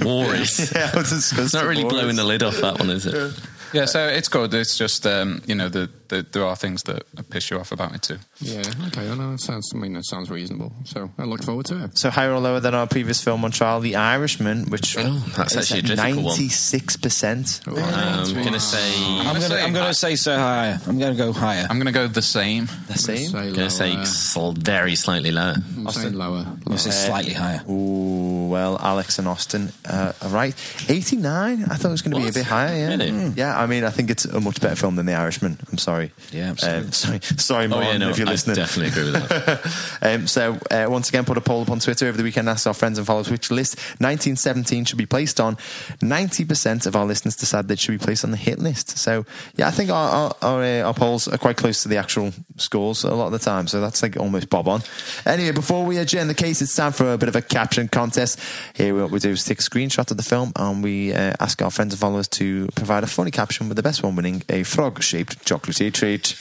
War 0.05 0.33
is. 0.35 0.71
yeah, 0.73 0.87
how 0.87 0.99
disgusting. 0.99 1.43
It's 1.45 1.53
not 1.53 1.65
really 1.65 1.83
blowing 1.83 2.11
is. 2.11 2.17
the 2.17 2.23
lid 2.23 2.43
off 2.43 2.57
that 2.57 2.79
one, 2.79 2.89
is 2.89 3.05
it? 3.05 3.33
yeah. 3.73 3.85
So 3.85 4.07
it's 4.07 4.27
good. 4.27 4.53
It's 4.53 4.77
just 4.77 5.05
um, 5.07 5.41
you 5.45 5.55
know 5.55 5.69
the, 5.69 5.89
the 6.11 6.23
there 6.31 6.45
are 6.45 6.55
things 6.55 6.83
that 6.83 7.03
piss 7.31 7.49
you 7.49 7.57
off 7.59 7.71
about 7.71 7.95
it 7.95 8.03
too. 8.03 8.19
Yeah, 8.39 8.61
okay. 8.87 9.09
I 9.09 9.15
know 9.15 9.33
it 9.33 9.39
sounds. 9.39 9.71
I 9.73 9.77
mean, 9.79 9.93
that 9.93 10.05
sounds 10.05 10.29
reasonable. 10.29 10.71
So 10.85 11.09
I 11.17 11.23
look 11.23 11.41
forward 11.43 11.65
to 11.67 11.85
it. 11.85 11.97
So 11.97 12.11
higher 12.11 12.31
or 12.31 12.39
lower 12.39 12.59
than 12.59 12.75
our 12.75 12.85
previous 12.85 13.23
film 13.23 13.43
on 13.43 13.49
trial, 13.51 13.79
The 13.79 13.95
Irishman, 13.95 14.69
which 14.69 14.95
Oh, 14.99 15.25
that's 15.35 15.55
is 15.55 15.57
actually 15.63 15.79
a 15.79 15.95
difficult 15.95 16.15
one. 16.17 16.25
ninety 16.25 16.49
six 16.49 16.95
percent. 16.97 17.61
Um, 17.65 17.75
I'm 17.77 18.33
going 18.33 18.53
to 18.53 18.59
say. 18.59 18.93
I'm 18.99 19.25
gonna 19.33 19.41
say 19.41 19.63
I'm 19.63 19.73
gonna 19.73 19.93
say 19.95 20.15
so 20.15 20.37
higher. 20.37 20.79
I'm 20.85 20.99
gonna 20.99 21.15
go 21.15 21.33
higher. 21.33 21.65
I'm 21.69 21.77
gonna 21.79 21.91
go 21.91 22.07
the 22.07 22.21
same. 22.21 22.67
The 22.87 22.97
same. 22.99 23.35
I'm 23.35 23.53
going 23.53 23.55
to 23.55 23.69
say 23.71 23.93
lower. 23.93 24.05
sl- 24.05 24.51
very 24.51 24.95
slightly 24.95 25.31
lower. 25.31 25.55
I'm 25.77 25.89
saying 25.89 26.13
lower. 26.13 26.45
I'm 26.47 26.59
gonna 26.65 26.77
say 26.77 26.91
slightly 26.91 27.33
higher. 27.33 27.63
Ooh, 27.69 28.47
well, 28.49 28.77
Alex 28.79 29.17
and 29.19 29.27
Austin 29.27 29.71
uh, 29.89 30.13
are 30.21 30.29
right. 30.29 30.53
89? 30.89 31.63
I 31.63 31.75
thought 31.75 31.87
it 31.87 31.91
was 31.91 32.01
going 32.01 32.15
to 32.15 32.19
be 32.21 32.27
a 32.27 32.33
bit 32.33 32.45
higher, 32.45 32.75
yeah. 32.75 32.89
Really? 32.89 33.11
Yeah, 33.35 33.57
I 33.59 33.65
mean, 33.65 33.83
I 33.83 33.89
think 33.91 34.09
it's 34.09 34.25
a 34.25 34.41
much 34.41 34.59
better 34.59 34.75
film 34.75 34.95
than 34.97 35.05
The 35.05 35.13
Irishman. 35.13 35.57
I'm 35.71 35.77
sorry. 35.77 36.00
Yeah, 36.31 36.49
absolutely. 36.51 36.85
Um, 36.85 36.91
sorry, 36.91 37.19
sorry, 37.21 37.65
Oh, 37.65 37.69
Martin, 37.69 37.91
yeah, 37.91 37.97
no, 37.97 38.09
if 38.09 38.17
you're 38.17 38.27
I 38.27 38.31
listening. 38.31 38.55
definitely 38.55 38.87
agree 38.91 39.11
with 39.11 39.29
that. 39.29 39.97
um, 40.01 40.27
so, 40.27 40.57
uh, 40.71 40.87
once 40.89 41.09
again, 41.09 41.25
put 41.25 41.37
a 41.37 41.41
poll 41.41 41.61
up 41.61 41.69
on 41.69 41.79
Twitter 41.79 42.07
over 42.07 42.17
the 42.17 42.23
weekend. 42.23 42.49
Asked 42.49 42.67
our 42.67 42.73
friends 42.73 42.97
and 42.97 43.05
followers 43.05 43.29
which 43.29 43.51
list 43.51 43.77
1917 43.99 44.85
should 44.85 44.97
be 44.97 45.05
placed 45.05 45.39
on. 45.39 45.55
90% 46.01 46.85
of 46.85 46.95
our 46.95 47.05
listeners 47.05 47.35
decided 47.35 47.67
they 47.67 47.75
should 47.75 47.91
be 47.91 48.03
placed 48.03 48.23
on 48.23 48.31
the 48.31 48.37
hit 48.37 48.59
list. 48.59 48.97
So, 48.97 49.25
yeah, 49.55 49.67
I 49.67 49.71
think 49.71 49.89
our 49.89 50.09
our, 50.11 50.35
our, 50.41 50.63
uh, 50.63 50.81
our 50.81 50.93
polls 50.93 51.27
are 51.27 51.37
quite 51.37 51.57
close 51.57 51.83
to 51.83 51.89
the 51.89 51.97
actual 51.97 52.31
scores 52.57 53.03
a 53.03 53.13
lot 53.13 53.27
of 53.27 53.31
the 53.31 53.39
time. 53.39 53.67
So 53.67 53.79
that's 53.81 54.01
like 54.03 54.17
almost 54.17 54.49
bob 54.49 54.67
on. 54.67 54.81
Anyway, 55.25 55.51
before 55.51 55.85
we 55.85 55.97
adjourn 55.97 56.27
the 56.27 56.33
case, 56.33 56.61
it's 56.61 56.75
time 56.75 56.91
for 56.91 57.13
a 57.13 57.17
bit 57.17 57.29
of 57.29 57.35
a 57.35 57.41
caption 57.41 57.87
contest. 57.87 58.39
Here, 58.73 58.93
what 58.95 59.11
we 59.11 59.19
do 59.19 59.29
is 59.31 59.43
take 59.45 59.59
a 59.59 59.63
screenshot 59.63 60.09
of 60.11 60.17
the 60.17 60.23
film 60.23 60.51
and 60.55 60.83
we 60.83 61.13
uh, 61.13 61.33
ask 61.39 61.61
our 61.61 61.71
friends 61.71 61.93
and 61.93 61.99
followers 61.99 62.27
to 62.29 62.67
provide 62.75 63.03
a 63.03 63.07
funny 63.07 63.31
caption 63.31 63.67
with 63.67 63.77
the 63.77 63.83
best 63.83 64.03
one 64.03 64.15
winning 64.15 64.43
a 64.49 64.63
frog-shaped 64.63 65.45
chocolatey 65.45 65.90
treat. 65.91 66.35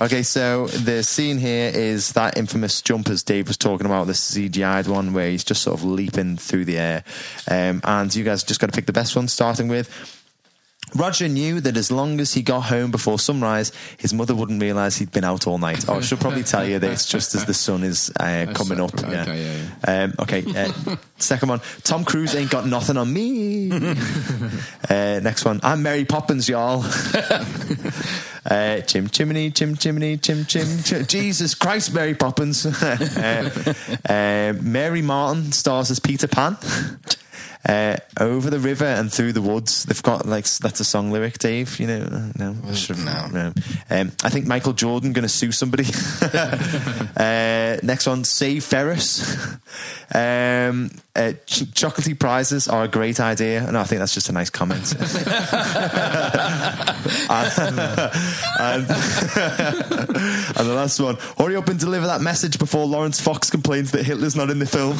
Okay, 0.00 0.22
so 0.22 0.66
the 0.68 1.02
scene 1.02 1.36
here 1.36 1.70
is 1.74 2.12
that 2.14 2.38
infamous 2.38 2.80
jump 2.80 3.10
as 3.10 3.22
Dave 3.22 3.48
was 3.48 3.58
talking 3.58 3.84
about, 3.84 4.06
the 4.06 4.14
CGI'd 4.14 4.88
one 4.88 5.12
where 5.12 5.28
he's 5.28 5.44
just 5.44 5.62
sort 5.62 5.78
of 5.78 5.84
leaping 5.84 6.38
through 6.38 6.64
the 6.64 6.78
air. 6.78 7.04
Um, 7.46 7.82
and 7.84 8.14
you 8.14 8.24
guys 8.24 8.42
just 8.42 8.60
got 8.60 8.68
to 8.68 8.72
pick 8.72 8.86
the 8.86 8.94
best 8.94 9.14
one, 9.14 9.28
starting 9.28 9.68
with 9.68 10.19
Roger 10.94 11.28
knew 11.28 11.60
that 11.60 11.76
as 11.76 11.90
long 11.90 12.20
as 12.20 12.34
he 12.34 12.42
got 12.42 12.62
home 12.62 12.90
before 12.90 13.18
sunrise, 13.18 13.72
his 13.98 14.12
mother 14.14 14.34
wouldn't 14.34 14.60
realise 14.60 14.96
he'd 14.96 15.12
been 15.12 15.24
out 15.24 15.46
all 15.46 15.58
night. 15.58 15.84
Oh, 15.88 16.00
she'll 16.00 16.18
probably 16.18 16.42
tell 16.42 16.66
you 16.68 16.78
that 16.78 16.90
it's 16.90 17.06
just 17.06 17.34
as 17.34 17.44
the 17.44 17.54
sun 17.54 17.82
is 17.84 18.10
uh, 18.18 18.46
coming 18.54 18.80
up. 18.80 18.98
separate. 18.98 19.12
Yeah. 19.12 19.22
Okay, 19.22 19.42
yeah, 19.86 20.02
Um, 20.04 20.14
okay. 20.20 20.44
Uh, 20.90 20.96
second 21.18 21.48
one. 21.48 21.60
Tom 21.84 22.04
Cruise 22.04 22.34
ain't 22.34 22.50
got 22.50 22.66
nothing 22.66 22.96
on 22.96 23.12
me. 23.12 23.70
uh, 24.88 25.20
next 25.22 25.44
one. 25.44 25.60
I'm 25.62 25.82
Mary 25.82 26.04
Poppins, 26.04 26.48
y'all. 26.48 26.84
Uh, 28.42 28.80
chim 28.80 29.06
chimney, 29.08 29.50
chim 29.50 29.76
chimney, 29.76 30.16
chim 30.16 30.46
chim. 30.46 30.66
chim. 30.82 31.04
Jesus 31.04 31.54
Christ, 31.54 31.92
Mary 31.92 32.14
Poppins. 32.14 32.64
uh, 32.64 33.74
uh, 34.08 34.54
Mary 34.62 35.02
Martin 35.02 35.52
stars 35.52 35.90
as 35.90 36.00
Peter 36.00 36.26
Pan. 36.26 36.56
Uh, 37.68 37.96
over 38.18 38.48
the 38.48 38.58
river 38.58 38.86
and 38.86 39.12
through 39.12 39.32
the 39.32 39.42
woods. 39.42 39.84
They've 39.84 40.02
got 40.02 40.26
like 40.26 40.46
that's 40.46 40.80
a 40.80 40.84
song 40.84 41.10
lyric, 41.10 41.38
Dave. 41.38 41.78
You 41.78 41.86
know, 41.88 42.00
Uh, 42.00 42.32
no, 42.36 42.56
I 42.66 42.72
should 42.74 42.96
have 42.96 43.32
no. 43.32 43.52
Um, 43.90 44.12
I 44.24 44.30
think 44.30 44.46
Michael 44.46 44.72
Jordan 44.72 45.12
going 45.12 45.24
to 45.24 45.28
sue 45.28 45.52
somebody. 45.52 45.84
uh, 47.16 47.76
next 47.82 48.06
one, 48.06 48.24
Save 48.24 48.64
Ferris. 48.64 49.36
um, 50.14 50.90
Uh, 51.16 51.32
ch- 51.46 51.64
chocolatey 51.74 52.16
prizes 52.18 52.68
are 52.68 52.84
a 52.84 52.88
great 52.88 53.18
idea, 53.18 53.66
and 53.66 53.76
I 53.76 53.84
think 53.84 53.98
that's 53.98 54.14
just 54.14 54.28
a 54.28 54.32
nice 54.32 54.50
comment. 54.50 54.94
and, 57.30 57.52
and, 58.60 58.90
and 60.56 60.68
the 60.68 60.74
last 60.74 61.00
one: 61.00 61.16
hurry 61.36 61.56
up 61.56 61.68
and 61.68 61.80
deliver 61.80 62.06
that 62.06 62.20
message 62.20 62.58
before 62.58 62.86
Laurence 62.86 63.20
Fox 63.20 63.50
complains 63.50 63.90
that 63.92 64.04
Hitler's 64.04 64.36
not 64.36 64.50
in 64.50 64.58
the 64.58 64.66
film. 64.66 64.96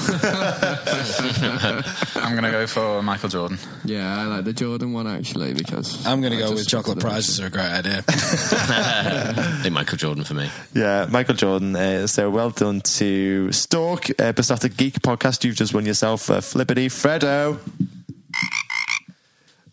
I'm 2.17 2.33
going 2.33 2.45
to 2.45 2.51
go 2.51 2.67
for 2.67 3.03
Michael 3.03 3.29
Jordan. 3.29 3.59
Yeah, 3.85 4.21
I 4.21 4.25
like 4.25 4.45
the 4.45 4.53
Jordan 4.53 4.93
one 4.93 5.07
actually 5.07 5.55
because 5.55 6.05
I'm 6.07 6.21
going 6.21 6.33
to 6.33 6.39
go 6.39 6.53
with 6.53 6.67
chocolate 6.67 6.99
prizes 6.99 7.41
are 7.41 7.47
a 7.47 7.51
great 7.51 7.71
idea. 7.71 8.03
I 8.09 9.61
think 9.63 9.75
Michael 9.75 9.99
Jordan 9.99 10.25
for 10.25 10.35
me. 10.35 10.51
Yeah, 10.75 11.07
Michael 11.09 11.35
Jordan. 11.35 11.77
Uh, 11.77 12.07
so 12.07 12.31
well 12.31 12.51
done 12.51 12.81
to 12.81 13.53
Stork, 13.53 14.11
uh, 14.21 14.33
Besotted 14.33 14.77
Geek 14.77 15.01
podcast. 15.03 15.45
You've 15.45 15.57
just 15.57 15.75
won 15.75 15.87
yourself 16.01 16.31
a 16.31 16.41
Flippity 16.41 16.89
Freddo. 16.89 17.59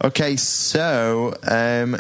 Okay, 0.04 0.36
so 0.36 1.34
um, 1.50 1.98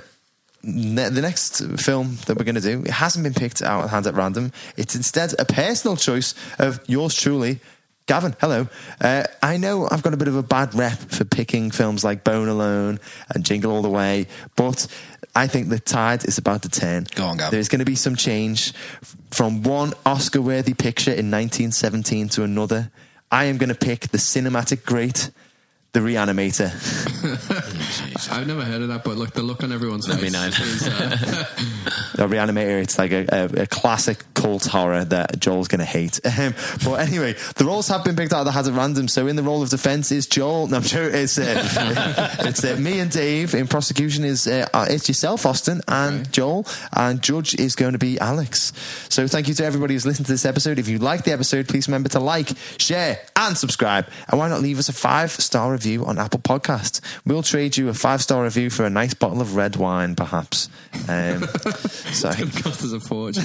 ne- 0.61 1.07
the 1.07 1.21
next 1.21 1.65
film 1.79 2.17
that 2.25 2.37
we're 2.37 2.43
going 2.43 2.55
to 2.55 2.61
do 2.61 2.81
it 2.81 2.89
hasn't 2.89 3.23
been 3.23 3.33
picked 3.33 3.61
out 3.61 3.85
of 3.85 3.89
hand 3.89 4.05
at 4.05 4.15
random. 4.15 4.51
It's 4.75 4.95
instead 4.95 5.33
a 5.39 5.45
personal 5.45 5.95
choice 5.95 6.35
of 6.59 6.81
yours 6.87 7.15
truly. 7.15 7.61
Gavin, 8.05 8.35
hello. 8.41 8.67
Uh, 8.99 9.23
I 9.41 9.55
know 9.55 9.87
I've 9.89 10.03
got 10.03 10.13
a 10.13 10.17
bit 10.17 10.27
of 10.27 10.35
a 10.35 10.43
bad 10.43 10.75
rep 10.75 10.97
for 10.97 11.23
picking 11.23 11.71
films 11.71 12.03
like 12.03 12.25
Bone 12.25 12.49
Alone 12.49 12.99
and 13.33 13.45
Jingle 13.45 13.71
All 13.71 13.81
the 13.81 13.89
Way, 13.89 14.27
but 14.57 14.87
I 15.35 15.47
think 15.47 15.69
the 15.69 15.79
tide 15.79 16.25
is 16.25 16.37
about 16.37 16.63
to 16.63 16.69
turn. 16.69 17.07
Go 17.15 17.27
on, 17.27 17.37
Gav. 17.37 17.51
There's 17.51 17.69
going 17.69 17.79
to 17.79 17.85
be 17.85 17.95
some 17.95 18.17
change 18.17 18.73
from 19.31 19.63
one 19.63 19.93
Oscar 20.05 20.41
worthy 20.41 20.73
picture 20.73 21.11
in 21.11 21.31
1917 21.31 22.27
to 22.29 22.43
another. 22.43 22.91
I 23.31 23.45
am 23.45 23.57
going 23.57 23.69
to 23.69 23.75
pick 23.75 24.09
the 24.09 24.17
cinematic 24.17 24.85
great, 24.85 25.31
The 25.93 25.99
Reanimator. 26.01 26.71
I've 28.31 28.45
never 28.45 28.63
heard 28.63 28.81
of 28.83 28.89
that, 28.89 29.03
but 29.03 29.17
look, 29.17 29.31
the 29.31 29.41
look 29.41 29.63
on 29.63 29.71
everyone's 29.71 30.05
face. 30.05 30.21
me 30.21 30.29
neither. 30.29 30.63
is, 30.63 30.87
uh, 30.87 31.45
The 32.17 32.27
Reanimator, 32.27 32.81
it's 32.81 32.97
like 32.97 33.11
a, 33.11 33.25
a, 33.31 33.61
a 33.63 33.67
classic 33.67 34.23
cult 34.33 34.65
horror 34.65 35.05
that 35.05 35.39
Joel's 35.39 35.67
going 35.67 35.79
to 35.79 35.85
hate. 35.85 36.19
Um, 36.25 36.53
but 36.83 36.95
anyway, 36.95 37.35
the 37.55 37.65
roles 37.65 37.87
have 37.89 38.03
been 38.03 38.15
picked 38.15 38.33
out 38.33 38.39
of 38.39 38.45
the 38.45 38.51
hat 38.51 38.67
at 38.67 38.73
random. 38.73 39.07
So 39.07 39.27
in 39.27 39.35
the 39.35 39.43
role 39.43 39.61
of 39.63 39.69
defense 39.69 40.11
is 40.11 40.25
Joel. 40.27 40.67
No, 40.67 40.77
I'm 40.77 40.83
sure 40.83 41.07
it's, 41.09 41.37
uh, 41.37 42.35
it's 42.41 42.63
uh, 42.63 42.75
me 42.79 42.99
and 42.99 43.09
Dave. 43.11 43.53
In 43.55 43.67
prosecution 43.67 44.23
is 44.23 44.47
uh, 44.47 44.67
uh, 44.73 44.87
it's 44.89 45.07
yourself, 45.07 45.45
Austin, 45.45 45.81
and 45.87 46.21
Okay. 46.21 46.29
Joel. 46.31 46.65
And 46.93 47.21
judge 47.21 47.53
is 47.55 47.75
going 47.75 47.93
to 47.93 47.99
be 47.99 48.19
Alex. 48.19 48.73
So 49.09 49.27
thank 49.27 49.47
you 49.47 49.53
to 49.55 49.65
everybody 49.65 49.93
who's 49.93 50.05
listened 50.05 50.25
to 50.27 50.31
this 50.31 50.45
episode. 50.45 50.79
If 50.79 50.87
you 50.87 50.97
like 50.99 51.23
the 51.23 51.31
episode, 51.33 51.67
please 51.67 51.87
remember 51.87 52.09
to 52.09 52.19
like, 52.19 52.49
share, 52.77 53.19
and 53.35 53.55
subscribe. 53.57 54.07
And 54.27 54.39
why 54.39 54.49
not 54.49 54.61
leave 54.61 54.79
us 54.79 54.89
a 54.89 54.93
five 54.93 55.31
star 55.31 55.73
review 55.77 56.05
on 56.05 56.17
Apple 56.17 56.39
Podcasts? 56.39 56.99
We'll 57.25 57.43
trade 57.43 57.77
you 57.77 57.89
a 57.89 57.93
five 57.93 58.21
star 58.21 58.43
review 58.43 58.69
for 58.69 58.85
a 58.85 58.89
nice 58.89 59.13
bottle 59.13 59.41
of 59.41 59.55
red 59.55 59.75
wine, 59.75 60.15
perhaps. 60.15 60.69
Um, 61.07 61.43
so. 62.13 62.29
it 62.29 62.51
cost 62.63 62.83
us 62.83 62.91
a 62.91 62.99
fortune. 62.99 63.43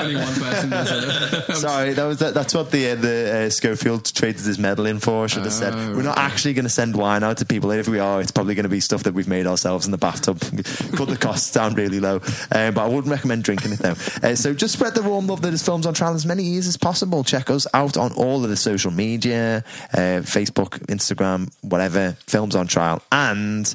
Only 0.00 0.16
one 0.16 0.34
person. 0.34 1.54
Sorry, 1.56 1.92
that 1.94 2.04
was 2.04 2.18
that, 2.18 2.34
that's 2.34 2.54
what 2.54 2.70
the 2.70 2.90
uh, 2.90 2.94
the 2.96 3.46
uh, 3.46 3.50
Schofield 3.50 4.04
traded 4.14 4.42
his 4.42 4.58
medal 4.58 4.86
in 4.86 5.00
for. 5.00 5.24
I 5.24 5.26
should 5.26 5.44
have 5.44 5.52
said 5.52 5.72
Oh, 5.74 5.96
we're 5.96 6.02
not 6.02 6.16
right. 6.16 6.30
actually 6.30 6.52
going 6.54 6.64
to 6.64 6.70
send 6.70 6.94
wine 6.96 7.24
out 7.24 7.38
to 7.38 7.46
people. 7.46 7.70
If 7.70 7.88
we 7.88 7.98
are, 7.98 8.20
it's 8.20 8.30
probably 8.30 8.54
going 8.54 8.64
to 8.64 8.68
be 8.70 8.80
stuff 8.80 9.04
that 9.04 9.14
we've 9.14 9.28
made 9.28 9.46
ourselves 9.46 9.86
in 9.86 9.92
the 9.92 9.98
bathtub. 9.98 10.40
Cut 10.96 11.08
the 11.08 11.16
costs 11.18 11.50
down 11.52 11.74
really 11.74 12.00
low, 12.00 12.16
uh, 12.52 12.70
but 12.70 12.78
I 12.78 12.86
wouldn't 12.88 13.10
recommend 13.10 13.44
drinking 13.44 13.72
it 13.72 13.78
though. 13.78 13.96
Uh, 14.22 14.34
so 14.34 14.52
just 14.54 14.74
spread 14.74 14.94
the 14.94 15.02
warm 15.02 15.26
love 15.26 15.40
that 15.42 15.54
is 15.54 15.62
films 15.64 15.86
on 15.86 15.94
trial 15.94 16.14
as 16.14 16.26
many 16.26 16.42
years 16.42 16.66
as 16.66 16.76
possible. 16.76 17.24
Check 17.24 17.50
us 17.50 17.66
out 17.72 17.96
on 17.96 18.12
all 18.12 18.44
of 18.44 18.50
the 18.50 18.56
social 18.56 18.90
media, 18.90 19.64
uh, 19.92 20.20
Facebook, 20.22 20.80
Instagram, 21.14 21.52
whatever. 21.62 22.16
Films 22.26 22.54
on 22.54 22.66
trial, 22.66 23.02
and 23.10 23.74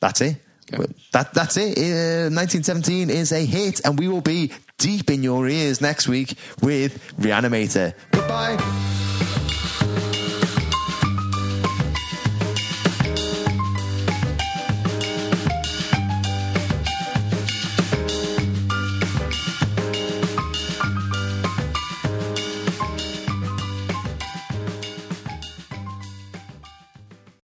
that's 0.00 0.20
it. 0.20 0.36
Okay. 0.72 0.84
That 1.12 1.34
that's 1.34 1.56
it. 1.56 1.78
Uh, 1.78 2.30
1917 2.32 3.10
is 3.10 3.32
a 3.32 3.44
hit, 3.44 3.80
and 3.84 3.98
we 3.98 4.08
will 4.08 4.20
be 4.20 4.52
deep 4.78 5.10
in 5.10 5.22
your 5.22 5.48
ears 5.48 5.80
next 5.80 6.08
week 6.08 6.34
with 6.62 7.14
Reanimator. 7.18 7.94
Goodbye. 8.10 8.56